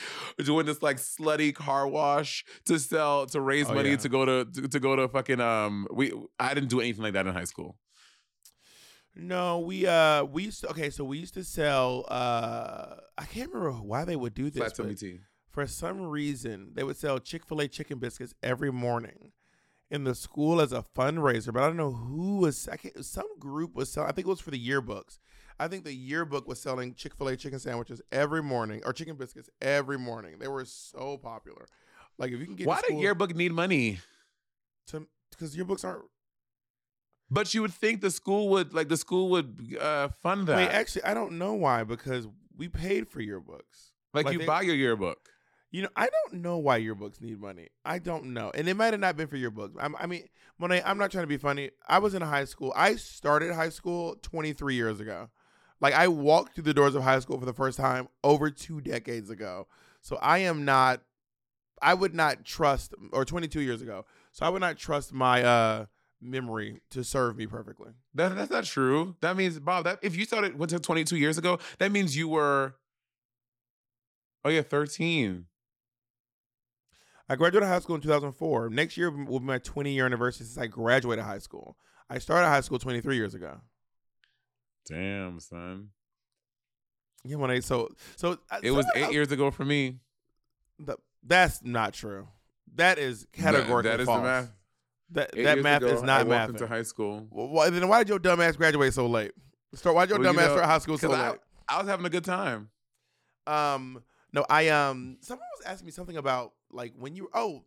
doing 0.44 0.66
this 0.66 0.82
like 0.82 0.96
slutty 0.96 1.54
car 1.54 1.86
wash 1.86 2.44
to 2.64 2.76
sell 2.76 3.26
to 3.26 3.40
raise 3.40 3.70
Oh, 3.70 3.74
money 3.74 3.90
yeah. 3.90 3.96
to 3.98 4.08
go 4.08 4.24
to, 4.24 4.50
to 4.50 4.68
to 4.68 4.80
go 4.80 4.96
to 4.96 5.06
fucking 5.06 5.40
um. 5.40 5.86
We 5.92 6.12
I 6.40 6.52
didn't 6.54 6.70
do 6.70 6.80
anything 6.80 7.04
like 7.04 7.12
that 7.12 7.28
in 7.28 7.32
high 7.34 7.44
school. 7.44 7.76
No, 9.14 9.60
we 9.60 9.86
uh 9.86 10.24
we 10.24 10.44
used 10.44 10.60
to, 10.62 10.70
okay, 10.70 10.90
so 10.90 11.04
we 11.04 11.18
used 11.18 11.34
to 11.34 11.44
sell 11.44 12.04
uh 12.08 12.96
I 13.16 13.24
can't 13.26 13.52
remember 13.52 13.78
why 13.82 14.04
they 14.04 14.16
would 14.16 14.34
do 14.34 14.50
this. 14.50 14.58
Flat 14.58 14.74
tummy 14.74 14.94
tea. 14.96 15.20
For 15.52 15.66
some 15.66 16.00
reason 16.02 16.70
they 16.74 16.82
would 16.82 16.96
sell 16.96 17.18
Chick-fil-A 17.18 17.68
chicken 17.68 17.98
biscuits 17.98 18.34
every 18.42 18.72
morning 18.72 19.32
in 19.90 20.04
the 20.04 20.14
school 20.14 20.60
as 20.60 20.72
a 20.72 20.82
fundraiser, 20.96 21.52
but 21.52 21.62
I 21.62 21.66
don't 21.66 21.76
know 21.76 21.92
who 21.92 22.38
was 22.38 22.66
I 22.68 22.76
can't, 22.76 23.04
some 23.04 23.38
group 23.38 23.74
was 23.74 23.92
selling 23.92 24.08
I 24.08 24.12
think 24.12 24.26
it 24.26 24.30
was 24.30 24.40
for 24.40 24.50
the 24.50 24.68
yearbooks. 24.68 25.18
I 25.60 25.68
think 25.68 25.84
the 25.84 25.92
yearbook 25.94 26.48
was 26.48 26.60
selling 26.60 26.94
Chick-fil-A 26.94 27.36
chicken 27.36 27.58
sandwiches 27.58 28.00
every 28.10 28.42
morning 28.42 28.80
or 28.84 28.92
chicken 28.92 29.16
biscuits 29.16 29.50
every 29.60 29.98
morning. 29.98 30.38
They 30.38 30.48
were 30.48 30.64
so 30.64 31.18
popular. 31.18 31.66
Like 32.18 32.32
if 32.32 32.40
you 32.40 32.46
can 32.46 32.56
get 32.56 32.66
Why 32.66 32.80
did 32.88 32.98
yearbook 32.98 33.34
need 33.36 33.52
money? 33.52 34.00
to 34.88 35.06
because 35.30 35.54
yearbooks 35.56 35.84
aren't 35.84 36.04
But 37.30 37.54
you 37.54 37.62
would 37.62 37.72
think 37.72 38.00
the 38.00 38.10
school 38.10 38.48
would 38.50 38.72
like 38.74 38.88
the 38.88 38.96
school 38.96 39.28
would 39.30 39.76
uh, 39.80 40.08
fund 40.22 40.46
that. 40.48 40.56
Wait, 40.56 40.68
actually, 40.68 41.04
I 41.04 41.14
don't 41.14 41.32
know 41.38 41.54
why 41.54 41.84
because 41.84 42.26
we 42.56 42.68
paid 42.68 43.08
for 43.08 43.20
yearbooks. 43.20 43.90
like, 44.14 44.26
like 44.26 44.32
you 44.32 44.38
they- 44.40 44.46
buy 44.46 44.62
your 44.62 44.74
yearbook. 44.74 45.28
You 45.72 45.82
know, 45.82 45.88
I 45.96 46.08
don't 46.08 46.42
know 46.42 46.58
why 46.58 46.76
your 46.76 46.94
books 46.94 47.20
need 47.20 47.40
money. 47.40 47.68
I 47.84 47.98
don't 47.98 48.26
know, 48.26 48.52
and 48.54 48.68
it 48.68 48.74
might 48.74 48.92
have 48.92 49.00
not 49.00 49.16
been 49.16 49.26
for 49.26 49.36
yearbooks. 49.36 49.72
I'm, 49.80 49.96
I 49.96 50.06
mean, 50.06 50.28
Monet, 50.58 50.82
I'm 50.84 50.98
not 50.98 51.10
trying 51.10 51.24
to 51.24 51.28
be 51.28 51.38
funny. 51.38 51.70
I 51.88 51.98
was 51.98 52.12
in 52.12 52.20
high 52.20 52.44
school. 52.44 52.74
I 52.76 52.96
started 52.96 53.54
high 53.54 53.70
school 53.70 54.16
23 54.22 54.74
years 54.74 55.00
ago. 55.00 55.30
Like 55.80 55.94
I 55.94 56.08
walked 56.08 56.54
through 56.54 56.64
the 56.64 56.74
doors 56.74 56.94
of 56.94 57.02
high 57.02 57.18
school 57.20 57.40
for 57.40 57.46
the 57.46 57.54
first 57.54 57.78
time 57.78 58.08
over 58.22 58.50
two 58.50 58.80
decades 58.82 59.30
ago. 59.30 59.66
So 60.02 60.16
I 60.16 60.38
am 60.38 60.64
not. 60.64 61.00
I 61.80 61.94
would 61.94 62.14
not 62.14 62.44
trust, 62.44 62.94
or 63.12 63.24
22 63.24 63.60
years 63.60 63.82
ago. 63.82 64.04
So 64.30 64.46
I 64.46 64.50
would 64.50 64.60
not 64.60 64.76
trust 64.76 65.12
my 65.12 65.42
uh 65.42 65.86
memory 66.20 66.80
to 66.90 67.02
serve 67.02 67.36
me 67.36 67.46
perfectly. 67.46 67.90
That, 68.14 68.36
that's 68.36 68.50
not 68.50 68.64
true. 68.64 69.16
That 69.20 69.36
means 69.36 69.58
Bob. 69.58 69.84
That 69.84 69.98
if 70.02 70.16
you 70.16 70.24
started 70.24 70.58
went 70.58 70.70
to 70.70 70.78
22 70.78 71.16
years 71.16 71.38
ago, 71.38 71.58
that 71.78 71.90
means 71.90 72.16
you 72.16 72.28
were. 72.28 72.76
Oh 74.44 74.50
yeah, 74.50 74.62
13. 74.62 75.46
I 77.32 77.36
graduated 77.36 77.68
high 77.68 77.78
school 77.78 77.94
in 77.96 78.02
2004. 78.02 78.68
Next 78.68 78.96
year 78.98 79.10
will 79.10 79.40
be 79.40 79.46
my 79.46 79.58
20 79.58 79.90
year 79.92 80.04
anniversary 80.04 80.44
since 80.44 80.58
I 80.58 80.66
graduated 80.66 81.24
high 81.24 81.38
school. 81.38 81.76
I 82.10 82.18
started 82.18 82.46
high 82.48 82.60
school 82.60 82.78
23 82.78 83.16
years 83.16 83.34
ago. 83.34 83.58
Damn, 84.86 85.40
son. 85.40 85.88
Yeah, 87.24 87.36
when 87.36 87.50
I 87.50 87.60
so 87.60 87.88
so 88.16 88.36
uh, 88.50 88.58
It 88.62 88.72
was 88.72 88.84
eight 88.96 89.04
else- 89.04 89.12
years 89.14 89.32
ago 89.32 89.50
for 89.50 89.64
me. 89.64 90.00
th- 90.84 90.98
that's 91.22 91.62
not 91.62 91.94
true. 91.94 92.28
That 92.74 92.98
is 92.98 93.22
That- 93.22 93.32
categorically 93.32 93.90
that 93.92 94.00
is 94.00 94.06
false. 94.06 94.18
the 94.18 94.22
math. 94.24 94.52
That 95.12 95.30
Eight 95.34 95.44
that 95.44 95.58
math 95.62 95.82
ago, 95.82 95.92
is 95.94 96.02
not 96.02 96.26
math. 96.26 96.48
into 96.50 96.66
high 96.66 96.82
school. 96.82 97.26
Why, 97.30 97.70
then 97.70 97.86
why 97.88 97.98
did 98.02 98.08
your 98.08 98.18
dumbass 98.18 98.56
graduate 98.56 98.92
so 98.92 99.06
late? 99.06 99.32
Start. 99.74 99.94
Why 99.94 100.04
did 100.06 100.10
your 100.10 100.18
Well, 100.20 100.32
you 100.32 100.38
dumbass 100.38 100.46
know, 100.48 100.52
start 100.56 100.64
high 100.66 100.78
school 100.78 100.98
so 100.98 101.08
'cause 101.08 101.16
I, 101.18 101.30
late? 101.30 101.40
I 101.68 101.78
was 101.78 101.86
having 101.88 102.04
a 102.06 102.10
good 102.10 102.24
time. 102.24 102.70
Um, 103.46 104.02
no, 104.32 104.44
I 104.48 104.68
um, 104.68 105.18
someone 105.20 105.46
was 105.58 105.66
asking 105.66 105.86
me 105.86 105.92
something 105.92 106.16
about 106.16 106.52
like 106.70 106.94
when 106.96 107.14
you. 107.14 107.28
Oh, 107.34 107.64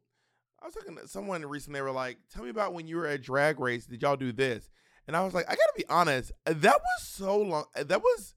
I 0.61 0.65
was 0.65 0.73
talking 0.73 0.95
to 0.95 1.07
someone 1.07 1.45
recently. 1.45 1.79
They 1.79 1.83
were 1.83 1.91
like, 1.91 2.17
"Tell 2.33 2.43
me 2.43 2.49
about 2.49 2.73
when 2.73 2.87
you 2.87 2.97
were 2.97 3.07
at 3.07 3.21
Drag 3.21 3.59
Race. 3.59 3.85
Did 3.85 4.01
y'all 4.01 4.15
do 4.15 4.31
this?" 4.31 4.69
And 5.07 5.15
I 5.15 5.23
was 5.23 5.33
like, 5.33 5.45
"I 5.45 5.51
gotta 5.51 5.73
be 5.77 5.85
honest. 5.89 6.31
That 6.45 6.55
was 6.81 7.07
so 7.07 7.37
long. 7.37 7.65
That 7.75 8.01
was 8.01 8.33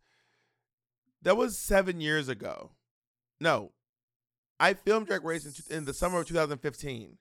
that 1.23 1.37
was 1.37 1.59
seven 1.59 2.01
years 2.01 2.29
ago. 2.29 2.73
No, 3.41 3.73
I 4.61 4.75
filmed 4.75 5.07
Drag 5.07 5.25
Race 5.25 5.47
in, 5.71 5.77
in 5.79 5.85
the 5.85 5.95
summer 5.95 6.21
of 6.21 6.27
2015. 6.27 7.17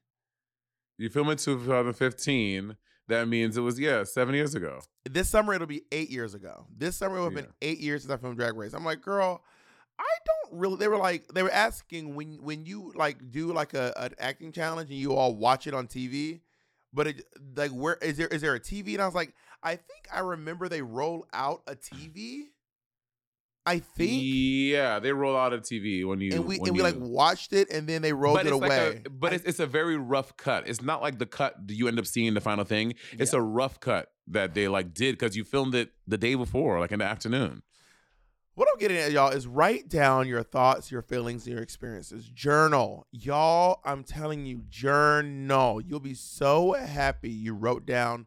You 0.98 1.10
filmed 1.10 1.32
in 1.32 1.38
2015. 1.38 2.76
That 3.08 3.28
means 3.30 3.56
it 3.56 3.62
was 3.62 3.80
yeah, 3.80 4.04
seven 4.04 4.36
years 4.36 4.56
ago. 4.56 4.82
This 5.10 5.30
summer 5.30 5.54
it'll 5.54 5.68
be 5.68 5.84
eight 5.92 6.10
years 6.10 6.34
ago. 6.34 6.66
This 6.76 6.98
summer 6.98 7.16
it 7.16 7.20
will 7.20 7.26
have 7.28 7.36
been 7.36 7.54
eight 7.62 7.80
years 7.80 8.02
since 8.02 8.14
I 8.14 8.18
filmed 8.18 8.38
Drag 8.38 8.56
Race. 8.56 8.74
I'm 8.74 8.84
like, 8.84 9.02
girl, 9.02 9.44
I 9.98 10.04
don't 10.26 10.37
really. 10.52 10.78
They 10.78 10.88
were 10.88 10.98
like, 10.98 11.28
they 11.34 11.44
were 11.44 11.52
asking 11.52 12.16
when 12.16 12.40
when 12.42 12.66
you 12.66 12.92
like 12.96 13.32
do 13.32 13.54
like 13.54 13.74
a 13.74 13.94
an 13.98 14.14
acting 14.20 14.52
challenge 14.52 14.90
and 14.90 15.00
you 15.00 15.14
all 15.14 15.36
watch 15.36 15.68
it 15.68 15.74
on 15.74 15.88
TV, 15.88 16.42
but 16.94 17.08
it 17.08 17.24
like 17.56 17.72
where 17.72 17.96
is 18.02 18.18
there 18.18 18.28
is 18.28 18.42
there 18.42 18.56
a 18.56 18.60
TV? 18.60 18.94
And 18.94 19.02
I 19.02 19.06
was 19.06 19.16
like, 19.16 19.34
I 19.64 19.72
think 19.76 20.08
I 20.14 20.20
remember 20.20 20.70
they 20.70 20.82
roll 20.82 21.26
out 21.34 21.62
a 21.68 21.76
TV. 21.76 22.44
I 23.66 23.80
think, 23.80 24.22
Yeah, 24.24 25.00
they 25.00 25.12
roll 25.12 25.36
out 25.36 25.52
a 25.52 25.58
TV 25.58 26.08
when 26.08 26.22
you 26.22 26.32
and 26.32 26.46
we 26.46 26.58
when 26.58 26.70
and 26.70 26.78
we 26.78 26.82
like 26.82 26.96
watched 26.98 27.52
it 27.52 27.70
and 27.70 27.86
then 27.86 28.02
they 28.02 28.14
rolled 28.14 28.40
it 28.40 28.54
away. 28.54 28.70
like 28.70 29.08
a, 29.08 29.10
but 29.10 29.34
I- 29.34 29.36
it's, 29.36 29.44
it's 29.46 29.60
a 29.60 29.66
very 29.68 29.98
rough 29.98 30.38
cut. 30.38 30.70
It's 30.70 30.82
not 30.82 31.02
like 31.02 31.20
the 31.20 31.26
cut 31.26 31.56
you 31.68 31.90
end 31.90 32.00
up 32.00 32.06
seeing 32.06 32.34
the 32.34 32.40
final 32.40 32.64
thing. 32.64 32.94
It's 33.20 33.34
Yeah. 33.34 33.40
a 33.40 33.42
rough 33.42 33.82
cut 33.82 34.08
that 34.28 34.54
they 34.54 34.70
like 34.70 34.94
did 34.94 35.16
because 35.20 35.36
you 35.36 35.44
filmed 35.44 35.76
it 35.76 35.92
the 36.08 36.18
day 36.18 36.36
before, 36.36 36.80
like 36.80 36.94
in 36.94 37.00
the 37.00 37.06
afternoon. 37.06 37.62
What 38.58 38.68
I'm 38.74 38.80
getting 38.80 38.98
at, 38.98 39.12
y'all, 39.12 39.30
is 39.30 39.46
write 39.46 39.88
down 39.88 40.28
your 40.28 40.42
thoughts, 40.42 40.92
your 40.92 41.04
feelings, 41.04 41.48
your 41.48 41.62
experiences. 41.62 42.28
Journal. 42.28 43.06
Y'all, 43.12 43.80
I'm 43.86 44.04
telling 44.04 44.48
you, 44.48 44.64
journal. 44.68 45.80
You'll 45.80 46.00
be 46.00 46.16
so 46.16 46.72
happy 46.72 47.30
you 47.30 47.54
wrote 47.54 47.86
down 47.86 48.26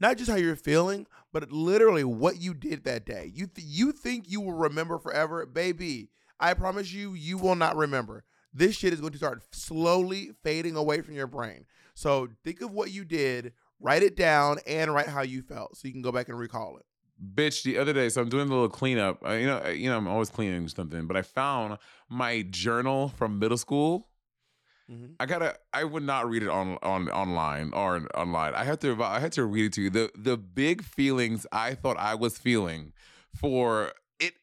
not 0.00 0.16
just 0.16 0.28
how 0.28 0.36
you're 0.36 0.56
feeling, 0.56 1.06
but 1.32 1.52
literally 1.52 2.02
what 2.02 2.40
you 2.40 2.54
did 2.54 2.82
that 2.82 3.06
day. 3.06 3.30
You 3.32 3.46
th- 3.46 3.68
you 3.68 3.92
think 3.92 4.28
you 4.28 4.40
will 4.40 4.52
remember 4.52 4.98
forever, 4.98 5.46
baby. 5.46 6.08
I 6.40 6.54
promise 6.54 6.92
you, 6.92 7.14
you 7.14 7.38
will 7.38 7.54
not 7.54 7.76
remember. 7.76 8.24
This 8.52 8.74
shit 8.74 8.92
is 8.92 9.00
going 9.00 9.12
to 9.12 9.18
start 9.18 9.44
slowly 9.52 10.32
fading 10.42 10.74
away 10.74 11.02
from 11.02 11.14
your 11.14 11.28
brain. 11.28 11.66
So 11.94 12.26
think 12.42 12.62
of 12.62 12.72
what 12.72 12.90
you 12.90 13.04
did, 13.04 13.52
write 13.78 14.02
it 14.02 14.16
down, 14.16 14.58
and 14.66 14.92
write 14.92 15.06
how 15.06 15.22
you 15.22 15.40
felt, 15.40 15.76
so 15.76 15.86
you 15.86 15.94
can 15.94 16.02
go 16.02 16.10
back 16.10 16.28
and 16.28 16.36
recall 16.36 16.78
it. 16.78 16.86
Bitch, 17.34 17.62
the 17.64 17.78
other 17.78 17.92
day, 17.92 18.08
so 18.08 18.20
I'm 18.22 18.28
doing 18.28 18.46
a 18.46 18.50
little 18.50 18.68
cleanup. 18.68 19.24
Uh, 19.26 19.32
you 19.32 19.46
know, 19.46 19.66
you 19.68 19.90
know, 19.90 19.96
I'm 19.96 20.06
always 20.06 20.30
cleaning 20.30 20.68
something, 20.68 21.06
but 21.06 21.16
I 21.16 21.22
found 21.22 21.78
my 22.08 22.42
journal 22.48 23.08
from 23.16 23.38
middle 23.40 23.56
school. 23.58 24.08
Mhm. 24.90 25.14
I 25.18 25.26
gotta. 25.26 25.56
I 25.72 25.82
would 25.84 26.04
not 26.04 26.28
read 26.30 26.42
it 26.44 26.48
on 26.48 26.78
on 26.82 27.08
online 27.10 27.72
or 27.74 28.06
online. 28.14 28.54
I 28.54 28.62
had 28.64 28.80
to. 28.82 29.02
I 29.02 29.18
had 29.18 29.32
to 29.32 29.44
read 29.44 29.64
it 29.66 29.72
to 29.74 29.82
you. 29.82 29.90
The 29.90 30.10
the 30.14 30.36
big 30.36 30.82
feelings 30.82 31.44
I 31.52 31.74
thought 31.74 31.96
I 31.98 32.14
was 32.14 32.38
feeling 32.38 32.92
for 33.34 33.92
it. 34.20 34.34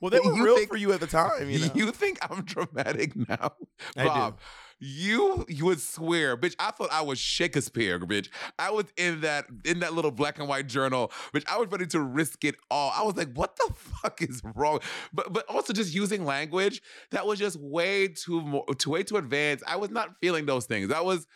Well, 0.00 0.10
they 0.10 0.20
were 0.24 0.34
You 0.36 0.44
real 0.44 0.56
think- 0.56 0.68
for 0.70 0.76
you 0.76 0.92
at 0.92 1.00
the 1.00 1.06
time. 1.06 1.48
You 1.50 1.70
You, 1.74 1.90
think 1.90 2.18
I'm 2.30 2.42
dramatic 2.44 3.16
now. 3.28 3.54
Bob? 3.96 4.38
You 4.82 5.44
you 5.46 5.66
would 5.66 5.80
swear, 5.80 6.38
bitch. 6.38 6.56
I 6.58 6.70
thought 6.70 6.90
I 6.90 7.02
was 7.02 7.18
Shakespeare, 7.18 7.98
bitch. 8.00 8.30
I 8.58 8.70
was 8.70 8.86
in 8.96 9.20
that 9.20 9.44
in 9.66 9.80
that 9.80 9.92
little 9.92 10.10
black 10.10 10.38
and 10.38 10.48
white 10.48 10.68
journal, 10.68 11.12
bitch. 11.34 11.44
I 11.46 11.58
was 11.58 11.68
ready 11.70 11.86
to 11.88 12.00
risk 12.00 12.44
it 12.44 12.54
all. 12.70 12.90
I 12.94 13.02
was 13.02 13.14
like, 13.14 13.30
what 13.34 13.56
the 13.56 13.74
fuck 13.74 14.22
is 14.22 14.40
wrong? 14.54 14.80
But 15.12 15.34
but 15.34 15.44
also 15.50 15.74
just 15.74 15.94
using 15.94 16.24
language 16.24 16.80
that 17.10 17.26
was 17.26 17.38
just 17.38 17.60
way 17.60 18.08
too 18.08 18.40
more 18.40 18.64
too 18.78 18.90
way 18.90 19.02
too 19.02 19.18
advanced. 19.18 19.64
I 19.66 19.76
was 19.76 19.90
not 19.90 20.16
feeling 20.22 20.46
those 20.46 20.64
things. 20.64 20.90
I 20.90 21.02
was, 21.02 21.26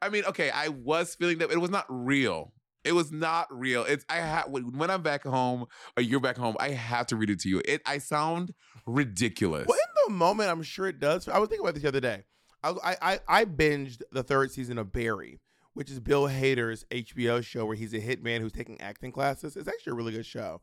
I 0.00 0.08
mean, 0.08 0.24
okay, 0.24 0.50
I 0.50 0.68
was 0.68 1.14
feeling 1.14 1.38
that 1.38 1.50
it 1.50 1.60
was 1.60 1.70
not 1.70 1.84
real. 1.90 2.54
It 2.84 2.92
was 2.92 3.12
not 3.12 3.48
real. 3.50 3.84
It's 3.84 4.06
I 4.08 4.44
when 4.48 4.78
when 4.78 4.90
I'm 4.90 5.02
back 5.02 5.24
home 5.24 5.66
or 5.98 6.02
you're 6.02 6.20
back 6.20 6.38
home, 6.38 6.56
I 6.58 6.70
have 6.70 7.06
to 7.08 7.16
read 7.16 7.28
it 7.28 7.40
to 7.40 7.50
you. 7.50 7.60
It 7.66 7.82
I 7.84 7.98
sound 7.98 8.54
ridiculous. 8.86 9.66
Well, 9.66 9.76
in 9.78 10.12
the 10.12 10.14
moment, 10.14 10.50
I'm 10.50 10.62
sure 10.62 10.86
it 10.86 11.00
does. 11.00 11.28
I 11.28 11.38
was 11.38 11.50
thinking 11.50 11.66
about 11.66 11.74
this 11.74 11.82
the 11.82 11.88
other 11.88 12.00
day. 12.00 12.24
I, 12.64 12.96
I, 13.02 13.18
I, 13.28 13.44
binged 13.44 14.02
the 14.12 14.22
third 14.22 14.50
season 14.50 14.78
of 14.78 14.92
Barry, 14.92 15.40
which 15.74 15.90
is 15.90 16.00
Bill 16.00 16.28
Hader's 16.28 16.84
HBO 16.90 17.42
show 17.44 17.66
where 17.66 17.76
he's 17.76 17.92
a 17.92 18.00
hitman 18.00 18.40
who's 18.40 18.52
taking 18.52 18.80
acting 18.80 19.12
classes. 19.12 19.56
It's 19.56 19.68
actually 19.68 19.92
a 19.92 19.94
really 19.94 20.12
good 20.12 20.26
show. 20.26 20.62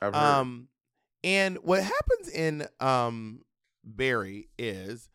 Um, 0.00 0.68
and 1.22 1.58
what 1.58 1.82
happens 1.82 2.28
in 2.28 2.66
um 2.80 3.42
Barry 3.84 4.48
is 4.58 5.10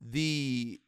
the 0.00 0.80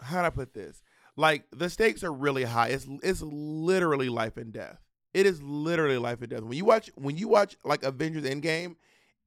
how 0.00 0.20
do 0.20 0.26
I 0.26 0.30
put 0.30 0.54
this? 0.54 0.82
Like 1.16 1.44
the 1.50 1.68
stakes 1.68 2.04
are 2.04 2.12
really 2.12 2.44
high. 2.44 2.68
It's 2.68 2.86
it's 3.02 3.22
literally 3.22 4.08
life 4.08 4.36
and 4.36 4.52
death. 4.52 4.78
It 5.14 5.26
is 5.26 5.42
literally 5.42 5.98
life 5.98 6.20
and 6.20 6.30
death. 6.30 6.42
When 6.42 6.56
you 6.56 6.64
watch 6.64 6.90
when 6.94 7.16
you 7.16 7.28
watch 7.28 7.56
like 7.64 7.82
Avengers 7.82 8.24
Endgame, 8.24 8.76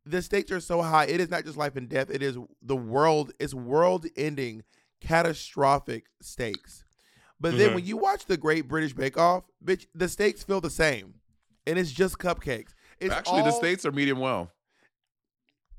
the 0.06 0.22
stakes 0.22 0.52
are 0.52 0.60
so 0.60 0.82
high. 0.82 1.06
It 1.06 1.20
is 1.20 1.30
not 1.30 1.46
just 1.46 1.58
life 1.58 1.76
and 1.76 1.88
death. 1.88 2.10
It 2.10 2.22
is 2.24 2.38
the 2.62 2.76
world. 2.76 3.32
It's 3.40 3.54
world 3.54 4.06
ending, 4.16 4.64
catastrophic 5.00 6.06
stakes. 6.22 6.84
But 7.40 7.58
then 7.58 7.72
Mhm. 7.72 7.76
when 7.76 7.86
you 7.86 7.98
watch 7.98 8.26
the 8.26 8.38
Great 8.38 8.68
British 8.68 8.94
Bake 8.94 9.18
Off, 9.18 9.46
bitch, 9.64 9.88
the 9.96 10.08
stakes 10.08 10.44
feel 10.44 10.62
the 10.62 10.70
same, 10.70 11.16
and 11.66 11.78
it's 11.80 11.92
just 11.92 12.18
cupcakes. 12.20 12.74
It's 13.00 13.14
Actually, 13.14 13.42
the 13.42 13.52
stakes 13.52 13.86
are 13.86 13.92
medium 13.92 14.20
well. 14.20 14.52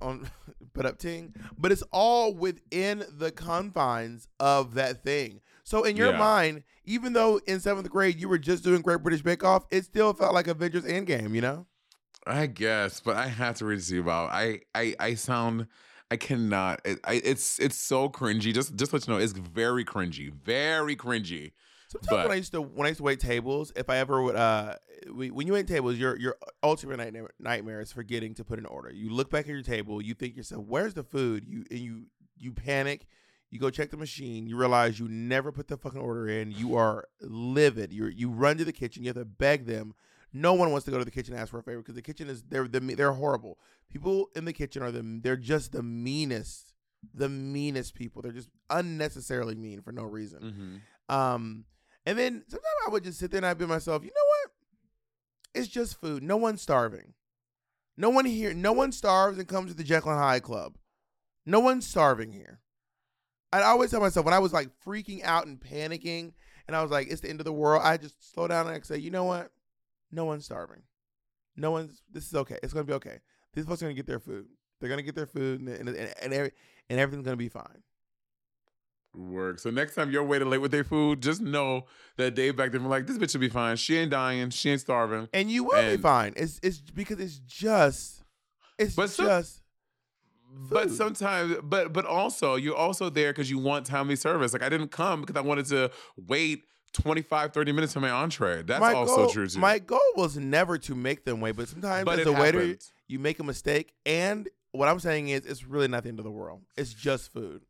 on 0.01 0.29
put 0.75 0.85
up 0.85 0.99
ting, 0.99 1.33
but 1.57 1.70
it's 1.70 1.83
all 1.93 2.35
within 2.35 3.05
the 3.09 3.31
confines 3.31 4.27
of 4.41 4.75
that 4.75 5.05
thing. 5.05 5.41
So 5.62 5.85
in 5.85 5.97
your 5.97 6.11
Yeah. 6.11 6.18
mind, 6.18 6.64
even 6.85 7.12
though 7.12 7.37
in 7.47 7.61
seventh 7.61 7.89
grade 7.89 8.18
you 8.20 8.29
were 8.29 8.39
just 8.39 8.64
doing 8.64 8.83
Great 8.83 9.03
British 9.03 9.23
Bake 9.23 9.45
Off, 9.45 9.64
it 9.70 9.85
still 9.85 10.12
felt 10.12 10.35
like 10.35 10.49
Avengers 10.49 10.83
Endgame. 10.85 11.35
You 11.37 11.41
know? 11.43 11.66
I 12.27 12.47
guess, 12.47 13.01
but 13.01 13.16
I 13.16 13.27
have 13.29 13.57
to 13.57 13.64
read 13.66 13.79
it 13.81 13.85
to 13.85 13.95
you 13.97 14.01
about. 14.01 14.31
I 14.31 14.61
I 14.75 14.95
I 15.01 15.14
sound. 15.14 15.66
I 16.11 16.16
cannot. 16.16 16.81
It, 16.85 16.99
I, 17.05 17.14
it's 17.25 17.59
it's 17.59 17.77
so 17.77 18.09
cringy. 18.09 18.53
Just 18.55 18.77
just 18.77 18.93
let 18.93 19.07
you 19.07 19.14
know, 19.14 19.18
it's 19.18 19.33
very 19.33 19.85
cringy, 19.85 20.31
very 20.33 20.95
cringy. 20.95 21.53
Sometimes 21.89 22.09
But- 22.11 22.23
when 22.25 22.33
I 22.33 22.37
used 22.37 22.53
to 22.53 22.61
when 22.62 22.87
I 22.87 22.91
used 22.91 22.99
to 22.99 23.05
wait 23.05 23.18
tables, 23.20 23.73
if 23.77 23.89
I 23.91 23.97
ever 23.97 24.23
would 24.23 24.37
uh 24.37 24.75
we- 25.12 25.31
when 25.31 25.47
you 25.47 25.55
wait 25.55 25.66
tables, 25.66 25.97
your 25.97 26.16
your 26.18 26.37
ultimate 26.62 26.99
nightmare, 26.99 27.31
nightmare 27.41 27.81
is 27.81 27.93
forgetting 27.93 28.35
to 28.35 28.45
put 28.45 28.59
an 28.59 28.66
order. 28.66 28.91
You 28.93 29.11
look 29.11 29.31
back 29.31 29.47
at 29.47 29.49
your 29.49 29.62
table, 29.62 30.03
you 30.03 30.14
think 30.14 30.37
yourself, 30.37 30.64
"Where's 30.66 30.95
the 30.95 31.03
food?" 31.03 31.45
You 31.49 31.64
and 31.70 31.81
you 31.81 32.07
you 32.39 32.53
panic. 32.53 33.07
You 33.51 33.59
go 33.59 33.68
check 33.70 33.91
the 33.91 33.97
machine. 33.99 34.47
You 34.47 34.57
realize 34.57 34.99
you 34.99 35.09
never 35.09 35.51
put 35.53 35.68
the 35.68 35.77
fucking 35.77 36.01
order 36.01 36.29
in. 36.29 36.53
You 36.53 36.77
are 36.77 37.07
livid. 37.20 37.93
You 37.93 38.07
you 38.07 38.31
run 38.31 38.59
to 38.59 38.64
the 38.64 38.73
kitchen. 38.73 39.03
You 39.03 39.09
have 39.09 39.16
to 39.16 39.25
beg 39.25 39.66
them. 39.66 39.95
No 40.33 40.55
one 40.55 40.70
wants 40.70 40.85
to 40.87 40.91
go 40.91 40.99
to 40.99 41.05
the 41.05 41.11
kitchen 41.11 41.35
and 41.35 41.43
ask 41.43 41.51
for 41.51 41.59
a 41.59 41.62
favor 41.62 41.78
because 41.78 41.95
the 41.95 42.03
kitchen 42.03 42.28
is 42.28 42.43
they're 42.43 42.68
the 42.68 42.80
they're 42.80 43.12
horrible. 43.12 43.59
People 43.91 44.30
in 44.35 44.45
the 44.45 44.53
kitchen 44.53 44.83
are 44.83 44.91
the 44.91 45.03
they're 45.22 45.37
just 45.37 45.72
the 45.72 45.83
meanest, 45.83 46.72
the 47.12 47.28
meanest 47.28 47.95
people. 47.95 48.22
They're 48.22 48.33
just 48.33 48.49
unnecessarily 48.70 49.55
mean 49.55 49.83
for 49.83 49.93
no 49.93 50.05
reason. 50.05 50.80
Mm-hmm. 51.11 51.14
Um, 51.14 51.64
And 52.07 52.18
then 52.18 52.45
sometimes 52.49 52.74
I 52.87 52.91
would 52.91 53.05
just 53.05 53.18
sit 53.18 53.30
there 53.30 53.39
and 53.39 53.47
I'd 53.47 53.59
be 53.59 53.66
myself, 53.66 54.03
you 54.03 54.11
know 54.11 54.26
what? 54.28 54.51
It's 55.55 55.68
just 55.68 56.01
food. 56.01 56.22
No 56.22 56.37
one's 56.37 56.62
starving. 56.62 57.12
No 57.97 58.09
one 58.09 58.24
here, 58.24 58.55
no 58.55 58.72
one 58.72 58.91
starves 58.91 59.39
and 59.39 59.47
comes 59.47 59.70
to 59.70 59.76
the 59.76 59.85
Jekyll 59.85 60.12
and 60.12 60.18
Hyde 60.18 60.43
Club. 60.43 60.78
No 61.45 61.61
one's 61.61 61.87
starving 61.87 62.33
here. 62.33 62.61
I'd 63.53 63.62
always 63.62 63.91
tell 63.91 64.01
myself 64.01 64.24
when 64.24 64.33
I 64.35 64.39
was 64.39 64.55
like 64.55 64.70
freaking 64.85 65.22
out 65.22 65.47
and 65.47 65.61
panicking 65.61 66.33
and 66.66 66.74
I 66.74 66.80
was 66.80 66.91
like, 66.91 67.09
it's 67.11 67.20
the 67.20 67.28
end 67.28 67.41
of 67.41 67.45
the 67.45 67.53
world, 67.53 67.83
I 67.85 67.99
just 67.99 68.33
slow 68.33 68.49
down 68.49 68.66
and 68.66 68.74
I 68.74 68.80
say, 68.80 68.97
you 68.97 69.11
know 69.11 69.24
what? 69.24 69.51
No 70.13 70.25
one's 70.27 70.45
starving. 70.45 70.83
No 71.57 71.71
one's, 71.71 72.03
this 72.13 72.27
is 72.27 72.35
okay. 72.35 72.59
It's 72.63 72.73
going 72.73 72.87
to 72.87 72.91
be 72.91 72.95
okay. 72.95 73.19
These 73.55 73.65
folks 73.65 73.83
are 73.83 73.89
to 73.89 73.95
get 73.95 74.07
their 74.07 74.21
food. 74.21 74.47
They're 74.81 74.89
going 74.89 74.99
to 74.99 75.03
get 75.05 75.15
their 75.15 75.27
food 75.27 75.61
and, 75.61 75.69
and, 75.69 75.89
and, 75.89 76.15
and, 76.23 76.33
every, 76.33 76.53
and 76.91 77.01
everything's 77.01 77.25
going 77.25 77.35
to 77.37 77.43
be 77.43 77.49
fine. 77.49 77.83
Work. 79.15 79.59
So 79.59 79.69
next 79.71 79.95
time 79.95 80.11
you're 80.11 80.25
waiting 80.25 80.49
late 80.49 80.63
with 80.63 80.71
their 80.71 80.85
food, 80.85 81.21
just 81.23 81.43
know 81.43 81.85
that 82.17 82.35
Dave 82.35 82.57
back 82.57 82.73
there 82.73 82.81
like, 82.81 83.07
this 83.07 83.19
bitch 83.19 83.31
should 83.33 83.43
be 83.43 83.51
fine. 83.51 83.77
She 83.77 83.99
ain't 83.99 84.11
dying. 84.11 84.49
She 84.51 84.71
ain't 84.71 84.81
starving. 84.81 85.29
And 85.35 85.51
you 85.51 85.65
will 85.65 85.75
And- 85.75 85.99
be 85.99 86.03
fine. 86.03 86.33
It's, 86.37 86.59
it's 86.63 86.81
because 86.81 87.21
it's 87.21 87.39
just, 87.39 88.23
it's 88.79 88.95
But 88.95 89.11
some- 89.11 89.27
just, 89.27 89.61
But 90.71 90.91
sometimes, 90.91 91.57
but 91.63 91.93
but 91.93 92.05
also, 92.07 92.57
you're 92.57 92.77
also 92.77 93.09
there 93.11 93.31
because 93.33 93.51
you 93.51 93.59
want 93.59 93.85
timely 93.87 94.17
service. 94.17 94.53
Like 94.55 94.63
I 94.63 94.69
didn't 94.71 94.89
come 94.91 95.21
because 95.23 95.37
I 95.37 95.41
wanted 95.41 95.67
to 95.67 95.91
wait 96.17 96.65
25, 96.93 97.53
30 97.53 97.72
minutes 97.72 97.93
for 97.93 98.01
my 98.01 98.11
entree. 98.11 98.62
That's 98.62 98.80
my 98.80 98.95
also 98.95 99.16
goal, 99.16 99.28
true 99.30 99.49
too. 99.49 99.59
My 99.59 99.78
goal 99.78 100.01
was 100.16 100.36
never 100.36 100.78
to 100.78 100.95
make 100.95 101.24
them 101.24 101.40
wait, 101.40 101.57
but 101.57 101.68
sometimes 101.68 102.05
but 102.05 102.20
as 102.20 102.26
a 102.26 102.32
waiter, 102.32 102.61
happened. 102.61 102.84
you 103.09 103.18
make 103.18 103.38
a 103.38 103.45
mistake. 103.45 103.93
And 104.05 104.49
what 104.72 104.88
I'm 104.88 105.01
saying 105.01 105.28
is, 105.28 105.47
it's 105.47 105.64
really 105.64 105.88
not 105.88 106.03
the 106.03 106.11
end 106.11 106.18
of 106.18 106.24
the 106.24 106.30
world. 106.30 106.62
It's 106.76 106.93
just 106.93 107.32
food. 107.32 107.62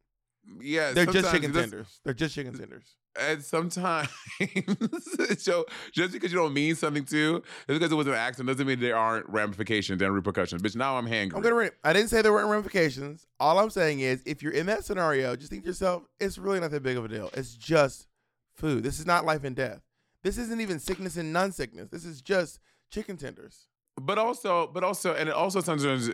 Yeah, 0.60 0.92
They're 0.92 1.06
just 1.06 1.30
chicken 1.30 1.52
tenders. 1.52 2.00
They're 2.04 2.14
just 2.14 2.34
chicken 2.34 2.56
tenders. 2.56 2.96
And 3.20 3.44
sometimes, 3.44 4.08
so 5.38 5.66
just 5.92 6.12
because 6.14 6.32
you 6.32 6.38
don't 6.38 6.54
mean 6.54 6.74
something 6.74 7.04
to, 7.04 7.40
just 7.40 7.44
because 7.68 7.92
it 7.92 7.94
was 7.94 8.06
an 8.06 8.14
accident, 8.14 8.48
doesn't 8.48 8.66
mean 8.66 8.80
there 8.80 8.96
aren't 8.96 9.28
ramifications 9.28 10.00
and 10.00 10.14
repercussions. 10.14 10.62
Bitch, 10.62 10.76
now 10.76 10.96
I'm 10.96 11.06
hangry. 11.06 11.34
I'm 11.34 11.42
gonna. 11.42 11.54
Re- 11.54 11.70
I 11.84 11.92
didn't 11.92 12.08
say 12.08 12.22
there 12.22 12.32
weren't 12.32 12.48
ramifications. 12.48 13.26
All 13.38 13.58
I'm 13.58 13.68
saying 13.68 14.00
is, 14.00 14.22
if 14.24 14.42
you're 14.42 14.52
in 14.52 14.64
that 14.66 14.84
scenario, 14.84 15.36
just 15.36 15.50
think 15.50 15.62
to 15.64 15.68
yourself, 15.68 16.04
it's 16.20 16.38
really 16.38 16.58
not 16.58 16.70
that 16.70 16.82
big 16.82 16.96
of 16.96 17.04
a 17.04 17.08
deal. 17.08 17.28
It's 17.34 17.54
just 17.54 18.08
food. 18.54 18.82
This 18.82 18.98
is 19.00 19.06
not 19.06 19.24
life 19.24 19.44
and 19.44 19.56
death. 19.56 19.80
This 20.22 20.38
isn't 20.38 20.60
even 20.60 20.78
sickness 20.78 21.16
and 21.16 21.32
non-sickness. 21.32 21.88
This 21.90 22.04
is 22.04 22.22
just 22.22 22.60
chicken 22.90 23.16
tenders. 23.16 23.66
but 24.00 24.18
also, 24.18 24.68
but 24.72 24.82
also, 24.84 25.14
and 25.14 25.28
it 25.28 25.34
also 25.34 25.60
sometimes 25.60 26.10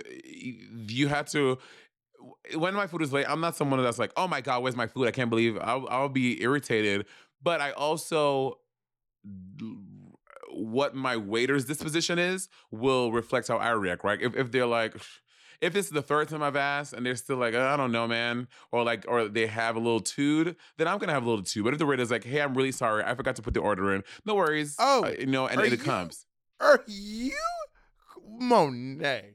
you 0.89 1.09
have 1.09 1.26
to. 1.30 1.59
When 2.57 2.74
my 2.74 2.86
food 2.89 3.03
is 3.03 3.12
late, 3.12 3.26
I'm 3.28 3.41
not 3.41 3.55
someone 3.57 3.82
that's 3.82 3.99
like, 3.99 4.12
"Oh 4.16 4.26
my 4.26 4.41
god, 4.41 4.62
where's 4.62 4.74
my 4.76 4.86
food? 4.89 5.07
I 5.07 5.12
can't 5.12 5.30
believe." 5.30 5.57
I'll, 5.61 5.86
I'll 5.89 6.09
be 6.09 6.43
irritated, 6.43 7.07
but 7.43 7.61
I 7.61 7.70
also 7.72 8.59
what 10.51 10.95
my 10.95 11.16
waiter's 11.16 11.64
disposition 11.66 12.18
is 12.18 12.49
will 12.70 13.12
reflect 13.12 13.49
how 13.49 13.59
I 13.59 13.70
react. 13.70 14.05
Right? 14.05 14.20
If 14.20 14.36
if 14.36 14.51
they're 14.51 14.66
like. 14.66 14.97
If 15.61 15.72
this 15.72 15.86
is 15.86 15.90
the 15.92 16.02
third 16.02 16.28
time 16.28 16.42
I've 16.42 16.54
asked 16.54 16.92
and 16.92 17.04
they're 17.04 17.16
still 17.16 17.36
like, 17.36 17.54
I 17.54 17.76
don't 17.76 17.90
know, 17.90 18.06
man, 18.06 18.46
or 18.70 18.84
like, 18.84 19.04
or 19.09 19.26
they 19.28 19.46
have 19.48 19.74
a 19.74 19.80
little 19.80 19.98
tood, 20.00 20.54
then 20.76 20.86
I'm 20.86 20.98
gonna 20.98 21.12
have 21.12 21.24
a 21.24 21.28
little 21.28 21.44
tood. 21.44 21.64
But 21.64 21.72
if 21.72 21.78
the 21.80 21.86
waiter's 21.86 22.11
like, 22.12 22.22
Hey, 22.24 22.40
I'm 22.40 22.54
really 22.54 22.70
sorry, 22.72 23.02
I 23.04 23.14
forgot 23.16 23.34
to 23.36 23.42
put 23.42 23.54
the 23.54 23.61
order 23.61 23.92
in. 23.94 24.04
No 24.24 24.36
worries. 24.36 24.76
Oh, 24.78 25.04
Uh, 25.04 25.14
you 25.18 25.26
know, 25.26 25.46
and 25.48 25.61
are 25.61 25.64
it 25.64 25.72
you- 25.72 25.78
comes. 25.78 26.26
Are 26.61 26.82
you 26.86 27.36
Monet? 28.26 29.34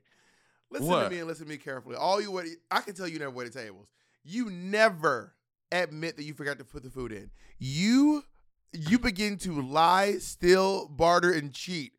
Listen 0.71 0.87
What? 0.87 1.03
to 1.05 1.09
me 1.09 1.19
and 1.19 1.27
listen 1.27 1.45
to 1.45 1.51
me 1.51 1.57
carefully. 1.57 1.95
All 1.95 2.21
you 2.21 2.31
wait, 2.31 2.47
I 2.71 2.81
can 2.81 2.93
tell 2.95 3.07
you 3.07 3.19
never 3.19 3.31
waited 3.31 3.53
tables. 3.53 3.87
You 4.23 4.49
never 4.49 5.35
admit 5.71 6.17
that 6.17 6.23
you 6.23 6.33
forgot 6.33 6.57
to 6.59 6.65
put 6.65 6.83
the 6.83 6.89
food 6.89 7.11
in. 7.11 7.29
You 7.59 8.23
you 8.75 8.97
begin 8.97 9.37
to 9.37 9.61
lie, 9.61 10.13
steal, 10.17 10.87
barter, 10.87 11.31
and 11.31 11.53
cheat. 11.53 11.93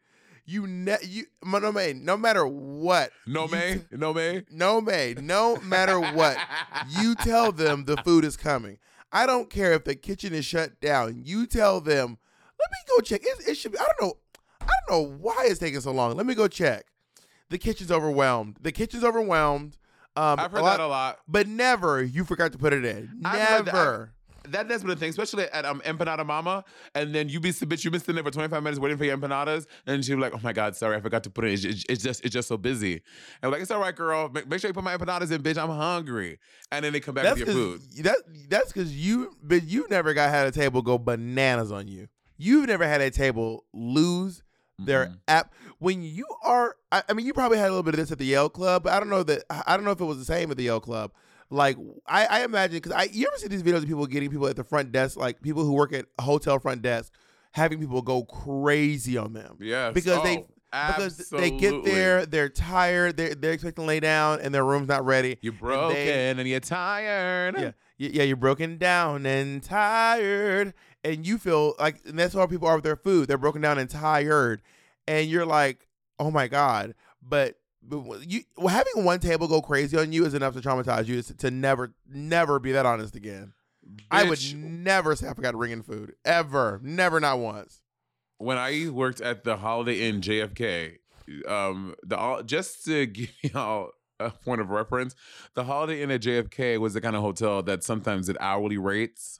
You 0.46 0.66
ne- 0.66 0.98
you 1.02 1.24
no 1.44 1.72
may 1.72 1.94
no 1.94 2.16
matter 2.16 2.46
what. 2.46 3.10
No 3.26 3.48
may, 3.48 3.76
t- 3.76 3.84
no 3.92 4.12
may. 4.12 4.42
no 4.50 4.80
may 4.80 5.14
no 5.18 5.56
matter 5.62 5.98
what. 5.98 6.36
you 7.00 7.14
tell 7.14 7.50
them 7.50 7.84
the 7.86 7.96
food 7.98 8.24
is 8.24 8.36
coming. 8.36 8.78
I 9.10 9.26
don't 9.26 9.48
care 9.48 9.72
if 9.72 9.84
the 9.84 9.94
kitchen 9.94 10.34
is 10.34 10.44
shut 10.44 10.80
down. 10.80 11.22
You 11.24 11.46
tell 11.46 11.80
them, 11.80 12.18
let 12.58 12.70
me 12.70 12.78
go 12.96 13.00
check. 13.00 13.22
It, 13.24 13.48
it 13.48 13.54
should 13.56 13.72
be. 13.72 13.78
I 13.78 13.86
don't 13.98 14.08
know. 14.08 14.14
I 14.60 14.66
don't 14.88 14.90
know 15.10 15.16
why 15.18 15.44
it's 15.46 15.58
taking 15.60 15.80
so 15.80 15.92
long. 15.92 16.16
Let 16.16 16.26
me 16.26 16.34
go 16.34 16.48
check. 16.48 16.84
The 17.48 17.58
kitchen's 17.58 17.90
overwhelmed. 17.92 18.56
The 18.60 18.72
kitchen's 18.72 19.04
overwhelmed. 19.04 19.78
Um, 20.16 20.38
I've 20.38 20.50
heard 20.52 20.60
a 20.60 20.64
lot- 20.64 20.76
that 20.78 20.84
a 20.84 20.86
lot. 20.88 21.18
But 21.28 21.46
never 21.48 22.02
you 22.02 22.24
forgot 22.24 22.52
to 22.52 22.58
put 22.58 22.72
it 22.72 22.84
in. 22.84 23.20
I've 23.24 23.64
Never. 23.66 24.12
That 24.48 24.68
that's 24.68 24.82
been 24.82 24.92
a 24.92 24.96
thing, 24.96 25.10
especially 25.10 25.44
at 25.44 25.64
um 25.64 25.80
empanada 25.86 26.24
mama, 26.26 26.64
and 26.94 27.14
then 27.14 27.28
you 27.28 27.40
be 27.40 27.50
bitch, 27.50 27.84
you 27.84 27.90
been 27.90 28.00
sitting 28.00 28.16
there 28.16 28.24
for 28.24 28.30
25 28.30 28.62
minutes 28.62 28.78
waiting 28.80 28.98
for 28.98 29.04
your 29.04 29.16
empanadas, 29.16 29.66
and 29.86 30.04
she 30.04 30.14
be 30.14 30.20
like, 30.20 30.34
"Oh 30.34 30.40
my 30.42 30.52
god, 30.52 30.76
sorry, 30.76 30.96
I 30.96 31.00
forgot 31.00 31.24
to 31.24 31.30
put 31.30 31.44
it. 31.44 31.64
in. 31.64 31.70
It's, 31.70 31.84
it's 31.88 32.02
just 32.02 32.24
it's 32.24 32.32
just 32.32 32.48
so 32.48 32.56
busy." 32.56 32.92
And 32.94 33.02
I'm 33.44 33.50
like, 33.52 33.62
"It's 33.62 33.70
all 33.70 33.80
right, 33.80 33.94
girl. 33.96 34.28
Make, 34.28 34.46
make 34.48 34.60
sure 34.60 34.68
you 34.68 34.74
put 34.74 34.84
my 34.84 34.96
empanadas 34.96 35.30
in, 35.32 35.42
bitch. 35.42 35.56
I'm 35.56 35.70
hungry." 35.70 36.38
And 36.70 36.84
then 36.84 36.92
they 36.92 37.00
come 37.00 37.14
back 37.14 37.24
That's 37.24 37.38
with 37.40 37.48
your 37.48 37.56
food. 37.56 37.80
that 38.04 38.16
that's 38.48 38.72
because 38.72 38.94
you 38.94 39.34
but 39.42 39.64
you 39.64 39.86
never 39.88 40.12
got 40.12 40.28
had 40.30 40.46
a 40.46 40.50
table 40.50 40.82
go 40.82 40.98
bananas 40.98 41.72
on 41.72 41.88
you. 41.88 42.08
You've 42.36 42.66
never 42.66 42.86
had 42.86 43.00
a 43.00 43.10
table 43.10 43.64
lose 43.72 44.42
their 44.78 45.06
Mhm. 45.06 45.18
app 45.28 45.54
when 45.78 46.02
you 46.02 46.26
are. 46.42 46.76
I, 46.90 47.02
I 47.08 47.12
mean, 47.12 47.24
you 47.26 47.32
probably 47.32 47.58
had 47.58 47.66
a 47.68 47.70
little 47.70 47.84
bit 47.84 47.94
of 47.94 48.00
this 48.00 48.10
at 48.12 48.18
the 48.18 48.26
Yale 48.26 48.48
Club, 48.48 48.82
but 48.82 48.92
I 48.92 48.98
don't 48.98 49.08
know 49.08 49.22
that. 49.22 49.44
I 49.66 49.76
don't 49.76 49.84
know 49.84 49.92
if 49.92 50.00
it 50.00 50.04
was 50.04 50.18
the 50.18 50.24
same 50.24 50.50
at 50.50 50.56
the 50.56 50.64
Yale 50.64 50.80
Club. 50.80 51.12
Like 51.54 51.76
I, 52.06 52.26
I 52.26 52.44
imagine 52.44 52.76
because 52.76 52.92
I 52.92 53.04
you 53.12 53.26
ever 53.26 53.36
see 53.38 53.48
these 53.48 53.62
videos 53.62 53.78
of 53.78 53.86
people 53.86 54.06
getting 54.06 54.30
people 54.30 54.46
at 54.48 54.56
the 54.56 54.64
front 54.64 54.92
desk, 54.92 55.16
like 55.16 55.40
people 55.42 55.64
who 55.64 55.72
work 55.72 55.92
at 55.92 56.06
hotel 56.20 56.58
front 56.58 56.82
desk, 56.82 57.12
having 57.52 57.78
people 57.78 58.02
go 58.02 58.24
crazy 58.24 59.16
on 59.16 59.32
them 59.32 59.56
Yes. 59.60 59.94
because 59.94 60.22
they 60.22 60.44
Oh, 60.76 60.88
because 60.88 61.28
they 61.28 61.52
get 61.52 61.84
there, 61.84 62.26
they're 62.26 62.48
tired, 62.48 63.16
they're 63.16 63.36
they're 63.36 63.52
expecting 63.52 63.84
to 63.84 63.86
lay 63.86 64.00
down, 64.00 64.40
and 64.40 64.52
their 64.52 64.64
room's 64.64 64.88
not 64.88 65.04
ready. 65.06 65.38
You're 65.40 65.52
and 65.52 65.60
broken 65.60 65.94
they- 65.94 66.30
and, 66.30 66.48
you're 66.48 66.58
tired. 66.58 67.54
yeah, 67.56 67.70
yeah, 67.96 68.24
you're 68.24 68.34
broken 68.36 68.76
down 68.76 69.24
and 69.24 69.62
tired, 69.62 70.74
and 71.04 71.24
you 71.24 71.38
feel 71.38 71.74
like 71.78 72.00
and 72.06 72.18
that's 72.18 72.34
how 72.34 72.46
people 72.48 72.66
are 72.66 72.74
with 72.74 72.82
their 72.82 72.96
food. 72.96 73.28
They're 73.28 73.38
broken 73.38 73.62
down 73.62 73.78
and 73.78 73.88
tired, 73.88 74.62
and 75.06 75.28
you're 75.28 75.46
like, 75.46 75.86
oh 76.18 76.32
my 76.32 76.48
god. 76.48 76.94
But, 77.22 77.56
you 78.26 78.42
having 78.68 79.04
one 79.04 79.20
table 79.20 79.48
go 79.48 79.60
crazy 79.60 79.96
on 79.98 80.12
you 80.12 80.24
is 80.24 80.34
enough 80.34 80.54
to 80.54 80.60
traumatize 80.60 81.06
you 81.06 81.20
to, 81.22 81.36
to 81.36 81.50
never, 81.50 81.94
never 82.08 82.58
be 82.58 82.72
that 82.72 82.86
honest 82.86 83.14
again. 83.16 83.52
I 84.10 84.24
would 84.24 84.40
never 84.54 85.14
say 85.14 85.28
I 85.28 85.34
forgot 85.34 85.50
to 85.52 85.58
bring 85.58 85.72
in 85.72 85.82
food 85.82 86.14
ever, 86.24 86.80
never, 86.82 87.20
not 87.20 87.38
once. 87.38 87.80
when 88.38 88.56
I 88.58 88.88
worked 88.90 89.20
at 89.20 89.44
the 89.44 89.56
Holiday 89.58 90.08
Inn 90.08 90.20
JFK, 90.20 90.98
um, 91.48 91.94
the 92.02 92.16
all 92.16 92.42
just 92.42 92.84
to 92.86 93.06
give 93.06 93.30
y'all 93.42 93.90
a 94.20 94.30
point 94.30 94.60
of 94.60 94.70
reference, 94.70 95.14
the 95.54 95.64
Holiday 95.64 96.02
Inn 96.02 96.10
at 96.10 96.22
JFK 96.22 96.78
was 96.78 96.94
the 96.94 97.00
kind 97.00 97.16
of 97.16 97.22
hotel 97.22 97.62
that 97.64 97.84
sometimes 97.84 98.26
did 98.26 98.36
hourly 98.40 98.78
rates. 98.78 99.38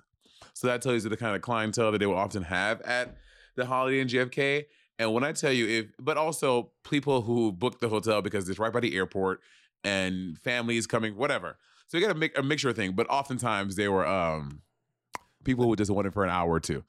So 0.52 0.66
that 0.66 0.82
tells 0.82 1.04
you 1.04 1.10
the 1.10 1.16
kind 1.16 1.34
of 1.34 1.42
clientele 1.42 1.92
that 1.92 1.98
they 1.98 2.06
will 2.06 2.16
often 2.16 2.44
have 2.44 2.80
at 2.82 3.16
the 3.56 3.66
Holiday 3.66 4.00
Inn 4.00 4.08
JFK. 4.08 4.66
And 4.98 5.12
when 5.12 5.24
I 5.24 5.32
tell 5.32 5.52
you 5.52 5.66
if, 5.66 5.86
but 5.98 6.16
also 6.16 6.70
people 6.88 7.22
who 7.22 7.52
book 7.52 7.80
the 7.80 7.88
hotel 7.88 8.22
because 8.22 8.48
it's 8.48 8.58
right 8.58 8.72
by 8.72 8.80
the 8.80 8.96
airport 8.96 9.40
and 9.82 10.38
families 10.38 10.86
coming, 10.86 11.16
whatever. 11.16 11.58
So 11.88 11.98
you 11.98 12.06
got 12.06 12.12
to 12.12 12.18
make 12.18 12.36
a 12.38 12.42
mixture 12.42 12.68
of 12.68 12.76
thing. 12.76 12.92
But 12.92 13.08
oftentimes 13.10 13.76
they 13.76 13.88
were 13.88 14.06
um 14.06 14.62
people 15.44 15.64
who 15.64 15.76
just 15.76 15.90
wanted 15.90 16.14
for 16.14 16.24
an 16.24 16.30
hour 16.30 16.50
or 16.50 16.60
two 16.60 16.84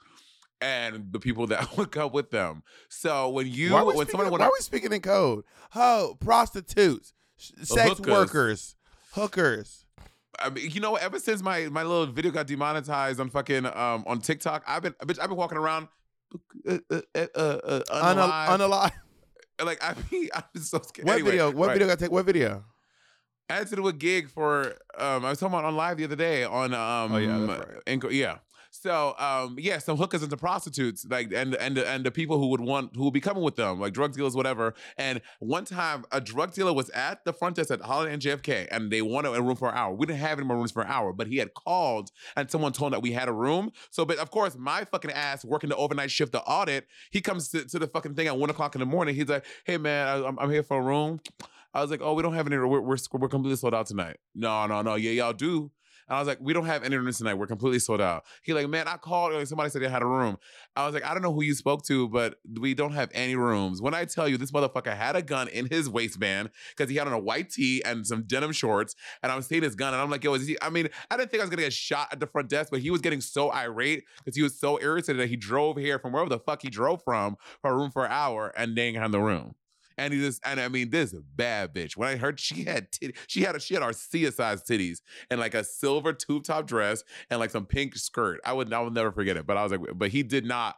and 0.61 1.11
the 1.11 1.19
people 1.19 1.47
that 1.47 1.77
would 1.77 1.91
come 1.91 2.11
with 2.11 2.31
them. 2.31 2.63
So 2.89 3.29
when 3.29 3.47
you 3.47 3.73
why 3.73 3.83
when 3.83 3.95
speaking, 3.95 4.11
someone 4.11 4.39
why 4.39 4.45
are 4.45 4.51
we 4.51 4.59
speaking 4.59 4.91
in 4.91 5.01
code? 5.01 5.45
Oh, 5.75 6.17
prostitutes, 6.19 7.13
sex 7.37 7.97
hookers. 7.97 8.07
workers, 8.07 8.75
hookers. 9.11 9.85
I 10.37 10.49
mean, 10.49 10.69
you 10.71 10.81
know, 10.81 10.95
ever 10.95 11.19
since 11.19 11.41
my 11.41 11.67
my 11.69 11.83
little 11.83 12.07
video 12.07 12.31
got 12.31 12.47
demonetized 12.47 13.19
on 13.19 13.29
fucking 13.29 13.65
um 13.65 14.03
on 14.07 14.19
TikTok, 14.19 14.63
I've 14.67 14.83
been 14.83 14.93
bitch, 14.93 15.19
I've 15.19 15.29
been 15.29 15.37
walking 15.37 15.57
around 15.57 15.87
uh, 16.67 16.77
uh, 16.91 17.01
uh, 17.15 17.39
uh, 17.39 17.81
unalive. 17.91 18.47
unalive. 18.47 18.91
like 19.65 19.83
I 19.83 19.95
mean, 20.11 20.29
I'm 20.33 20.43
so 20.61 20.79
scared. 20.81 21.07
What 21.07 21.13
Anyway, 21.13 21.31
video? 21.31 21.51
What 21.51 21.67
right. 21.67 21.73
video 21.73 21.87
got 21.87 21.99
take? 21.99 22.11
What 22.11 22.25
video? 22.25 22.63
I 23.49 23.53
had 23.57 23.67
to 23.67 23.75
do 23.75 23.87
a 23.87 23.93
gig 23.93 24.29
for 24.29 24.73
um 24.97 25.23
I 25.23 25.29
was 25.29 25.39
talking 25.39 25.53
about 25.53 25.65
on 25.65 25.75
live 25.75 25.97
the 25.97 26.05
other 26.05 26.15
day 26.15 26.43
on 26.43 26.73
um 26.73 27.11
Oh, 27.13 27.17
yeah, 27.17 27.37
that's 27.37 27.59
right. 27.69 27.77
Anchor- 27.85 28.11
yeah. 28.11 28.37
So 28.81 29.15
um 29.17 29.57
yeah, 29.59 29.77
some 29.77 29.97
hookers 29.97 30.21
and 30.21 30.31
the 30.31 30.37
prostitutes 30.37 31.05
like 31.09 31.31
and 31.33 31.55
and 31.55 31.77
and 31.77 32.05
the 32.05 32.11
people 32.11 32.39
who 32.39 32.47
would 32.47 32.61
want 32.61 32.95
who 32.95 33.05
would 33.05 33.13
be 33.13 33.21
coming 33.21 33.43
with 33.43 33.55
them 33.55 33.79
like 33.79 33.93
drug 33.93 34.13
dealers 34.13 34.35
whatever. 34.35 34.73
And 34.97 35.21
one 35.39 35.65
time 35.65 36.05
a 36.11 36.21
drug 36.21 36.53
dealer 36.53 36.73
was 36.73 36.89
at 36.91 37.23
the 37.25 37.33
front 37.33 37.55
desk 37.55 37.71
at 37.71 37.81
Holiday 37.81 38.13
Inn 38.13 38.19
JFK 38.19 38.67
and 38.71 38.91
they 38.91 39.01
wanted 39.01 39.35
a 39.35 39.41
room 39.41 39.55
for 39.55 39.69
an 39.69 39.77
hour. 39.77 39.93
We 39.93 40.05
didn't 40.05 40.19
have 40.19 40.37
any 40.37 40.47
more 40.47 40.57
rooms 40.57 40.71
for 40.71 40.81
an 40.81 40.89
hour, 40.89 41.13
but 41.13 41.27
he 41.27 41.37
had 41.37 41.53
called 41.53 42.11
and 42.35 42.49
someone 42.49 42.73
told 42.73 42.89
him 42.89 42.97
that 42.97 43.01
we 43.01 43.11
had 43.11 43.27
a 43.27 43.33
room. 43.33 43.71
So 43.91 44.05
but 44.05 44.17
of 44.17 44.31
course 44.31 44.57
my 44.57 44.83
fucking 44.83 45.11
ass 45.11 45.45
working 45.45 45.69
the 45.69 45.77
overnight 45.77 46.11
shift 46.11 46.31
the 46.31 46.41
audit, 46.41 46.87
he 47.11 47.21
comes 47.21 47.49
to, 47.49 47.65
to 47.65 47.79
the 47.79 47.87
fucking 47.87 48.15
thing 48.15 48.27
at 48.27 48.37
one 48.37 48.49
o'clock 48.49 48.75
in 48.75 48.79
the 48.79 48.85
morning. 48.85 49.15
He's 49.15 49.29
like, 49.29 49.45
hey 49.65 49.77
man, 49.77 50.07
I, 50.07 50.27
I'm, 50.27 50.37
I'm 50.39 50.51
here 50.51 50.63
for 50.63 50.77
a 50.77 50.81
room. 50.81 51.19
I 51.75 51.81
was 51.81 51.91
like, 51.91 52.01
oh, 52.01 52.13
we 52.13 52.23
don't 52.23 52.33
have 52.33 52.47
any. 52.47 52.55
We're, 52.55 52.67
we're, 52.67 52.97
we're 53.11 53.27
completely 53.27 53.57
sold 53.57 53.73
out 53.73 53.85
tonight. 53.85 54.17
No, 54.33 54.65
no, 54.65 54.81
no. 54.81 54.95
Yeah, 54.95 55.11
y'all 55.11 55.33
do. 55.33 55.71
And 56.07 56.15
I 56.15 56.19
was 56.19 56.27
like, 56.27 56.37
we 56.39 56.53
don't 56.53 56.65
have 56.65 56.83
any 56.83 56.95
rooms 56.95 57.17
tonight. 57.17 57.33
We're 57.33 57.47
completely 57.47 57.79
sold 57.79 58.01
out. 58.01 58.25
He 58.43 58.53
like, 58.53 58.69
man, 58.69 58.87
I 58.87 58.97
called. 58.97 59.33
Like, 59.33 59.47
somebody 59.47 59.69
said 59.69 59.81
they 59.81 59.89
had 59.89 60.01
a 60.01 60.07
room. 60.07 60.37
I 60.75 60.85
was 60.85 60.93
like, 60.93 61.03
I 61.03 61.13
don't 61.13 61.23
know 61.23 61.33
who 61.33 61.41
you 61.41 61.53
spoke 61.53 61.83
to, 61.85 62.07
but 62.09 62.35
we 62.59 62.73
don't 62.73 62.93
have 62.93 63.09
any 63.13 63.35
rooms. 63.35 63.81
When 63.81 63.93
I 63.93 64.05
tell 64.05 64.27
you 64.27 64.37
this 64.37 64.51
motherfucker 64.51 64.95
had 64.95 65.15
a 65.15 65.21
gun 65.21 65.47
in 65.47 65.67
his 65.67 65.89
waistband 65.89 66.49
because 66.75 66.89
he 66.89 66.97
had 66.97 67.07
on 67.07 67.13
a 67.13 67.19
white 67.19 67.49
tee 67.49 67.81
and 67.83 68.05
some 68.05 68.23
denim 68.23 68.51
shorts, 68.51 68.95
and 69.23 69.31
I 69.31 69.35
was 69.35 69.47
seeing 69.47 69.63
his 69.63 69.75
gun, 69.75 69.93
and 69.93 70.01
I'm 70.01 70.09
like, 70.09 70.23
yo, 70.23 70.33
is 70.35 70.47
he? 70.47 70.57
I 70.61 70.69
mean, 70.69 70.89
I 71.09 71.17
didn't 71.17 71.31
think 71.31 71.41
I 71.41 71.45
was 71.45 71.49
gonna 71.49 71.63
get 71.63 71.73
shot 71.73 72.09
at 72.11 72.19
the 72.19 72.27
front 72.27 72.49
desk, 72.49 72.69
but 72.71 72.81
he 72.81 72.91
was 72.91 73.01
getting 73.01 73.21
so 73.21 73.51
irate 73.51 74.03
because 74.17 74.35
he 74.35 74.43
was 74.43 74.59
so 74.59 74.79
irritated 74.81 75.21
that 75.21 75.29
he 75.29 75.35
drove 75.35 75.77
here 75.77 75.99
from 75.99 76.13
wherever 76.13 76.29
the 76.29 76.39
fuck 76.39 76.61
he 76.61 76.69
drove 76.69 77.03
from 77.03 77.37
for 77.61 77.71
a 77.71 77.75
room 77.75 77.91
for 77.91 78.05
an 78.05 78.11
hour 78.11 78.53
and 78.55 78.75
didn't 78.75 79.01
have 79.01 79.11
the 79.11 79.21
room. 79.21 79.55
And 79.97 80.13
he 80.13 80.19
just, 80.19 80.41
and 80.45 80.59
I 80.59 80.67
mean, 80.67 80.89
this 80.89 81.13
bad 81.35 81.73
bitch. 81.73 81.95
When 81.95 82.09
I 82.09 82.15
heard 82.17 82.39
she 82.39 82.63
had 82.63 82.91
titty, 82.91 83.15
she 83.27 83.43
had 83.43 83.55
a, 83.55 83.59
she 83.59 83.75
had 83.75 83.83
Arcia 83.83 84.33
sized 84.33 84.67
titties 84.67 84.99
and 85.29 85.39
like 85.39 85.53
a 85.53 85.63
silver 85.63 86.13
tube 86.13 86.43
top 86.43 86.67
dress 86.67 87.03
and 87.29 87.39
like 87.39 87.51
some 87.51 87.65
pink 87.65 87.95
skirt. 87.95 88.39
I 88.45 88.53
would, 88.53 88.73
I 88.73 88.81
would 88.81 88.93
never 88.93 89.11
forget 89.11 89.37
it. 89.37 89.47
But 89.47 89.57
I 89.57 89.63
was 89.63 89.71
like, 89.71 89.81
but 89.95 90.09
he 90.09 90.23
did 90.23 90.45
not 90.45 90.75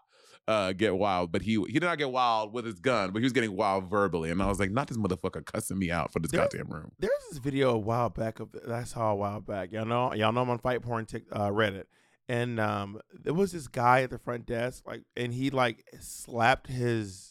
uh, 0.48 0.72
get 0.74 0.96
wild. 0.96 1.32
But 1.32 1.42
he 1.42 1.54
he 1.68 1.74
did 1.74 1.84
not 1.84 1.98
get 1.98 2.12
wild 2.12 2.54
with 2.54 2.66
his 2.66 2.80
gun, 2.80 3.12
but 3.12 3.20
he 3.20 3.24
was 3.24 3.34
getting 3.34 3.56
wild 3.56 3.90
verbally. 3.90 4.32
And 4.32 4.42
I 4.42 4.48
was 4.48 4.60
like, 4.60 4.72
not 4.72 4.88
this 4.88 4.98
motherfucker 4.98 5.46
cussing 5.46 5.78
me 5.78 5.92
out 5.92 6.14
for 6.14 6.20
this 6.20 6.32
goddamn 6.32 6.68
room. 6.70 6.92
There's 7.00 7.12
this 7.30 7.40
video 7.40 7.72
a 7.72 7.78
while 7.78 8.10
back 8.10 8.40
of 8.40 8.52
that 8.54 8.72
I 8.72 8.84
saw 8.84 9.12
a 9.12 9.16
while 9.16 9.42
back. 9.42 9.72
Y'all 9.72 9.86
know, 9.86 10.14
y'all 10.14 10.32
know 10.32 10.42
I'm 10.42 10.50
on 10.50 10.60
Fight 10.60 10.82
Porn 10.82 11.06
Tik 11.06 11.24
uh, 11.32 11.50
Reddit, 11.50 11.86
and 12.30 12.60
um, 12.60 13.00
there 13.14 13.34
was 13.34 13.52
this 13.52 13.68
guy 13.68 14.04
at 14.04 14.10
the 14.10 14.20
front 14.20 14.46
desk, 14.46 14.84
like, 14.88 15.04
and 15.16 15.34
he 15.34 15.50
like 15.50 15.84
slapped 16.00 16.68
his 16.68 17.27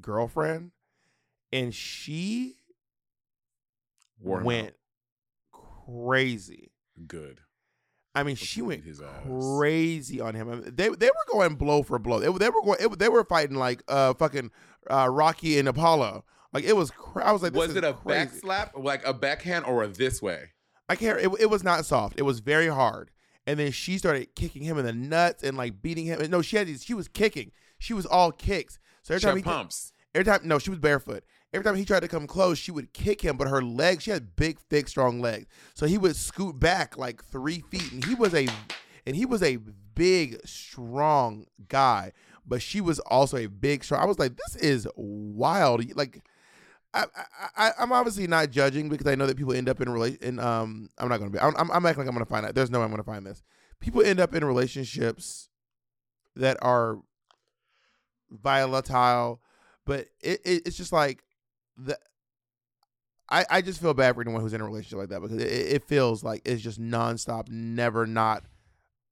girlfriend, 0.00 0.72
and 1.52 1.74
she 1.74 2.56
out. 4.20 4.44
went 4.44 4.74
crazy. 5.86 6.72
good. 7.06 7.40
I 8.14 8.22
mean, 8.24 8.32
Let's 8.34 8.42
she 8.44 8.62
went 8.62 8.82
crazy 9.28 10.20
on 10.20 10.34
him. 10.34 10.50
I 10.50 10.54
mean, 10.56 10.74
they 10.74 10.88
they 10.88 11.06
were 11.06 11.32
going 11.32 11.54
blow 11.54 11.82
for 11.82 11.98
blow. 11.98 12.18
They, 12.18 12.26
they 12.36 12.48
were 12.50 12.62
going. 12.62 12.78
It, 12.80 12.98
they 12.98 13.08
were 13.08 13.22
fighting 13.24 13.56
like 13.56 13.82
uh 13.86 14.14
fucking 14.14 14.50
uh, 14.90 15.08
Rocky 15.08 15.58
and 15.58 15.68
Apollo. 15.68 16.24
Like 16.52 16.64
it 16.64 16.74
was. 16.74 16.90
Cra- 16.90 17.26
I 17.26 17.32
was 17.32 17.42
like, 17.42 17.52
this 17.52 17.68
Was 17.68 17.76
it 17.76 17.84
a 17.84 17.92
crazy. 17.92 18.24
back 18.24 18.30
slap, 18.32 18.72
like 18.76 19.06
a 19.06 19.12
backhand, 19.14 19.66
or 19.66 19.84
a 19.84 19.88
this 19.88 20.20
way? 20.20 20.50
I 20.88 20.96
can't. 20.96 21.18
It, 21.20 21.30
it 21.38 21.50
was 21.50 21.62
not 21.62 21.84
soft. 21.84 22.18
It 22.18 22.22
was 22.22 22.40
very 22.40 22.68
hard. 22.68 23.10
And 23.46 23.58
then 23.58 23.70
she 23.72 23.98
started 23.98 24.34
kicking 24.34 24.62
him 24.62 24.78
in 24.78 24.84
the 24.84 24.92
nuts 24.92 25.42
and 25.42 25.56
like 25.56 25.80
beating 25.80 26.06
him. 26.06 26.20
No, 26.30 26.42
she 26.42 26.56
had 26.56 26.66
these. 26.66 26.82
She 26.84 26.94
was 26.94 27.06
kicking. 27.06 27.52
She 27.78 27.94
was 27.94 28.04
all 28.04 28.32
kicks. 28.32 28.78
So 29.08 29.14
every 29.14 29.20
She 29.20 29.24
time 29.24 29.36
had 29.36 29.36
he 29.38 29.42
pumps. 29.42 29.92
every 30.14 30.24
time 30.26 30.40
no, 30.44 30.58
she 30.58 30.68
was 30.68 30.78
barefoot. 30.78 31.24
Every 31.54 31.64
time 31.64 31.76
he 31.76 31.86
tried 31.86 32.00
to 32.00 32.08
come 32.08 32.26
close, 32.26 32.58
she 32.58 32.70
would 32.70 32.92
kick 32.92 33.22
him, 33.22 33.38
but 33.38 33.48
her 33.48 33.62
legs. 33.62 34.04
She 34.04 34.10
had 34.10 34.36
big, 34.36 34.58
thick, 34.58 34.86
strong 34.86 35.18
legs. 35.22 35.46
So 35.72 35.86
he 35.86 35.96
would 35.96 36.14
scoot 36.14 36.60
back 36.60 36.98
like 36.98 37.24
three 37.24 37.60
feet, 37.70 37.90
and 37.90 38.04
he 38.04 38.14
was 38.14 38.34
a, 38.34 38.48
and 39.06 39.16
he 39.16 39.24
was 39.24 39.42
a 39.42 39.56
big, 39.56 40.38
strong 40.46 41.46
guy. 41.68 42.12
But 42.46 42.60
she 42.60 42.82
was 42.82 42.98
also 42.98 43.38
a 43.38 43.46
big, 43.46 43.82
strong. 43.82 44.02
I 44.02 44.04
was 44.04 44.18
like, 44.18 44.36
this 44.36 44.56
is 44.56 44.86
wild. 44.94 45.96
Like. 45.96 46.22
I, 46.94 47.04
I, 47.14 47.48
I, 47.68 47.72
I'm 47.80 47.92
obviously 47.92 48.26
not 48.26 48.50
judging 48.50 48.88
because 48.88 49.06
I 49.06 49.14
know 49.14 49.26
that 49.26 49.36
people 49.36 49.52
end 49.52 49.68
up 49.68 49.82
in 49.82 49.90
relation. 49.90 50.18
In, 50.22 50.38
um, 50.38 50.88
I'm 50.96 51.10
not 51.10 51.18
going 51.18 51.30
to 51.30 51.38
be. 51.38 51.38
I'm, 51.38 51.54
I'm, 51.58 51.70
I'm 51.70 51.84
acting 51.84 51.98
like 52.04 52.08
I'm 52.08 52.14
going 52.14 52.24
to 52.24 52.30
find 52.30 52.46
out. 52.46 52.54
There's 52.54 52.70
no 52.70 52.78
way 52.78 52.84
I'm 52.84 52.90
going 52.90 53.02
to 53.02 53.04
find 53.04 53.26
this. 53.26 53.42
People 53.78 54.02
end 54.02 54.20
up 54.20 54.34
in 54.34 54.42
relationships 54.42 55.50
that 56.34 56.56
are 56.62 57.00
volatile, 58.30 59.40
but 59.86 60.06
it, 60.20 60.40
it 60.44 60.62
it's 60.66 60.76
just 60.76 60.92
like 60.92 61.22
the. 61.76 61.98
I, 63.30 63.44
I 63.50 63.60
just 63.60 63.80
feel 63.80 63.92
bad 63.92 64.14
for 64.14 64.22
anyone 64.22 64.40
who's 64.40 64.54
in 64.54 64.62
a 64.62 64.64
relationship 64.64 64.98
like 65.00 65.08
that 65.10 65.20
because 65.20 65.36
it, 65.36 65.50
it 65.50 65.84
feels 65.84 66.24
like 66.24 66.40
it's 66.46 66.62
just 66.62 66.80
nonstop, 66.80 67.50
never 67.50 68.06
not, 68.06 68.44